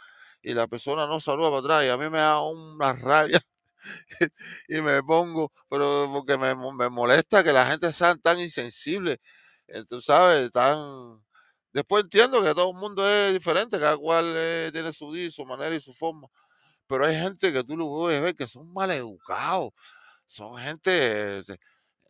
y 0.42 0.54
la 0.54 0.66
persona 0.68 1.06
no 1.06 1.20
saluda 1.20 1.50
para 1.50 1.60
atrás, 1.60 1.84
y 1.84 1.88
a 1.88 1.96
mí 1.96 2.10
me 2.10 2.18
da 2.18 2.40
una 2.42 2.92
rabia 2.94 3.40
y 4.68 4.80
me 4.82 5.02
pongo, 5.02 5.52
pero 5.68 6.10
porque 6.12 6.38
me, 6.38 6.54
me 6.54 6.88
molesta 6.90 7.42
que 7.44 7.52
la 7.52 7.66
gente 7.66 7.92
sea 7.92 8.14
tan 8.16 8.38
insensible, 8.40 9.20
eh, 9.68 9.84
tú 9.88 10.00
sabes, 10.02 10.50
tan... 10.52 10.78
Después 11.72 12.04
entiendo 12.04 12.42
que 12.42 12.54
todo 12.54 12.70
el 12.70 12.76
mundo 12.76 13.08
es 13.08 13.32
diferente, 13.32 13.78
cada 13.80 13.96
cual 13.96 14.34
eh, 14.36 14.70
tiene 14.72 14.92
su 14.92 15.12
día, 15.12 15.30
su 15.30 15.46
manera 15.46 15.74
y 15.74 15.80
su 15.80 15.94
forma, 15.94 16.28
pero 16.86 17.06
hay 17.06 17.16
gente 17.16 17.52
que 17.52 17.64
tú 17.64 17.76
lo 17.76 17.86
puedes 17.88 18.20
ver 18.22 18.34
que 18.36 18.46
son 18.48 18.72
maleducados, 18.72 19.70
son 20.26 20.56
gente, 20.58 21.38
eh, 21.40 21.44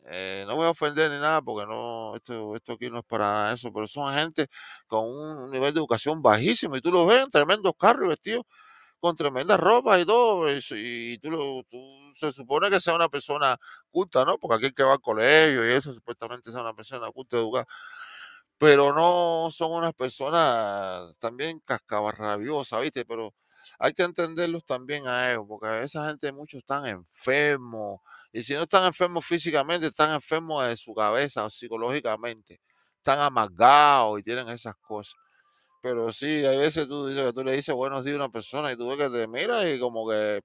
eh, 0.06 0.44
no 0.48 0.56
voy 0.56 0.66
a 0.66 0.70
ofender 0.70 1.10
ni 1.10 1.18
nada 1.18 1.42
porque 1.42 1.66
no, 1.66 2.16
esto, 2.16 2.56
esto 2.56 2.72
aquí 2.74 2.90
no 2.90 2.98
es 3.00 3.04
para 3.06 3.32
nada 3.32 3.52
eso, 3.54 3.72
pero 3.72 3.86
son 3.86 4.14
gente 4.14 4.48
con 4.88 5.04
un 5.08 5.50
nivel 5.50 5.72
de 5.74 5.80
educación 5.80 6.22
bajísimo 6.22 6.76
y 6.76 6.80
tú 6.80 6.90
los 6.92 7.06
ves 7.06 7.24
en 7.24 7.30
tremendos 7.30 7.72
carros 7.78 8.08
vestidos 8.08 8.44
con 9.00 9.16
tremenda 9.16 9.56
ropa 9.56 9.98
y 10.00 10.04
todo, 10.06 10.46
y 10.52 11.18
tú, 11.18 11.30
lo- 11.30 11.62
tú 11.70 11.78
se 12.16 12.32
supone 12.32 12.70
que 12.70 12.80
sea 12.80 12.94
una 12.94 13.08
persona 13.08 13.56
culta, 13.90 14.24
¿no? 14.24 14.38
Porque 14.38 14.56
aquel 14.56 14.74
que 14.74 14.82
va 14.84 14.92
al 14.94 15.00
colegio 15.00 15.66
y 15.68 15.72
eso 15.74 15.92
supuestamente 15.92 16.52
sea 16.52 16.62
una 16.62 16.74
persona 16.74 17.10
culta, 17.12 17.36
educada, 17.38 17.66
pero 18.58 18.92
no 18.94 19.50
son 19.50 19.72
unas 19.72 19.92
personas 19.94 21.16
también 21.18 21.60
cascabarrabiosas, 21.64 22.82
¿viste? 22.82 23.04
Pero 23.04 23.34
hay 23.78 23.92
que 23.94 24.02
entenderlos 24.04 24.64
también 24.64 25.06
a 25.06 25.30
ellos, 25.32 25.44
porque 25.48 25.82
esa 25.84 26.06
gente, 26.08 26.32
muchos 26.32 26.58
están 26.60 26.86
enfermos, 26.86 28.00
y 28.32 28.42
si 28.42 28.54
no 28.54 28.62
están 28.62 28.84
enfermos 28.86 29.24
físicamente, 29.26 29.86
están 29.88 30.12
enfermos 30.12 30.66
de 30.66 30.76
su 30.76 30.94
cabeza 30.94 31.44
o 31.44 31.50
psicológicamente, 31.50 32.60
están 32.98 33.18
amargados 33.20 34.20
y 34.20 34.22
tienen 34.22 34.48
esas 34.48 34.74
cosas. 34.80 35.14
Pero 35.82 36.12
sí, 36.12 36.26
hay 36.46 36.58
veces 36.58 36.86
tú 36.88 37.06
dices 37.08 37.26
que 37.26 37.32
tú 37.32 37.44
le 37.44 37.54
dices 37.54 37.74
buenos 37.74 38.04
días 38.04 38.14
a 38.14 38.18
una 38.24 38.28
persona 38.30 38.72
y 38.72 38.76
tú 38.76 38.88
ves 38.88 38.98
que 38.98 39.10
te 39.10 39.28
mira 39.28 39.68
y 39.70 39.80
como 39.80 40.08
que, 40.08 40.40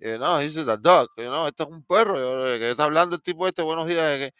eh, 0.00 0.18
no, 0.18 0.38
dice 0.38 0.64
the 0.64 0.76
dog, 0.78 1.08
you 1.16 1.24
know, 1.24 1.46
este 1.46 1.62
es 1.64 1.68
un 1.68 1.84
perro, 1.84 2.16
yo, 2.18 2.58
que 2.58 2.70
está 2.70 2.84
hablando 2.84 3.16
el 3.16 3.22
tipo 3.22 3.46
este 3.48 3.62
buenos 3.62 3.86
días, 3.88 4.18
que- 4.18 4.32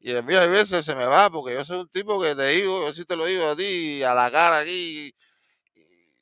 y 0.00 0.16
a 0.16 0.22
mí 0.22 0.34
hay 0.34 0.48
veces 0.50 0.84
se 0.86 0.94
me 0.96 1.06
va 1.06 1.30
porque 1.30 1.54
yo 1.54 1.64
soy 1.64 1.80
un 1.80 1.88
tipo 1.90 2.20
que 2.22 2.34
te 2.36 2.46
digo, 2.48 2.82
yo 2.86 2.92
sí 2.92 3.04
te 3.06 3.16
lo 3.16 3.26
digo 3.26 3.46
a 3.48 3.56
ti, 3.56 4.02
a 4.04 4.14
la 4.14 4.30
cara 4.30 4.60
aquí, 4.60 5.12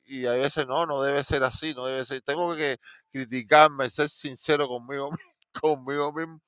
y, 0.07 0.25
a 0.27 0.33
veces 0.33 0.67
no, 0.67 0.85
no 0.85 1.01
debe 1.01 1.23
ser 1.23 1.43
así, 1.43 1.73
no 1.73 1.85
debe 1.85 2.05
ser, 2.05 2.21
tengo 2.21 2.55
que 2.55 2.77
criticarme, 3.11 3.89
ser 3.89 4.09
sincero 4.09 4.67
conmigo, 4.67 5.11
mi- 5.11 5.59
conmigo 5.61 6.13
mismo, 6.13 6.41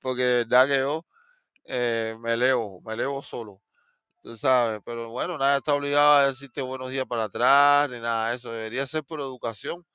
porque 0.00 0.22
de 0.22 0.44
verdad 0.46 0.68
que 0.68 0.78
yo 0.78 1.06
eh, 1.66 2.16
me 2.20 2.34
elevo, 2.34 2.80
me 2.82 2.94
elevo 2.94 3.22
solo. 3.22 3.60
Tú 4.22 4.36
sabes, 4.36 4.80
pero 4.84 5.10
bueno, 5.10 5.38
nada 5.38 5.58
está 5.58 5.74
obligado 5.74 6.14
a 6.14 6.28
decirte 6.28 6.62
buenos 6.62 6.90
días 6.90 7.06
para 7.06 7.24
atrás, 7.24 7.88
ni 7.90 8.00
nada 8.00 8.30
de 8.30 8.36
eso. 8.36 8.52
Debería 8.52 8.86
ser 8.86 9.04
por 9.04 9.20
educación 9.20 9.86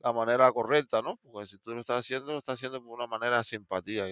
la 0.00 0.12
manera 0.12 0.52
correcta, 0.52 1.02
¿no? 1.02 1.18
Porque 1.22 1.46
si 1.48 1.58
tú 1.58 1.72
lo 1.74 1.80
estás 1.80 2.00
haciendo, 2.00 2.32
lo 2.32 2.38
estás 2.38 2.54
haciendo 2.54 2.82
por 2.84 2.94
una 2.98 3.06
manera 3.08 3.38
de 3.38 3.44
simpatía. 3.44 4.06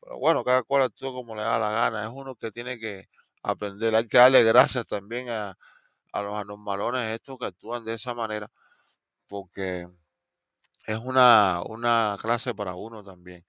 Pero 0.00 0.18
bueno, 0.18 0.44
cada 0.44 0.62
cual 0.62 0.82
actúa 0.82 1.12
como 1.12 1.34
le 1.34 1.42
da 1.42 1.58
la 1.58 1.70
gana. 1.70 2.04
Es 2.04 2.10
uno 2.12 2.34
que 2.36 2.50
tiene 2.50 2.78
que 2.78 3.08
aprender. 3.42 3.94
Hay 3.94 4.06
que 4.08 4.18
darle 4.18 4.42
gracias 4.44 4.86
también 4.86 5.28
a, 5.30 5.56
a 6.14 6.22
los 6.22 6.36
anormalones 6.36 7.12
estos 7.12 7.38
que 7.38 7.46
actúan 7.46 7.84
de 7.84 7.94
esa 7.94 8.14
manera, 8.14 8.50
porque 9.28 9.88
es 10.86 10.98
una, 10.98 11.62
una 11.66 12.18
clase 12.20 12.54
para 12.54 12.74
uno 12.74 13.02
también. 13.04 13.44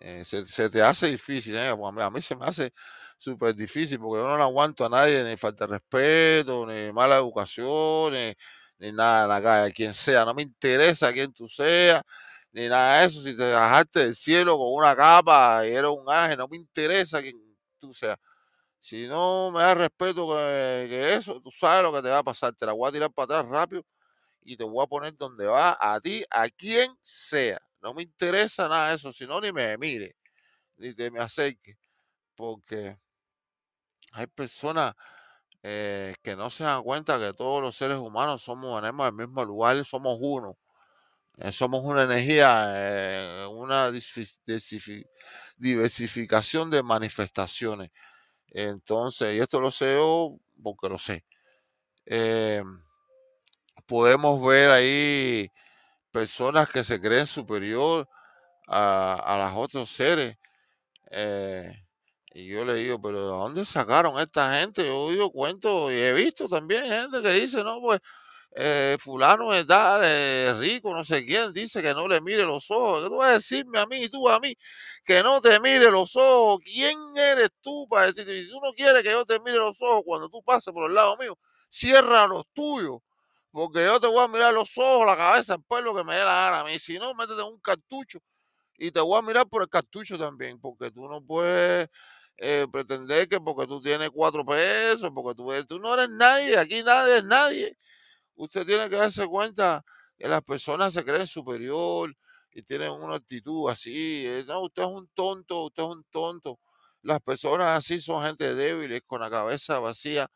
Eh, 0.00 0.24
se, 0.24 0.70
te 0.70 0.82
hace 0.82 1.08
difícil, 1.08 1.56
¿eh? 1.56 1.68
A 1.70 2.10
mí, 2.10 2.22
se 2.22 2.36
me 2.36 2.46
hace 2.46 2.72
súper 3.18 3.54
difícil 3.54 3.98
porque 4.00 4.22
yo 4.22 4.36
no 4.36 4.42
aguanto 4.42 4.86
a 4.86 4.88
nadie, 4.90 5.24
ni 5.24 5.36
falta 5.36 5.66
de 5.66 5.74
respeto, 5.74 6.66
ni 6.66 6.92
mala 6.92 7.16
educación, 7.16 8.12
ni, 8.12 8.34
ni 8.78 8.92
nada 8.92 9.24
en 9.24 9.28
la 9.30 9.42
calle, 9.42 9.72
quien 9.74 9.94
sea. 9.94 10.24
No 10.24 10.34
me 10.34 10.42
interesa 10.42 11.12
quién 11.12 11.32
tú 11.32 11.48
seas, 11.48 12.02
ni 12.52 12.68
nada 12.68 13.00
de 13.02 13.06
eso. 13.08 13.22
Si 13.22 13.36
te 13.36 13.52
bajaste 13.52 14.00
del 14.00 14.14
cielo 14.14 14.58
con 14.58 14.68
una 14.74 14.96
capa 14.96 15.66
y 15.66 15.72
eres 15.72 15.90
un 15.90 16.10
ángel, 16.10 16.38
no 16.38 16.48
me 16.48 16.56
interesa 16.58 17.20
quién 17.22 17.36
tú 17.80 17.94
seas. 17.94 18.18
Si 18.88 19.06
no 19.06 19.50
me 19.52 19.60
das 19.60 19.76
respeto 19.76 20.28
que, 20.28 21.14
eso, 21.14 21.42
tú 21.42 21.50
sabes 21.50 21.82
lo 21.82 21.92
que 21.92 22.00
te 22.00 22.08
va 22.08 22.18
a 22.18 22.22
pasar. 22.22 22.54
Te 22.54 22.64
la 22.64 22.72
voy 22.72 22.88
a 22.88 22.92
tirar 22.92 23.12
para 23.12 23.38
atrás 23.38 23.52
rápido 23.52 23.84
y 24.42 24.56
te 24.56 24.64
voy 24.64 24.82
a 24.82 24.86
poner 24.86 25.16
donde 25.16 25.46
va 25.46 25.76
a 25.78 26.00
ti, 26.00 26.24
a 26.30 26.48
quien 26.48 26.90
sea. 27.02 27.60
No 27.82 27.94
me 27.94 28.02
interesa 28.02 28.68
nada 28.68 28.94
eso, 28.94 29.12
si 29.12 29.26
no, 29.26 29.40
ni 29.40 29.52
me 29.52 29.76
mire 29.78 30.16
ni 30.78 30.94
te 30.94 31.10
me 31.10 31.20
acerques, 31.20 31.76
porque 32.36 32.98
hay 34.12 34.26
personas 34.26 34.94
eh, 35.62 36.14
que 36.22 36.36
no 36.36 36.50
se 36.50 36.64
dan 36.64 36.82
cuenta 36.82 37.18
que 37.18 37.34
todos 37.34 37.62
los 37.62 37.76
seres 37.76 37.98
humanos 37.98 38.42
somos, 38.42 38.80
venimos 38.80 39.06
del 39.06 39.14
mismo 39.28 39.44
lugar, 39.44 39.84
somos 39.84 40.18
uno, 40.20 40.58
eh, 41.38 41.52
somos 41.52 41.82
una 41.84 42.04
energía, 42.04 42.72
eh, 42.76 43.46
una 43.50 43.90
diversificación 45.56 46.70
de 46.70 46.82
manifestaciones. 46.82 47.90
Entonces, 48.52 49.36
y 49.36 49.40
esto 49.40 49.60
lo 49.60 49.70
sé 49.70 49.96
yo 49.96 50.36
porque 50.62 50.88
lo 50.88 50.98
sé. 50.98 51.24
eh, 52.06 52.62
podemos 53.86 54.44
ver 54.44 54.70
ahí 54.70 55.48
personas 56.12 56.68
que 56.70 56.84
se 56.84 57.00
creen 57.00 57.26
superior 57.26 58.08
a, 58.68 59.14
a 59.16 59.38
los 59.50 59.58
otros 59.66 59.90
seres. 59.90 60.36
eh, 61.12 61.72
Y 62.34 62.48
yo 62.48 62.64
le 62.64 62.74
digo, 62.74 63.00
pero 63.02 63.20
¿de 63.22 63.26
dónde 63.28 63.64
sacaron 63.66 64.18
esta 64.20 64.56
gente? 64.60 64.84
Yo 64.86 64.88
he 65.10 65.12
oído 65.12 65.30
cuentos 65.32 65.92
y 65.92 65.96
he 65.96 66.12
visto 66.14 66.48
también 66.48 66.86
gente 66.86 67.22
que 67.22 67.30
dice, 67.34 67.64
no, 67.64 67.80
pues 67.80 68.00
eh, 68.52 68.96
fulano 68.98 69.52
es 69.54 69.66
tal, 69.66 70.02
eh, 70.04 70.52
rico, 70.58 70.92
no 70.94 71.04
sé 71.04 71.24
quién, 71.24 71.52
dice 71.52 71.82
que 71.82 71.94
no 71.94 72.08
le 72.08 72.20
mire 72.20 72.44
los 72.44 72.70
ojos. 72.70 73.04
¿Qué 73.04 73.08
tú 73.08 73.16
vas 73.16 73.28
a 73.30 73.32
decirme 73.34 73.78
a 73.78 73.86
mí 73.86 74.08
tú 74.08 74.28
a 74.28 74.40
mí 74.40 74.54
que 75.04 75.22
no 75.22 75.40
te 75.40 75.60
mire 75.60 75.90
los 75.90 76.16
ojos? 76.16 76.60
¿Quién 76.64 76.98
eres 77.16 77.50
tú 77.60 77.86
para 77.88 78.06
decirte? 78.06 78.42
Si 78.42 78.50
tú 78.50 78.60
no 78.60 78.72
quieres 78.72 79.02
que 79.02 79.10
yo 79.10 79.24
te 79.24 79.38
mire 79.40 79.58
los 79.58 79.80
ojos 79.80 80.02
cuando 80.04 80.28
tú 80.28 80.42
pases 80.42 80.72
por 80.72 80.88
el 80.88 80.94
lado 80.94 81.16
mío, 81.16 81.38
cierra 81.68 82.26
los 82.26 82.44
tuyos. 82.52 82.98
Porque 83.50 83.84
yo 83.84 83.98
te 84.00 84.06
voy 84.06 84.24
a 84.24 84.28
mirar 84.28 84.52
los 84.54 84.76
ojos, 84.76 85.06
la 85.06 85.16
cabeza, 85.16 85.54
el 85.54 85.62
pueblo 85.62 85.94
que 85.94 86.04
me 86.04 86.14
dé 86.14 86.20
la 86.20 86.50
gana 86.50 86.60
a 86.60 86.64
mí. 86.64 86.78
Si 86.78 86.98
no, 86.98 87.14
métete 87.14 87.42
un 87.42 87.58
cartucho 87.60 88.18
y 88.78 88.90
te 88.92 89.00
voy 89.00 89.18
a 89.18 89.22
mirar 89.22 89.48
por 89.48 89.62
el 89.62 89.68
cartucho 89.68 90.18
también, 90.18 90.60
porque 90.60 90.90
tú 90.90 91.08
no 91.08 91.22
puedes 91.22 91.88
eh, 92.38 92.66
pretender 92.72 93.28
que 93.28 93.40
porque 93.40 93.66
tú 93.66 93.82
tienes 93.82 94.10
cuatro 94.10 94.44
pesos, 94.44 95.10
porque 95.14 95.34
tú, 95.34 95.50
tú 95.66 95.78
no 95.80 95.94
eres 95.94 96.10
nadie, 96.10 96.58
aquí 96.58 96.82
nadie 96.82 97.18
es 97.18 97.24
nadie 97.24 97.78
usted 98.38 98.66
tiene 98.66 98.90
que 98.90 98.96
darse 98.96 99.26
cuenta 99.28 99.84
que 100.18 100.28
las 100.28 100.42
personas 100.42 100.94
se 100.94 101.04
creen 101.04 101.26
superior 101.28 102.14
y 102.52 102.62
tienen 102.62 102.90
una 102.92 103.16
actitud 103.16 103.70
así. 103.70 104.26
eh, 104.26 104.44
No, 104.46 104.62
usted 104.62 104.82
es 104.84 104.88
un 104.88 105.08
tonto, 105.14 105.64
usted 105.66 105.82
es 105.84 105.88
un 105.90 106.04
tonto. 106.10 106.60
Las 107.02 107.20
personas 107.20 107.68
así 107.78 108.00
son 108.00 108.24
gente 108.24 108.54
débiles, 108.54 109.02
con 109.06 109.20
la 109.20 109.30
cabeza 109.30 109.78
vacía 109.80 110.30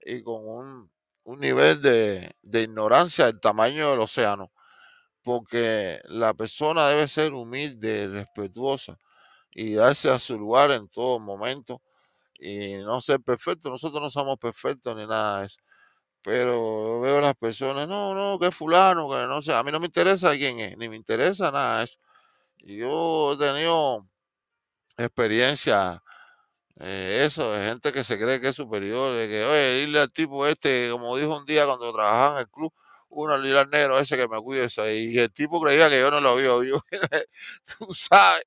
y 0.00 0.22
con 0.22 0.46
un, 0.46 0.92
un 1.24 1.40
nivel 1.40 1.82
de, 1.82 2.32
de 2.42 2.62
ignorancia 2.62 3.26
del 3.26 3.40
tamaño 3.40 3.90
del 3.90 4.00
océano. 4.00 4.52
Porque 5.22 6.00
la 6.06 6.34
persona 6.34 6.88
debe 6.88 7.08
ser 7.08 7.32
humilde, 7.32 8.08
respetuosa 8.08 8.98
y 9.52 9.74
darse 9.74 10.10
a 10.10 10.18
su 10.18 10.38
lugar 10.38 10.72
en 10.72 10.88
todo 10.88 11.18
momento 11.20 11.82
y 12.40 12.76
no 12.78 13.00
ser 13.00 13.20
perfecto. 13.22 13.70
Nosotros 13.70 14.02
no 14.02 14.10
somos 14.10 14.38
perfectos 14.38 14.96
ni 14.96 15.06
nada 15.06 15.40
de 15.40 15.46
eso 15.46 15.58
pero 16.24 17.00
veo 17.02 17.18
a 17.18 17.22
las 17.22 17.36
personas, 17.36 17.88
no, 17.88 18.14
no, 18.14 18.38
que 18.40 18.48
es 18.48 18.56
fulano, 18.56 19.10
que 19.10 19.26
no 19.28 19.42
sé, 19.42 19.54
a 19.54 19.62
mí 19.64 19.72
no 19.72 19.80
me 19.80 19.86
interesa 19.88 20.32
quién 20.34 20.58
es, 20.60 20.78
ni 20.78 20.88
me 20.90 20.96
interesa 20.96 21.52
nada 21.52 21.80
de 21.80 21.84
eso. 21.86 21.98
Yo 22.58 23.34
he 23.34 23.38
tenido 23.38 24.06
experiencia, 24.98 26.02
eh, 26.80 27.24
eso, 27.26 27.52
de 27.52 27.68
gente 27.68 27.92
que 27.92 28.04
se 28.04 28.18
cree 28.18 28.40
que 28.40 28.48
es 28.48 28.56
superior, 28.56 29.14
de 29.16 29.28
que, 29.28 29.44
oye, 29.44 29.82
dile 29.86 30.00
al 30.00 30.12
tipo 30.12 30.46
este, 30.46 30.90
como 30.90 31.16
dijo 31.16 31.36
un 31.38 31.46
día 31.46 31.66
cuando 31.66 31.92
trabajaba 31.92 32.36
en 32.36 32.40
el 32.42 32.50
club, 32.50 32.72
uno 33.10 33.34
al 33.34 33.56
al 33.58 33.70
negro 33.70 33.98
ese 33.98 34.16
que 34.16 34.28
me 34.28 34.40
cuide 34.42 34.64
eso, 34.66 34.88
y 34.90 35.18
el 35.18 35.32
tipo 35.32 35.60
creía 35.62 35.88
que 35.90 36.00
yo 36.00 36.10
no 36.10 36.20
lo 36.20 36.30
había 36.30 36.54
oído. 36.54 36.82
Tú 37.78 37.92
sabes 37.94 38.44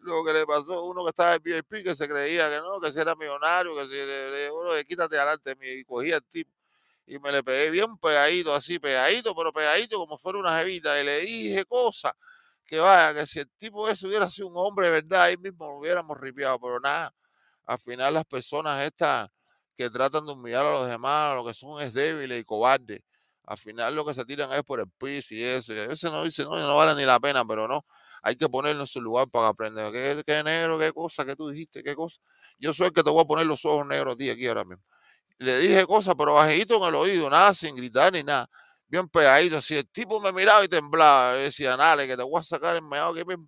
lo 0.00 0.24
que 0.24 0.32
le 0.32 0.46
pasó 0.46 0.74
a 0.74 0.84
uno 0.88 1.04
que 1.04 1.10
estaba 1.10 1.34
en 1.36 1.42
VIP, 1.44 1.82
que 1.84 1.94
se 1.94 2.08
creía 2.08 2.48
que 2.50 2.56
no, 2.58 2.80
que 2.80 2.92
si 2.92 3.00
era 3.00 3.14
millonario, 3.16 3.74
que 3.76 3.84
si 3.86 3.90
le, 3.92 4.30
le- 4.32 4.50
uno, 4.52 4.70
quítate 4.86 5.16
adelante 5.18 5.56
y 5.62 5.84
cogía 5.84 6.16
el 6.16 6.24
tipo 6.24 6.50
y 7.08 7.18
me 7.18 7.32
le 7.32 7.42
pegué 7.42 7.70
bien 7.70 7.96
pegadito, 7.98 8.54
así, 8.54 8.78
pegadito, 8.78 9.34
pero 9.34 9.50
pegadito 9.52 9.96
como 9.98 10.18
fuera 10.18 10.38
una 10.38 10.58
jevita, 10.58 11.00
y 11.00 11.04
le 11.04 11.20
dije 11.20 11.64
cosas 11.64 12.12
que 12.66 12.78
vaya, 12.78 13.14
que 13.18 13.26
si 13.26 13.38
el 13.40 13.50
tipo 13.56 13.88
ese 13.88 14.06
hubiera 14.06 14.28
sido 14.28 14.48
un 14.48 14.54
hombre 14.56 14.90
verdad, 14.90 15.22
ahí 15.22 15.38
mismo 15.38 15.66
lo 15.66 15.78
hubiéramos 15.78 16.18
ripiado, 16.20 16.60
pero 16.60 16.78
nada, 16.80 17.14
al 17.64 17.78
final 17.78 18.12
las 18.12 18.26
personas 18.26 18.84
estas 18.84 19.30
que 19.74 19.88
tratan 19.88 20.26
de 20.26 20.32
humillar 20.32 20.66
a 20.66 20.72
los 20.72 20.88
demás, 20.88 21.34
lo 21.34 21.46
que 21.46 21.54
son 21.54 21.80
es 21.82 21.94
débiles 21.94 22.40
y 22.40 22.44
cobardes, 22.44 23.00
al 23.44 23.56
final 23.56 23.94
lo 23.94 24.04
que 24.04 24.12
se 24.12 24.24
tiran 24.26 24.52
es 24.52 24.62
por 24.62 24.80
el 24.80 24.90
piso 24.90 25.34
y 25.34 25.42
eso, 25.42 25.72
y 25.72 25.78
a 25.78 25.86
veces 25.86 26.10
no 26.12 26.22
dice, 26.24 26.44
no, 26.44 26.58
no 26.58 26.76
vale 26.76 26.94
ni 26.94 27.06
la 27.06 27.18
pena, 27.18 27.42
pero 27.46 27.66
no, 27.66 27.86
hay 28.22 28.36
que 28.36 28.50
ponerlo 28.50 28.82
en 28.82 28.86
su 28.86 29.00
lugar 29.00 29.28
para 29.30 29.48
aprender, 29.48 29.90
¿qué, 29.92 30.22
qué 30.26 30.42
negro, 30.42 30.78
qué 30.78 30.92
cosa, 30.92 31.24
qué 31.24 31.34
tú 31.34 31.48
dijiste, 31.48 31.82
qué 31.82 31.94
cosa? 31.94 32.20
Yo 32.58 32.74
soy 32.74 32.88
el 32.88 32.92
que 32.92 33.02
te 33.02 33.08
voy 33.08 33.22
a 33.22 33.24
poner 33.24 33.46
los 33.46 33.64
ojos 33.64 33.86
negros 33.86 34.12
a 34.12 34.16
ti 34.18 34.28
aquí 34.28 34.46
ahora 34.46 34.64
mismo 34.66 34.84
le 35.38 35.58
dije 35.58 35.86
cosas, 35.86 36.14
pero 36.18 36.34
bajito 36.34 36.76
en 36.76 36.88
el 36.88 36.94
oído, 36.94 37.30
nada, 37.30 37.54
sin 37.54 37.76
gritar 37.76 38.12
ni 38.12 38.22
nada. 38.22 38.48
Bien 38.88 39.08
pegadito, 39.08 39.58
así. 39.58 39.76
El 39.76 39.88
tipo 39.90 40.20
me 40.20 40.32
miraba 40.32 40.64
y 40.64 40.68
temblaba. 40.68 41.34
Decía, 41.34 41.76
dale, 41.76 42.06
que 42.06 42.16
te 42.16 42.22
voy 42.22 42.40
a 42.40 42.42
sacar 42.42 42.76
el 42.76 42.82
meado 42.82 43.12
aquí 43.12 43.24
mismo. 43.24 43.46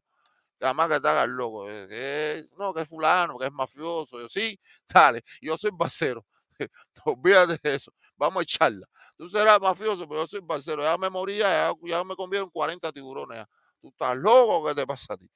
que 0.59 0.67
Además 0.67 0.89
que 0.91 1.01
te 1.01 1.09
hagas 1.09 1.29
loco. 1.29 1.69
eh, 1.71 1.87
Que, 1.89 2.47
no, 2.59 2.75
que 2.75 2.83
es 2.83 2.89
fulano, 2.89 3.39
que 3.39 3.47
es 3.47 3.53
mafioso. 3.53 4.21
Yo, 4.21 4.29
sí, 4.29 4.59
dale, 4.89 5.23
yo 5.41 5.57
soy 5.59 5.71
barcero. 5.75 6.25
Olvídate 7.05 7.59
de 7.63 7.77
eso. 7.77 7.93
Vamos 8.17 8.41
a 8.41 8.43
echarla. 8.45 8.87
Tú 9.17 9.29
serás 9.31 9.61
mafioso, 9.61 10.09
pero 10.09 10.23
yo 10.23 10.27
soy 10.29 10.41
barcero. 10.43 10.83
Ya 10.83 10.97
me 10.99 11.11
moría, 11.11 11.49
ya, 11.49 11.75
ya 11.85 12.05
me 12.05 12.15
comieron 12.17 12.51
40 12.51 12.93
tiburones. 12.93 13.39
ya. 13.39 13.49
Tú 13.81 13.89
estás 13.89 14.17
loco, 14.17 14.67
¿qué 14.69 14.75
te 14.75 14.87
pasa 14.87 15.15
a 15.15 15.17
ti? 15.17 15.29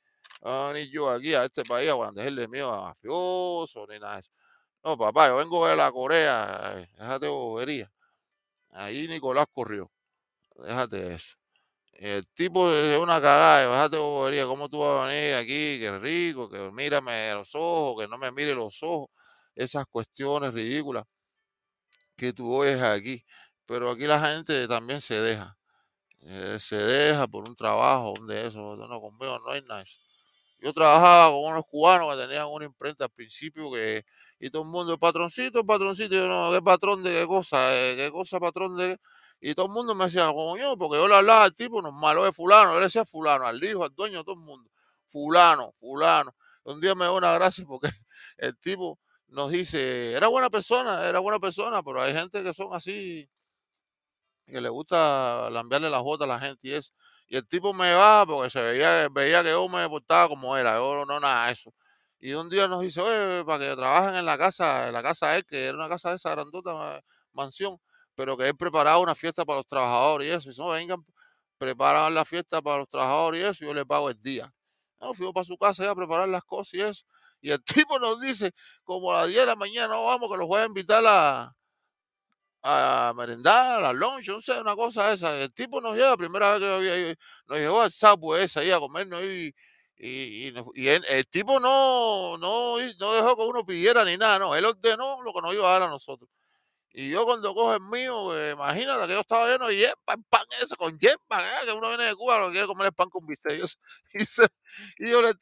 Ah, 0.43 0.73
ni 0.75 0.89
yo 0.91 1.11
aquí 1.11 1.35
a 1.35 1.45
este 1.45 1.65
país 1.65 1.91
a 1.91 1.95
bandejarle 1.95 2.47
mío 2.49 2.73
a 2.73 2.89
mafioso, 2.89 3.87
ni 3.89 3.99
nada 3.99 4.15
de 4.17 4.21
eso. 4.21 4.31
No, 4.85 4.99
papá, 4.99 5.29
yo 5.29 5.37
vengo 5.37 5.67
de 5.67 5.77
la 5.77 5.91
Corea, 5.91 6.87
déjate 6.99 7.27
bobería. 7.29 7.91
Ahí 8.71 9.09
Nicolás 9.09 9.47
corrió, 9.53 9.91
déjate 10.57 11.15
eso. 11.15 11.37
El 11.95 12.27
tipo 12.29 12.71
es 12.73 12.99
una 12.99 13.21
cagada, 13.21 13.63
déjate 13.71 13.99
bobería, 13.99 14.47
¿cómo 14.47 14.69
tú 14.71 14.81
vas 14.81 15.05
a 15.07 15.09
venir 15.09 15.35
aquí? 15.37 15.81
Que 15.81 15.99
rico, 16.01 16.49
que 16.51 16.71
mírame 16.73 17.33
los 17.35 17.55
ojos, 17.55 18.03
que 18.05 18.09
no 18.09 18.19
me 18.19 18.33
mire 18.33 18.55
los 18.55 18.83
ojos. 18.83 19.09
Esas 19.57 19.87
cuestiones 19.87 20.55
ridículas 20.55 21.05
que 22.17 22.33
tú 22.33 22.53
oyes 22.55 22.83
aquí. 22.83 23.25
Pero 23.67 23.91
aquí 23.91 24.07
la 24.07 24.21
gente 24.21 24.69
también 24.69 25.01
se 25.01 25.21
deja. 25.21 25.57
eh, 26.23 26.59
se 26.61 26.77
deja 26.77 27.27
por 27.29 27.49
un 27.49 27.57
trabajo, 27.57 28.15
un 28.21 28.27
de 28.29 28.49
esos. 28.49 28.79
No, 28.79 29.01
conmigo 29.01 29.39
no 29.41 29.53
hay 29.53 29.63
nada. 29.63 29.83
eso. 29.83 29.99
Yo 30.65 30.73
trabajaba 30.73 31.31
con 31.31 31.53
unos 31.53 31.67
cubanos 31.67 32.17
que 32.17 32.23
tenían 32.23 32.47
una 32.49 32.65
imprenta 32.65 33.05
al 33.05 33.11
principio 33.11 33.71
que, 33.71 34.03
y 34.41 34.49
todo 34.49 34.63
el 34.63 34.69
mundo, 34.71 34.97
patroncito, 34.99 35.63
patroncito, 35.67 36.15
y 36.15 36.17
yo 36.19 36.27
no, 36.27 36.51
¿qué 36.53 36.63
patrón 36.63 37.03
de 37.03 37.11
qué 37.13 37.27
cosa? 37.27 37.77
Eh, 37.77 37.97
¿Qué 37.97 38.11
cosa 38.11 38.41
patrón 38.41 38.75
de 38.79 38.97
qué? 38.97 39.51
Y 39.51 39.55
todo 39.55 39.67
el 39.67 39.73
mundo 39.73 39.95
me 39.95 40.07
decía, 40.07 40.27
como 40.29 40.57
yo, 40.57 40.79
porque 40.79 40.97
yo 40.97 41.07
le 41.07 41.17
hablaba 41.17 41.45
al 41.45 41.55
tipo 41.55 41.83
normal, 41.83 42.17
oye, 42.17 42.33
fulano, 42.33 42.73
yo 42.73 42.79
le 42.79 42.85
decía 42.87 43.05
fulano, 43.05 43.47
al 43.47 43.63
hijo, 43.63 43.85
al 43.85 43.95
dueño, 43.95 44.25
todo 44.25 44.37
el 44.37 44.41
mundo, 44.41 44.71
fulano, 45.07 45.75
fulano. 45.79 46.35
Un 46.63 46.81
día 46.81 46.95
me 46.95 47.05
dio 47.05 47.15
una 47.15 47.35
gracia 47.35 47.63
porque 47.69 47.91
el 48.39 48.57
tipo 48.59 48.99
nos 49.29 49.51
dice, 49.51 50.15
era 50.15 50.29
buena 50.29 50.49
persona, 50.49 51.07
era 51.07 51.19
buena 51.19 51.39
persona, 51.41 51.83
pero 51.83 52.01
hay 52.01 52.15
gente 52.15 52.43
que 52.43 52.55
son 52.55 52.73
así, 52.73 53.29
que 54.47 54.61
le 54.63 54.71
gusta 54.71 55.51
lambearle 55.51 55.91
las 55.91 56.03
botas 56.03 56.25
a 56.25 56.33
la 56.33 56.41
gente 56.41 56.69
y 56.69 56.73
eso. 56.73 56.95
Y 57.35 57.37
el 57.37 57.49
tipo 57.49 57.73
me 57.75 57.93
va 57.95 58.25
porque 58.25 58.49
se 58.49 58.61
veía, 58.63 59.09
veía 59.11 59.43
que 59.43 59.51
yo 59.51 59.69
me 59.69 59.89
portaba 59.89 60.29
como 60.29 60.57
era, 60.57 60.77
yo 60.77 61.05
no 61.05 61.19
nada 61.19 61.47
de 61.47 61.53
eso. 61.55 61.75
Y 62.21 62.33
un 62.35 62.49
día 62.49 62.69
nos 62.69 62.81
dice, 62.81 63.01
oye, 63.01 63.45
para 63.45 63.59
que 63.71 63.75
trabajen 63.75 64.15
en 64.15 64.25
la 64.25 64.39
casa, 64.39 64.87
en 64.87 64.93
la 64.95 65.03
casa 65.03 65.35
él, 65.35 65.45
que 65.45 65.65
era 65.67 65.75
una 65.77 65.89
casa 65.89 66.11
de 66.11 66.17
esa 66.17 66.31
grandota 66.31 66.73
ma- 66.75 67.01
mansión, 67.33 67.77
pero 68.15 68.37
que 68.37 68.47
él 68.47 68.57
preparaba 68.57 68.99
una 68.99 69.17
fiesta 69.17 69.45
para 69.45 69.57
los 69.59 69.67
trabajadores 69.67 70.29
y 70.29 70.31
eso. 70.31 70.49
Y 70.49 70.51
dice, 70.51 70.63
no, 70.63 70.69
vengan, 70.69 71.05
preparaban 71.59 72.15
la 72.15 72.25
fiesta 72.25 72.63
para 72.63 72.79
los 72.79 72.89
trabajadores 72.89 73.41
y 73.41 73.45
eso, 73.45 73.65
y 73.65 73.67
yo 73.67 73.75
le 73.75 73.85
pago 73.85 74.11
el 74.11 74.23
día. 74.23 74.55
No, 75.01 75.13
fui 75.13 75.33
para 75.33 75.43
su 75.45 75.57
casa 75.59 75.91
a 75.91 75.95
preparar 75.97 76.29
las 76.29 76.45
cosas 76.45 76.75
y 76.75 76.83
eso. 76.83 77.05
Y 77.41 77.51
el 77.51 77.65
tipo 77.89 77.99
nos 77.99 78.21
dice, 78.21 78.53
como 78.85 79.13
a 79.13 79.23
las 79.23 79.29
10 79.29 79.41
de 79.41 79.47
la 79.47 79.57
mañana, 79.57 79.89
no 79.89 80.05
vamos, 80.05 80.31
que 80.31 80.39
los 80.39 80.47
voy 80.47 80.61
a 80.61 80.67
invitar 80.67 81.03
a, 81.05 81.53
a 82.65 83.13
merendar, 83.15 83.85
a 83.85 83.93
lunch, 83.93 84.29
no 84.29 84.41
sé, 84.41 84.59
una 84.61 84.75
cosa 84.77 85.13
esa. 85.13 85.39
El 85.41 85.53
tipo 85.53 85.81
nos 85.81 85.97
lleva, 85.97 86.17
primera 86.17 86.53
vez 86.53 86.61
que 86.61 86.67
yo 86.67 86.83
ido, 86.83 87.15
nos 87.49 87.59
llevó 87.59 87.83
al 87.83 87.93
Subway 87.93 88.45
ese 88.45 88.61
ahí 88.61 88.71
a 88.71 88.79
comernos 88.81 89.23
y, 89.23 89.55
y, 89.99 90.49
el 90.89 91.27
tipo 91.31 91.61
no, 91.61 92.37
no, 92.39 92.77
no 92.99 93.13
dejó 93.15 93.37
que 93.37 93.43
uno 93.43 93.65
pidiera 93.67 94.05
ni 94.05 94.17
nada, 94.17 94.39
no, 94.39 94.55
él 94.57 94.65
ordenó 94.65 95.23
lo 95.23 95.33
que 95.33 95.41
nos 95.43 95.55
iba 95.55 95.69
a 95.69 95.73
dar 95.73 95.83
a 95.85 95.89
nosotros. 95.89 96.29
Y 96.93 97.11
yo 97.11 97.25
cuando 97.25 97.53
cojo 97.55 97.75
el 97.75 97.81
mío, 97.81 98.37
eh, 98.39 98.53
imagínate 98.53 99.09
que 99.09 99.15
yo 99.15 99.21
estaba 99.21 99.49
lleno 99.51 99.67
de 99.67 99.77
yepa, 99.77 100.15
el 100.15 100.25
pan 100.31 100.45
ese 100.63 100.77
con 100.77 100.97
yepa, 100.99 101.43
¿eh? 101.43 101.67
que 101.67 101.73
uno 101.73 101.89
viene 101.89 102.05
de 102.05 102.15
Cuba, 102.15 102.47
que 102.47 102.53
quiere 102.53 102.67
comer 102.69 102.87
el 102.89 102.93
pan 102.95 103.11
con 103.11 103.27
bistec. 103.27 103.61
Y, 104.15 104.19
yo- 104.25 104.45
y, 104.99 105.11
yo 105.11 105.23
le 105.23 105.35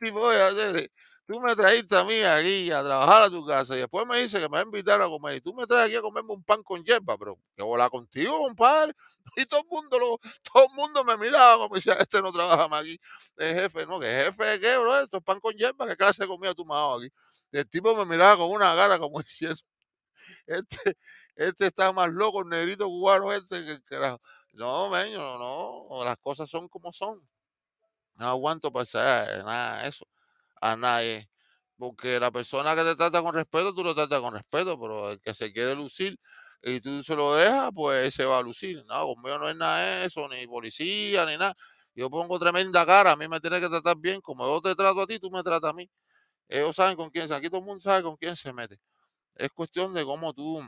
tú 1.32 1.40
me 1.40 1.56
trajiste 1.56 1.96
a 1.96 2.04
mí 2.04 2.20
aquí 2.22 2.70
a 2.70 2.84
trabajar 2.84 3.22
a 3.22 3.30
tu 3.30 3.44
casa 3.46 3.74
y 3.74 3.78
después 3.78 4.06
me 4.06 4.20
dice 4.20 4.38
que 4.38 4.48
me 4.50 4.56
va 4.56 4.58
a 4.58 4.62
invitar 4.62 5.00
a 5.00 5.06
comer 5.06 5.36
y 5.36 5.40
tú 5.40 5.54
me 5.54 5.66
traes 5.66 5.86
aquí 5.86 5.96
a 5.96 6.02
comerme 6.02 6.34
un 6.34 6.44
pan 6.44 6.62
con 6.62 6.84
yepa, 6.84 7.16
pero 7.16 7.38
que 7.56 7.62
volar 7.62 7.88
contigo, 7.90 8.38
compadre. 8.38 8.92
Y 9.36 9.46
todo 9.46 9.60
el 9.60 9.66
mundo 9.66 9.98
lo, 9.98 10.18
todo 10.52 10.66
el 10.68 10.74
mundo 10.74 11.04
me 11.04 11.16
miraba 11.16 11.56
como 11.56 11.74
decía, 11.74 11.94
este 11.94 12.20
no 12.20 12.32
trabaja 12.32 12.68
más 12.68 12.82
aquí, 12.82 12.98
de 13.36 13.54
jefe, 13.54 13.86
no, 13.86 13.98
que 13.98 14.06
jefe 14.06 14.44
de 14.44 14.60
qué, 14.60 14.76
bro, 14.76 15.00
esto 15.00 15.18
es 15.18 15.24
pan 15.24 15.40
con 15.40 15.54
yepa, 15.54 15.86
¿qué 15.86 15.96
clase 15.96 16.24
de 16.24 16.28
comida 16.28 16.54
tú 16.54 16.66
aquí? 16.70 17.08
Y 17.50 17.58
el 17.58 17.68
tipo 17.70 17.94
me 17.96 18.04
miraba 18.04 18.36
con 18.36 18.50
una 18.50 18.74
cara 18.74 18.98
como 18.98 19.18
diciendo, 19.22 19.60
este, 20.46 20.98
este 21.36 21.66
está 21.66 21.92
más 21.92 22.10
loco, 22.10 22.42
el 22.42 22.48
negrito 22.48 22.86
cubano 22.86 23.32
este 23.32 23.64
que 23.64 23.72
el 23.72 23.84
carajo. 23.84 24.20
No, 24.52 24.90
meño, 24.90 25.38
no, 25.38 26.04
las 26.04 26.18
cosas 26.18 26.50
son 26.50 26.68
como 26.68 26.92
son. 26.92 27.26
No 28.16 28.28
aguanto 28.28 28.70
pasar 28.70 29.44
nada 29.44 29.86
eso 29.86 30.06
a 30.62 30.76
nadie. 30.76 31.28
Porque 31.78 32.20
la 32.20 32.30
persona 32.32 32.76
que 32.76 32.84
te 32.84 32.96
trata 32.96 33.22
con 33.22 33.34
respeto, 33.34 33.74
tú 33.74 33.84
lo 33.84 33.94
tratas 33.94 34.20
con 34.20 34.34
respeto, 34.34 34.78
pero 34.80 35.10
el 35.12 35.20
que 35.20 35.34
se 35.34 35.52
quiere 35.52 35.74
lucir 35.74 36.18
y 36.62 36.80
tú 36.80 37.02
se 37.02 37.16
lo 37.16 37.34
dejas, 37.34 37.70
pues 37.74 38.14
se 38.14 38.24
va 38.24 38.38
a 38.38 38.42
lucir. 38.42 38.84
No, 38.86 39.06
conmigo 39.14 39.38
no 39.38 39.48
es 39.50 39.56
nada 39.56 40.04
eso, 40.04 40.28
ni 40.28 40.46
policía, 40.46 41.26
ni 41.26 41.36
nada. 41.36 41.56
Yo 41.94 42.10
pongo 42.10 42.38
tremenda 42.38 42.86
cara, 42.86 43.12
a 43.12 43.16
mí 43.16 43.28
me 43.28 43.40
tiene 43.40 43.60
que 43.60 43.68
tratar 43.68 43.96
bien. 43.98 44.20
Como 44.20 44.46
yo 44.46 44.60
te 44.62 44.74
trato 44.76 45.02
a 45.02 45.06
ti, 45.06 45.18
tú 45.18 45.30
me 45.30 45.42
tratas 45.42 45.70
a 45.70 45.74
mí. 45.74 45.90
Ellos 46.48 46.76
saben 46.76 46.96
con 46.96 47.10
quién 47.10 47.28
se, 47.28 47.34
aquí 47.34 47.48
todo 47.48 47.60
el 47.60 47.66
mundo 47.66 47.82
sabe 47.82 48.02
con 48.04 48.16
quién 48.16 48.36
se 48.36 48.52
mete. 48.52 48.80
Es 49.36 49.50
cuestión 49.50 49.94
de 49.94 50.04
cómo 50.04 50.34
tú 50.34 50.62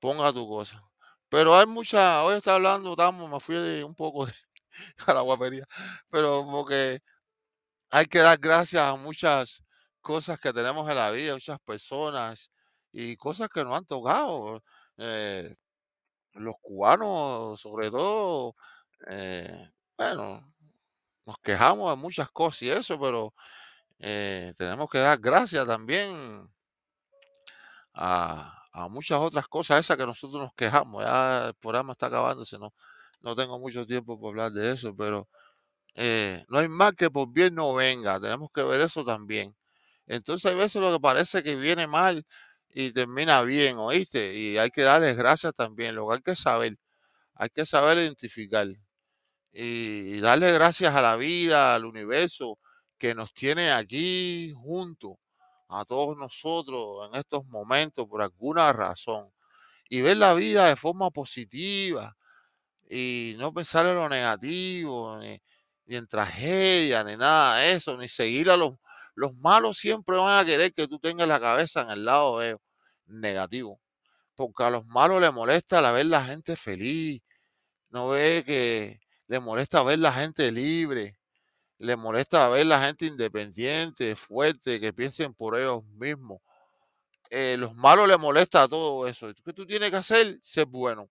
pongas 0.00 0.34
tu 0.34 0.48
cosa. 0.48 0.82
Pero 1.28 1.56
hay 1.56 1.66
mucha, 1.66 2.24
hoy 2.24 2.36
está 2.36 2.54
hablando, 2.56 2.90
estamos, 2.92 3.30
me 3.30 3.40
fui 3.40 3.56
de 3.56 3.84
un 3.84 3.94
poco 3.94 4.26
de, 4.26 4.32
a 5.06 5.14
la 5.14 5.20
guapería, 5.22 5.66
pero 6.10 6.46
porque 6.50 7.00
hay 7.90 8.06
que 8.06 8.20
dar 8.20 8.38
gracias 8.38 8.82
a 8.82 8.96
muchas 8.96 9.62
cosas 10.00 10.38
que 10.40 10.52
tenemos 10.52 10.88
en 10.88 10.96
la 10.96 11.10
vida, 11.10 11.34
muchas 11.34 11.58
personas 11.60 12.50
y 12.92 13.16
cosas 13.16 13.48
que 13.48 13.64
nos 13.64 13.76
han 13.76 13.86
tocado. 13.86 14.62
eh, 14.98 15.54
los 16.34 16.54
cubanos, 16.62 17.60
sobre 17.60 17.90
todo, 17.90 18.54
eh, 19.10 19.70
bueno, 19.96 20.54
nos 21.26 21.36
quejamos 21.42 21.90
de 21.96 22.02
muchas 22.02 22.30
cosas 22.30 22.62
y 22.62 22.70
eso, 22.70 23.00
pero 23.00 23.34
eh, 23.98 24.54
tenemos 24.56 24.88
que 24.90 24.98
dar 24.98 25.18
gracias 25.18 25.66
también 25.66 26.48
a, 27.94 28.56
muchas 28.90 29.18
otras 29.20 29.46
cosas, 29.48 29.80
esas 29.80 29.96
que 29.96 30.06
nosotros 30.06 30.42
nos 30.42 30.54
quejamos. 30.54 31.04
Ya 31.04 31.48
el 31.48 31.54
programa 31.54 31.92
está 31.92 32.06
acabándose, 32.06 32.58
no, 32.58 32.72
no 33.20 33.36
tengo 33.36 33.58
mucho 33.58 33.86
tiempo 33.86 34.18
para 34.18 34.30
hablar 34.30 34.52
de 34.52 34.72
eso, 34.72 34.94
pero 34.96 35.28
eh, 35.94 36.44
no 36.48 36.58
hay 36.58 36.68
mal 36.68 36.94
que 36.94 37.10
por 37.10 37.32
bien 37.32 37.54
no 37.54 37.74
venga, 37.74 38.20
tenemos 38.20 38.50
que 38.52 38.62
ver 38.62 38.80
eso 38.80 39.04
también. 39.04 39.54
Entonces 40.06 40.50
hay 40.50 40.56
veces 40.58 40.82
lo 40.82 40.92
que 40.92 41.00
parece 41.00 41.42
que 41.42 41.56
viene 41.56 41.86
mal 41.86 42.26
y 42.68 42.92
termina 42.92 43.42
bien, 43.42 43.78
¿oíste? 43.78 44.34
Y 44.34 44.58
hay 44.58 44.70
que 44.70 44.82
darles 44.82 45.16
gracias 45.16 45.54
también, 45.56 45.94
lo 45.94 46.08
que 46.08 46.16
hay 46.16 46.22
que 46.22 46.36
saber, 46.36 46.76
hay 47.34 47.48
que 47.50 47.66
saber 47.66 47.98
identificar 47.98 48.68
y, 49.52 50.20
darle 50.20 50.52
gracias 50.52 50.94
a 50.94 51.02
la 51.02 51.16
vida, 51.16 51.74
al 51.74 51.84
universo 51.84 52.58
que 52.98 53.14
nos 53.14 53.32
tiene 53.34 53.72
aquí 53.72 54.52
juntos, 54.56 55.16
a 55.68 55.84
todos 55.84 56.16
nosotros 56.16 57.08
en 57.08 57.18
estos 57.18 57.46
momentos 57.46 58.06
por 58.08 58.22
alguna 58.22 58.72
razón. 58.72 59.30
Y 59.88 60.02
ver 60.02 60.18
la 60.18 60.34
vida 60.34 60.68
de 60.68 60.76
forma 60.76 61.10
positiva 61.10 62.16
y 62.88 63.34
no 63.38 63.52
pensar 63.52 63.86
en 63.86 63.96
lo 63.96 64.08
negativo, 64.08 65.20
ni 65.86 65.96
en 65.96 66.06
tragedia, 66.06 67.04
ni 67.04 67.16
nada 67.16 67.58
de 67.58 67.72
eso, 67.72 67.96
ni 67.96 68.08
seguir 68.08 68.50
a 68.50 68.56
los, 68.56 68.74
los 69.14 69.34
malos 69.34 69.78
siempre 69.78 70.16
van 70.16 70.38
a 70.38 70.44
querer 70.44 70.72
que 70.72 70.88
tú 70.88 70.98
tengas 70.98 71.28
la 71.28 71.40
cabeza 71.40 71.82
en 71.82 71.90
el 71.90 72.04
lado 72.04 72.38
de 72.38 72.48
ellos, 72.48 72.60
negativo. 73.06 73.80
Porque 74.34 74.64
a 74.64 74.70
los 74.70 74.86
malos 74.86 75.20
les 75.20 75.32
molesta 75.32 75.80
la 75.80 75.92
ver 75.92 76.06
la 76.06 76.24
gente 76.24 76.56
feliz, 76.56 77.20
no 77.90 78.10
ve 78.10 78.44
que 78.46 79.00
les 79.26 79.42
molesta 79.42 79.82
ver 79.82 79.98
la 79.98 80.12
gente 80.12 80.50
libre, 80.52 81.18
les 81.78 81.96
molesta 81.96 82.48
ver 82.48 82.66
la 82.66 82.84
gente 82.84 83.06
independiente, 83.06 84.16
fuerte, 84.16 84.80
que 84.80 84.92
piensen 84.92 85.34
por 85.34 85.58
ellos 85.58 85.84
mismos. 85.84 86.40
Eh, 87.30 87.56
los 87.56 87.74
malos 87.74 88.08
les 88.08 88.18
molesta 88.18 88.68
todo 88.68 89.06
eso. 89.06 89.32
¿Qué 89.44 89.52
tú 89.52 89.64
tienes 89.66 89.90
que 89.90 89.96
hacer? 89.96 90.38
Ser 90.42 90.66
bueno. 90.66 91.08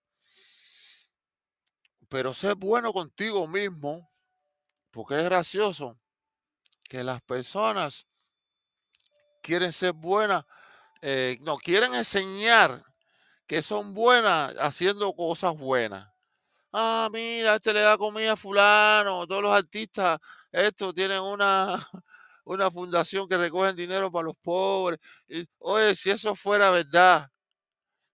Pero 2.08 2.34
ser 2.34 2.56
bueno 2.56 2.92
contigo 2.92 3.46
mismo, 3.48 4.10
porque 4.90 5.16
es 5.16 5.24
gracioso 5.24 5.98
que 6.88 7.04
las 7.04 7.22
personas 7.22 8.06
quieren 9.42 9.72
ser 9.72 9.92
buenas, 9.92 10.44
eh, 11.02 11.38
no, 11.40 11.56
quieren 11.58 11.94
enseñar 11.94 12.84
que 13.46 13.62
son 13.62 13.94
buenas 13.94 14.54
haciendo 14.58 15.12
cosas 15.14 15.56
buenas. 15.56 16.08
Ah, 16.72 17.08
mira, 17.12 17.56
este 17.56 17.72
le 17.72 17.80
da 17.80 17.98
comida 17.98 18.32
a 18.32 18.36
fulano, 18.36 19.26
todos 19.26 19.42
los 19.42 19.52
artistas, 19.52 20.20
estos 20.52 20.94
tienen 20.94 21.20
una, 21.20 21.76
una 22.44 22.70
fundación 22.70 23.28
que 23.28 23.36
recogen 23.36 23.74
dinero 23.74 24.10
para 24.12 24.26
los 24.26 24.36
pobres. 24.36 25.00
Oye, 25.58 25.96
si 25.96 26.10
eso 26.10 26.34
fuera 26.36 26.70
verdad, 26.70 27.28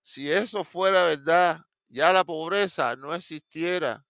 si 0.03 0.31
eso 0.33 0.64
fuera 0.64 1.05
verdad, 1.05 1.61
ya 1.89 2.12
la 2.12 2.24
pobreza 2.24 2.97
no 2.97 3.14
existiera. 3.14 4.06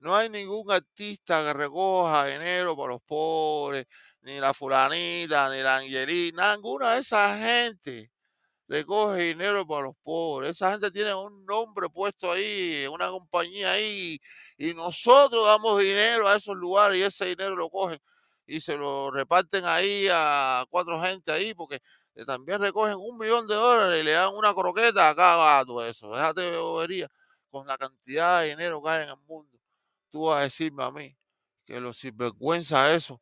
No 0.00 0.14
hay 0.16 0.28
ningún 0.30 0.70
artista 0.70 1.42
que 1.42 1.52
recoja 1.52 2.26
dinero 2.26 2.76
para 2.76 2.92
los 2.92 3.02
pobres, 3.02 3.86
ni 4.22 4.38
la 4.38 4.54
fulanita, 4.54 5.50
ni 5.50 5.60
la 5.62 5.78
angelina, 5.78 6.54
ninguna 6.54 6.94
de 6.94 7.00
esa 7.00 7.38
gente 7.38 8.10
recoge 8.68 9.22
dinero 9.22 9.66
para 9.66 9.84
los 9.84 9.96
pobres. 10.02 10.50
Esa 10.50 10.72
gente 10.72 10.90
tiene 10.90 11.14
un 11.14 11.44
nombre 11.46 11.88
puesto 11.88 12.32
ahí, 12.32 12.86
una 12.86 13.08
compañía 13.10 13.72
ahí, 13.72 14.20
y 14.58 14.74
nosotros 14.74 15.46
damos 15.46 15.80
dinero 15.80 16.28
a 16.28 16.36
esos 16.36 16.56
lugares 16.56 16.98
y 16.98 17.02
ese 17.02 17.26
dinero 17.26 17.56
lo 17.56 17.70
cogen 17.70 17.98
y 18.46 18.60
se 18.60 18.76
lo 18.76 19.10
reparten 19.10 19.64
ahí 19.66 20.08
a 20.10 20.64
cuatro 20.70 21.00
gente 21.02 21.32
ahí, 21.32 21.54
porque 21.54 21.80
eh, 22.14 22.24
también 22.24 22.60
recogen 22.60 22.96
un 22.96 23.18
millón 23.18 23.46
de 23.46 23.54
dólares 23.54 24.00
y 24.00 24.04
le 24.04 24.12
dan 24.12 24.34
una 24.34 24.54
croqueta 24.54 25.10
a 25.10 25.14
cada 25.14 25.58
gato 25.58 25.84
eso. 25.84 26.10
Déjate 26.14 26.50
de 26.50 26.58
bobería 26.58 27.08
con 27.50 27.66
la 27.66 27.76
cantidad 27.78 28.42
de 28.42 28.48
dinero 28.50 28.82
que 28.82 28.90
hay 28.90 29.02
en 29.04 29.10
el 29.10 29.16
mundo. 29.26 29.57
Tú 30.10 30.26
vas 30.26 30.40
a 30.40 30.42
decirme 30.44 30.84
a 30.84 30.90
mí 30.90 31.16
que 31.64 31.80
los 31.80 31.98
sinvergüenza 31.98 32.94
eso 32.94 33.20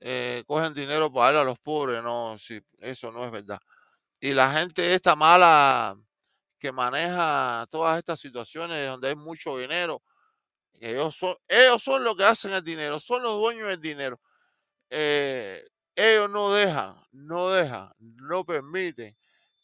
eh, 0.00 0.44
cogen 0.46 0.74
dinero 0.74 1.12
para 1.12 1.26
darle 1.26 1.40
a 1.40 1.44
los 1.44 1.58
pobres. 1.58 2.02
No, 2.02 2.36
si, 2.38 2.60
eso 2.78 3.12
no 3.12 3.24
es 3.24 3.30
verdad. 3.30 3.60
Y 4.20 4.32
la 4.34 4.52
gente 4.52 4.94
esta 4.94 5.16
mala 5.16 5.96
que 6.58 6.72
maneja 6.72 7.66
todas 7.70 7.98
estas 7.98 8.20
situaciones 8.20 8.86
donde 8.88 9.08
hay 9.08 9.16
mucho 9.16 9.56
dinero, 9.58 10.02
ellos 10.74 11.16
son, 11.16 11.36
ellos 11.48 11.82
son 11.82 12.04
los 12.04 12.16
que 12.16 12.24
hacen 12.24 12.52
el 12.52 12.64
dinero, 12.64 13.00
son 13.00 13.22
los 13.22 13.40
dueños 13.40 13.68
del 13.68 13.80
dinero. 13.80 14.20
Eh, 14.90 15.62
ellos 15.96 16.30
no 16.30 16.52
dejan, 16.52 16.96
no 17.12 17.50
dejan, 17.50 17.92
no 17.98 18.44
permiten 18.44 19.16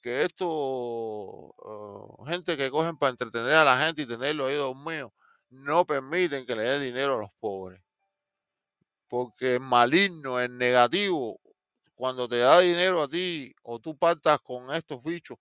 que 0.03 0.25
esto, 0.25 0.47
oh, 0.47 2.25
gente 2.27 2.57
que 2.57 2.71
cogen 2.71 2.97
para 2.99 3.11
entretener 3.11 3.55
a 3.55 3.65
la 3.65 3.79
gente 3.87 4.03
y 4.03 4.07
tener 4.07 4.37
los 4.37 4.49
oídos 4.49 4.77
míos, 4.77 5.11
no 5.55 5.87
permiten 5.87 6.45
que 6.45 6.57
le 6.57 6.63
den 6.65 6.83
dinero 6.83 7.15
a 7.15 7.21
los 7.21 7.33
pobres. 7.39 7.81
Porque 9.09 9.55
el 9.55 9.61
maligno, 9.61 10.41
el 10.41 10.57
negativo, 10.59 11.41
cuando 11.95 12.29
te 12.29 12.39
da 12.39 12.61
dinero 12.61 13.03
a 13.03 13.09
ti 13.09 13.55
o 13.63 13.79
tú 13.79 13.97
partas 13.97 14.41
con 14.41 14.75
estos 14.75 15.03
bichos 15.03 15.39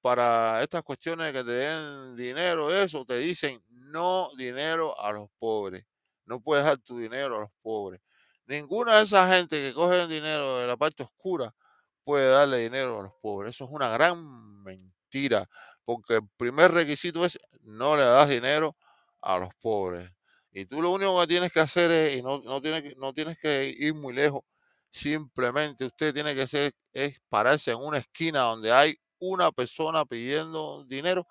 para 0.00 0.62
estas 0.62 0.82
cuestiones 0.82 1.32
que 1.32 1.44
te 1.44 1.50
den 1.50 2.16
dinero, 2.16 2.74
eso, 2.74 3.04
te 3.04 3.18
dicen 3.18 3.62
no 3.68 4.30
dinero 4.36 4.98
a 4.98 5.12
los 5.12 5.28
pobres. 5.38 5.84
No 6.24 6.40
puedes 6.40 6.64
dar 6.64 6.78
tu 6.78 6.98
dinero 6.98 7.36
a 7.36 7.40
los 7.40 7.50
pobres. 7.60 8.00
Ninguna 8.46 8.96
de 8.96 9.02
esa 9.02 9.28
gente 9.32 9.60
que 9.60 9.74
coge 9.74 10.06
dinero 10.06 10.58
de 10.58 10.66
la 10.66 10.76
parte 10.76 11.02
oscura 11.02 11.54
puede 12.02 12.28
darle 12.30 12.58
dinero 12.58 13.00
a 13.00 13.02
los 13.02 13.12
pobres. 13.20 13.54
Eso 13.54 13.64
es 13.64 13.70
una 13.70 13.88
gran 13.88 14.62
mentira, 14.62 15.48
porque 15.84 16.16
el 16.16 16.28
primer 16.36 16.72
requisito 16.72 17.24
es 17.24 17.38
no 17.62 17.96
le 17.96 18.02
das 18.02 18.28
dinero 18.28 18.76
a 19.22 19.38
los 19.38 19.54
pobres. 19.60 20.10
Y 20.52 20.66
tú 20.66 20.82
lo 20.82 20.90
único 20.90 21.20
que 21.20 21.26
tienes 21.28 21.52
que 21.52 21.60
hacer 21.60 21.90
es, 21.90 22.16
y 22.18 22.22
no, 22.22 22.40
no, 22.40 22.60
tienes, 22.60 22.96
no 22.96 23.12
tienes 23.12 23.38
que 23.38 23.72
ir 23.76 23.94
muy 23.94 24.12
lejos, 24.14 24.42
simplemente 24.90 25.84
usted 25.84 26.12
tiene 26.12 26.34
que 26.34 26.42
hacer 26.42 26.72
es 26.92 27.20
pararse 27.28 27.70
en 27.70 27.78
una 27.78 27.98
esquina 27.98 28.40
donde 28.40 28.72
hay 28.72 28.96
una 29.20 29.52
persona 29.52 30.04
pidiendo 30.04 30.84
dinero 30.84 31.26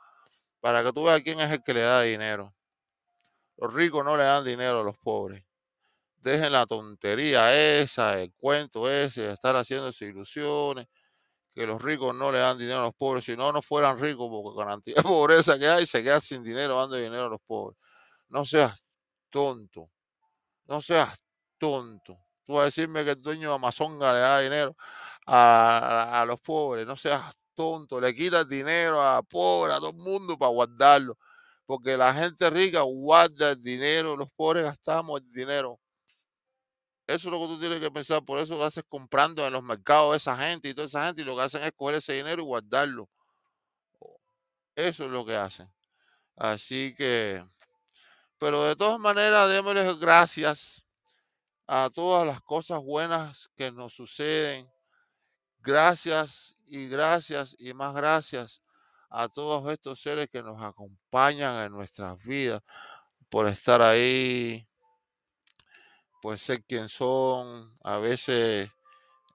para 0.61 0.83
que 0.83 0.93
tú 0.93 1.05
veas 1.05 1.21
quién 1.21 1.39
es 1.39 1.51
el 1.51 1.63
que 1.63 1.73
le 1.73 1.81
da 1.81 2.01
dinero. 2.01 2.53
Los 3.57 3.73
ricos 3.73 4.05
no 4.05 4.15
le 4.15 4.23
dan 4.23 4.43
dinero 4.43 4.81
a 4.81 4.83
los 4.83 4.97
pobres. 4.97 5.43
Dejen 6.17 6.51
la 6.51 6.65
tontería 6.65 7.79
esa, 7.81 8.21
el 8.21 8.33
cuento 8.33 8.89
ese, 8.89 9.21
de 9.21 9.33
estar 9.33 9.55
haciéndose 9.55 10.05
ilusiones, 10.05 10.87
que 11.53 11.65
los 11.67 11.81
ricos 11.81 12.15
no 12.15 12.31
le 12.31 12.39
dan 12.39 12.57
dinero 12.57 12.79
a 12.79 12.83
los 12.83 12.95
pobres, 12.95 13.25
si 13.25 13.35
no, 13.37 13.51
no 13.51 13.61
fueran 13.61 13.99
ricos, 13.99 14.29
porque 14.29 14.55
con 14.55 14.67
la 14.67 14.79
pobreza 15.03 15.57
que 15.59 15.67
hay, 15.67 15.85
se 15.85 16.03
queda 16.03 16.19
sin 16.21 16.43
dinero 16.43 16.77
dando 16.77 16.95
dinero 16.95 17.25
a 17.25 17.29
los 17.29 17.41
pobres. 17.45 17.77
No 18.29 18.45
seas 18.45 18.83
tonto, 19.29 19.91
no 20.67 20.81
seas 20.81 21.17
tonto. 21.57 22.17
Tú 22.45 22.53
vas 22.53 22.63
a 22.63 22.65
decirme 22.65 23.03
que 23.05 23.11
el 23.11 23.21
dueño 23.21 23.49
de 23.49 23.55
Amazonga 23.55 24.13
le 24.13 24.19
da 24.19 24.39
dinero 24.39 24.75
a, 25.27 25.77
a- 26.17 26.21
a 26.21 26.25
los 26.25 26.39
pobres, 26.41 26.85
no 26.87 26.95
seas 26.97 27.23
tonto, 27.55 27.99
le 28.01 28.15
quitas 28.15 28.47
dinero 28.47 29.01
a 29.01 29.21
pobre, 29.23 29.73
a 29.73 29.77
todo 29.77 29.89
el 29.91 29.97
mundo 29.97 30.37
para 30.37 30.51
guardarlo, 30.51 31.17
porque 31.65 31.97
la 31.97 32.13
gente 32.13 32.49
rica 32.49 32.81
guarda 32.81 33.51
el 33.51 33.61
dinero, 33.61 34.15
los 34.17 34.29
pobres 34.31 34.63
gastamos 34.65 35.21
el 35.21 35.31
dinero. 35.31 35.79
Eso 37.09 37.29
es 37.29 37.31
lo 37.31 37.39
que 37.39 37.47
tú 37.47 37.59
tienes 37.59 37.79
que 37.79 37.89
pensar, 37.89 38.23
por 38.23 38.37
eso 38.37 38.63
haces 38.63 38.83
comprando 38.87 39.43
en 39.43 39.51
los 39.51 39.63
mercados 39.63 40.15
esa 40.15 40.37
gente 40.37 40.69
y 40.69 40.75
toda 40.75 40.85
esa 40.85 41.07
gente 41.07 41.23
y 41.23 41.25
lo 41.25 41.35
que 41.35 41.41
hacen 41.41 41.63
es 41.63 41.71
coger 41.75 41.95
ese 41.95 42.13
dinero 42.13 42.43
y 42.43 42.45
guardarlo. 42.45 43.09
Eso 44.75 45.05
es 45.05 45.09
lo 45.09 45.25
que 45.25 45.35
hacen. 45.35 45.67
Así 46.35 46.93
que, 46.95 47.43
pero 48.37 48.63
de 48.63 48.75
todas 48.75 48.99
maneras, 48.99 49.49
démosles 49.49 49.99
gracias 49.99 50.85
a 51.65 51.89
todas 51.89 52.27
las 52.27 52.41
cosas 52.41 52.79
buenas 52.79 53.49
que 53.55 53.71
nos 53.71 53.93
suceden. 53.93 54.71
Gracias 55.61 56.59
y 56.67 56.89
gracias 56.89 57.55
y 57.57 57.73
más 57.73 57.95
gracias 57.95 58.61
a 59.09 59.27
todos 59.29 59.67
estos 59.71 59.99
seres 59.99 60.29
que 60.29 60.43
nos 60.43 60.61
acompañan 60.61 61.65
en 61.65 61.71
nuestras 61.71 62.23
vidas 62.23 62.61
por 63.29 63.47
estar 63.47 63.81
ahí, 63.81 64.68
por 66.21 66.37
ser 66.37 66.63
quien 66.65 66.89
son, 66.89 67.77
a 67.83 67.97
veces 67.97 68.69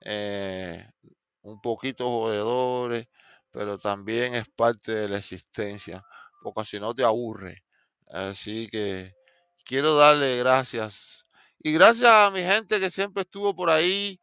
eh, 0.02 0.86
un 1.42 1.60
poquito 1.60 2.08
jodedores, 2.08 3.08
pero 3.50 3.78
también 3.78 4.34
es 4.34 4.48
parte 4.48 4.94
de 4.94 5.08
la 5.08 5.18
existencia, 5.18 6.04
porque 6.42 6.64
si 6.64 6.80
no 6.80 6.94
te 6.94 7.04
aburre. 7.04 7.64
Así 8.08 8.68
que 8.68 9.14
quiero 9.64 9.96
darle 9.96 10.38
gracias. 10.38 11.26
Y 11.58 11.72
gracias 11.72 12.10
a 12.10 12.30
mi 12.30 12.42
gente 12.42 12.80
que 12.80 12.90
siempre 12.90 13.22
estuvo 13.22 13.54
por 13.54 13.70
ahí 13.70 14.20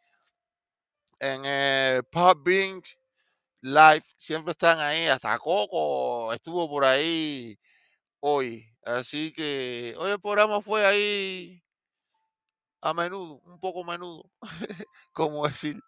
en 1.20 1.46
el 1.46 2.04
Pub 2.06 2.48
Live. 3.62 4.04
Siempre 4.18 4.52
están 4.52 4.80
ahí. 4.80 5.08
Hasta 5.08 5.38
Coco 5.40 6.34
estuvo 6.34 6.70
por 6.70 6.86
ahí 6.86 7.58
hoy. 8.20 8.68
Así 8.84 9.32
que 9.34 9.96
hoy 9.98 10.12
el 10.12 10.20
programa 10.20 10.62
fue 10.62 10.86
ahí 10.86 11.64
a 12.82 12.94
menudo, 12.94 13.42
un 13.46 13.60
poco 13.60 13.84
menudo, 13.84 14.32
como 15.14 15.48
decir. 15.48 15.82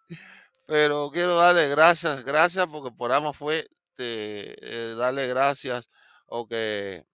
Pero 0.66 1.10
quiero 1.12 1.36
darle 1.36 1.68
gracias, 1.68 2.24
gracias 2.24 2.66
porque 2.68 2.88
el 2.90 2.96
programa 2.96 3.32
fue 3.32 3.68
eh, 3.98 4.94
darle 4.98 5.26
gracias 5.28 5.90
o 6.26 6.46
que 6.48 7.04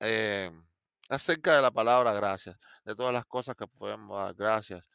eh, 0.00 0.50
acerca 1.08 1.56
de 1.56 1.62
la 1.62 1.70
palabra 1.70 2.12
gracias, 2.12 2.56
de 2.84 2.94
todas 2.94 3.12
las 3.12 3.26
cosas 3.26 3.56
que 3.56 3.66
podemos 3.66 4.18
dar 4.18 4.34
gracias 4.34 4.88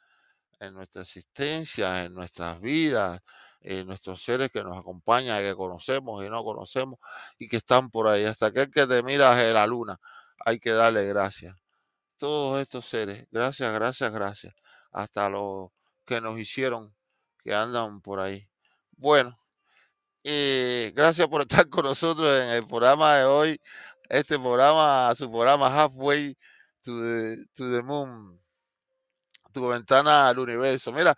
en 0.59 0.73
nuestra 0.73 1.01
existencia, 1.03 2.03
en 2.03 2.13
nuestras 2.13 2.59
vidas, 2.61 3.21
en 3.61 3.87
nuestros 3.87 4.23
seres 4.23 4.49
que 4.51 4.63
nos 4.63 4.77
acompañan, 4.77 5.41
que 5.41 5.55
conocemos 5.55 6.25
y 6.25 6.29
no 6.29 6.43
conocemos 6.43 6.99
y 7.37 7.47
que 7.47 7.57
están 7.57 7.89
por 7.89 8.07
ahí. 8.07 8.25
Hasta 8.25 8.47
aquel 8.47 8.71
que 8.71 8.87
te 8.87 9.03
mira 9.03 9.35
de 9.35 9.53
la 9.53 9.67
luna, 9.67 9.99
hay 10.39 10.59
que 10.59 10.71
darle 10.71 11.05
gracias. 11.07 11.64
Todos 12.17 12.61
estos 12.61 12.85
seres, 12.85 13.27
gracias, 13.31 13.73
gracias, 13.73 14.11
gracias. 14.11 14.53
Hasta 14.91 15.29
los 15.29 15.69
que 16.05 16.21
nos 16.21 16.39
hicieron, 16.39 16.95
que 17.43 17.53
andan 17.53 18.01
por 18.01 18.19
ahí. 18.19 18.47
Bueno, 18.91 19.37
y 20.23 20.91
gracias 20.91 21.27
por 21.27 21.41
estar 21.47 21.69
con 21.69 21.85
nosotros 21.85 22.27
en 22.41 22.49
el 22.49 22.65
programa 22.65 23.15
de 23.15 23.25
hoy. 23.25 23.61
Este 24.09 24.39
programa, 24.39 25.13
su 25.15 25.29
programa 25.29 25.67
Halfway 25.67 26.35
to 26.83 27.01
the, 27.01 27.45
to 27.55 27.71
the 27.71 27.81
Moon 27.81 28.39
tu 29.55 29.69
ventana 29.69 30.27
al 30.29 30.37
universo. 30.39 30.91
Mira, 30.91 31.15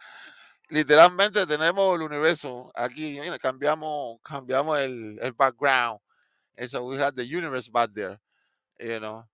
literalmente 0.70 1.46
tenemos 1.48 1.96
el 1.96 2.04
universo 2.04 2.72
aquí. 2.76 3.20
Mira, 3.20 3.38
cambiamos, 3.40 4.20
cambiamos 4.24 4.80
el, 4.80 5.18
el 5.22 5.34
background. 5.34 6.00
And 6.58 6.70
so 6.70 6.86
we 6.86 6.98
have 6.98 7.16
the 7.16 7.26
universe 7.26 7.70
back 7.70 7.92
there, 7.94 8.20
you 8.80 9.00
know. 9.00 9.28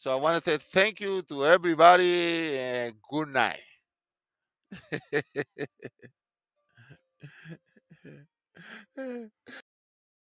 So 0.00 0.12
I 0.12 0.20
want 0.20 0.42
to 0.42 0.50
say 0.50 0.56
thank 0.58 1.00
you 1.00 1.22
to 1.24 1.44
everybody 1.44 2.56
and 2.58 2.94
good 3.10 3.28
night. 3.28 3.60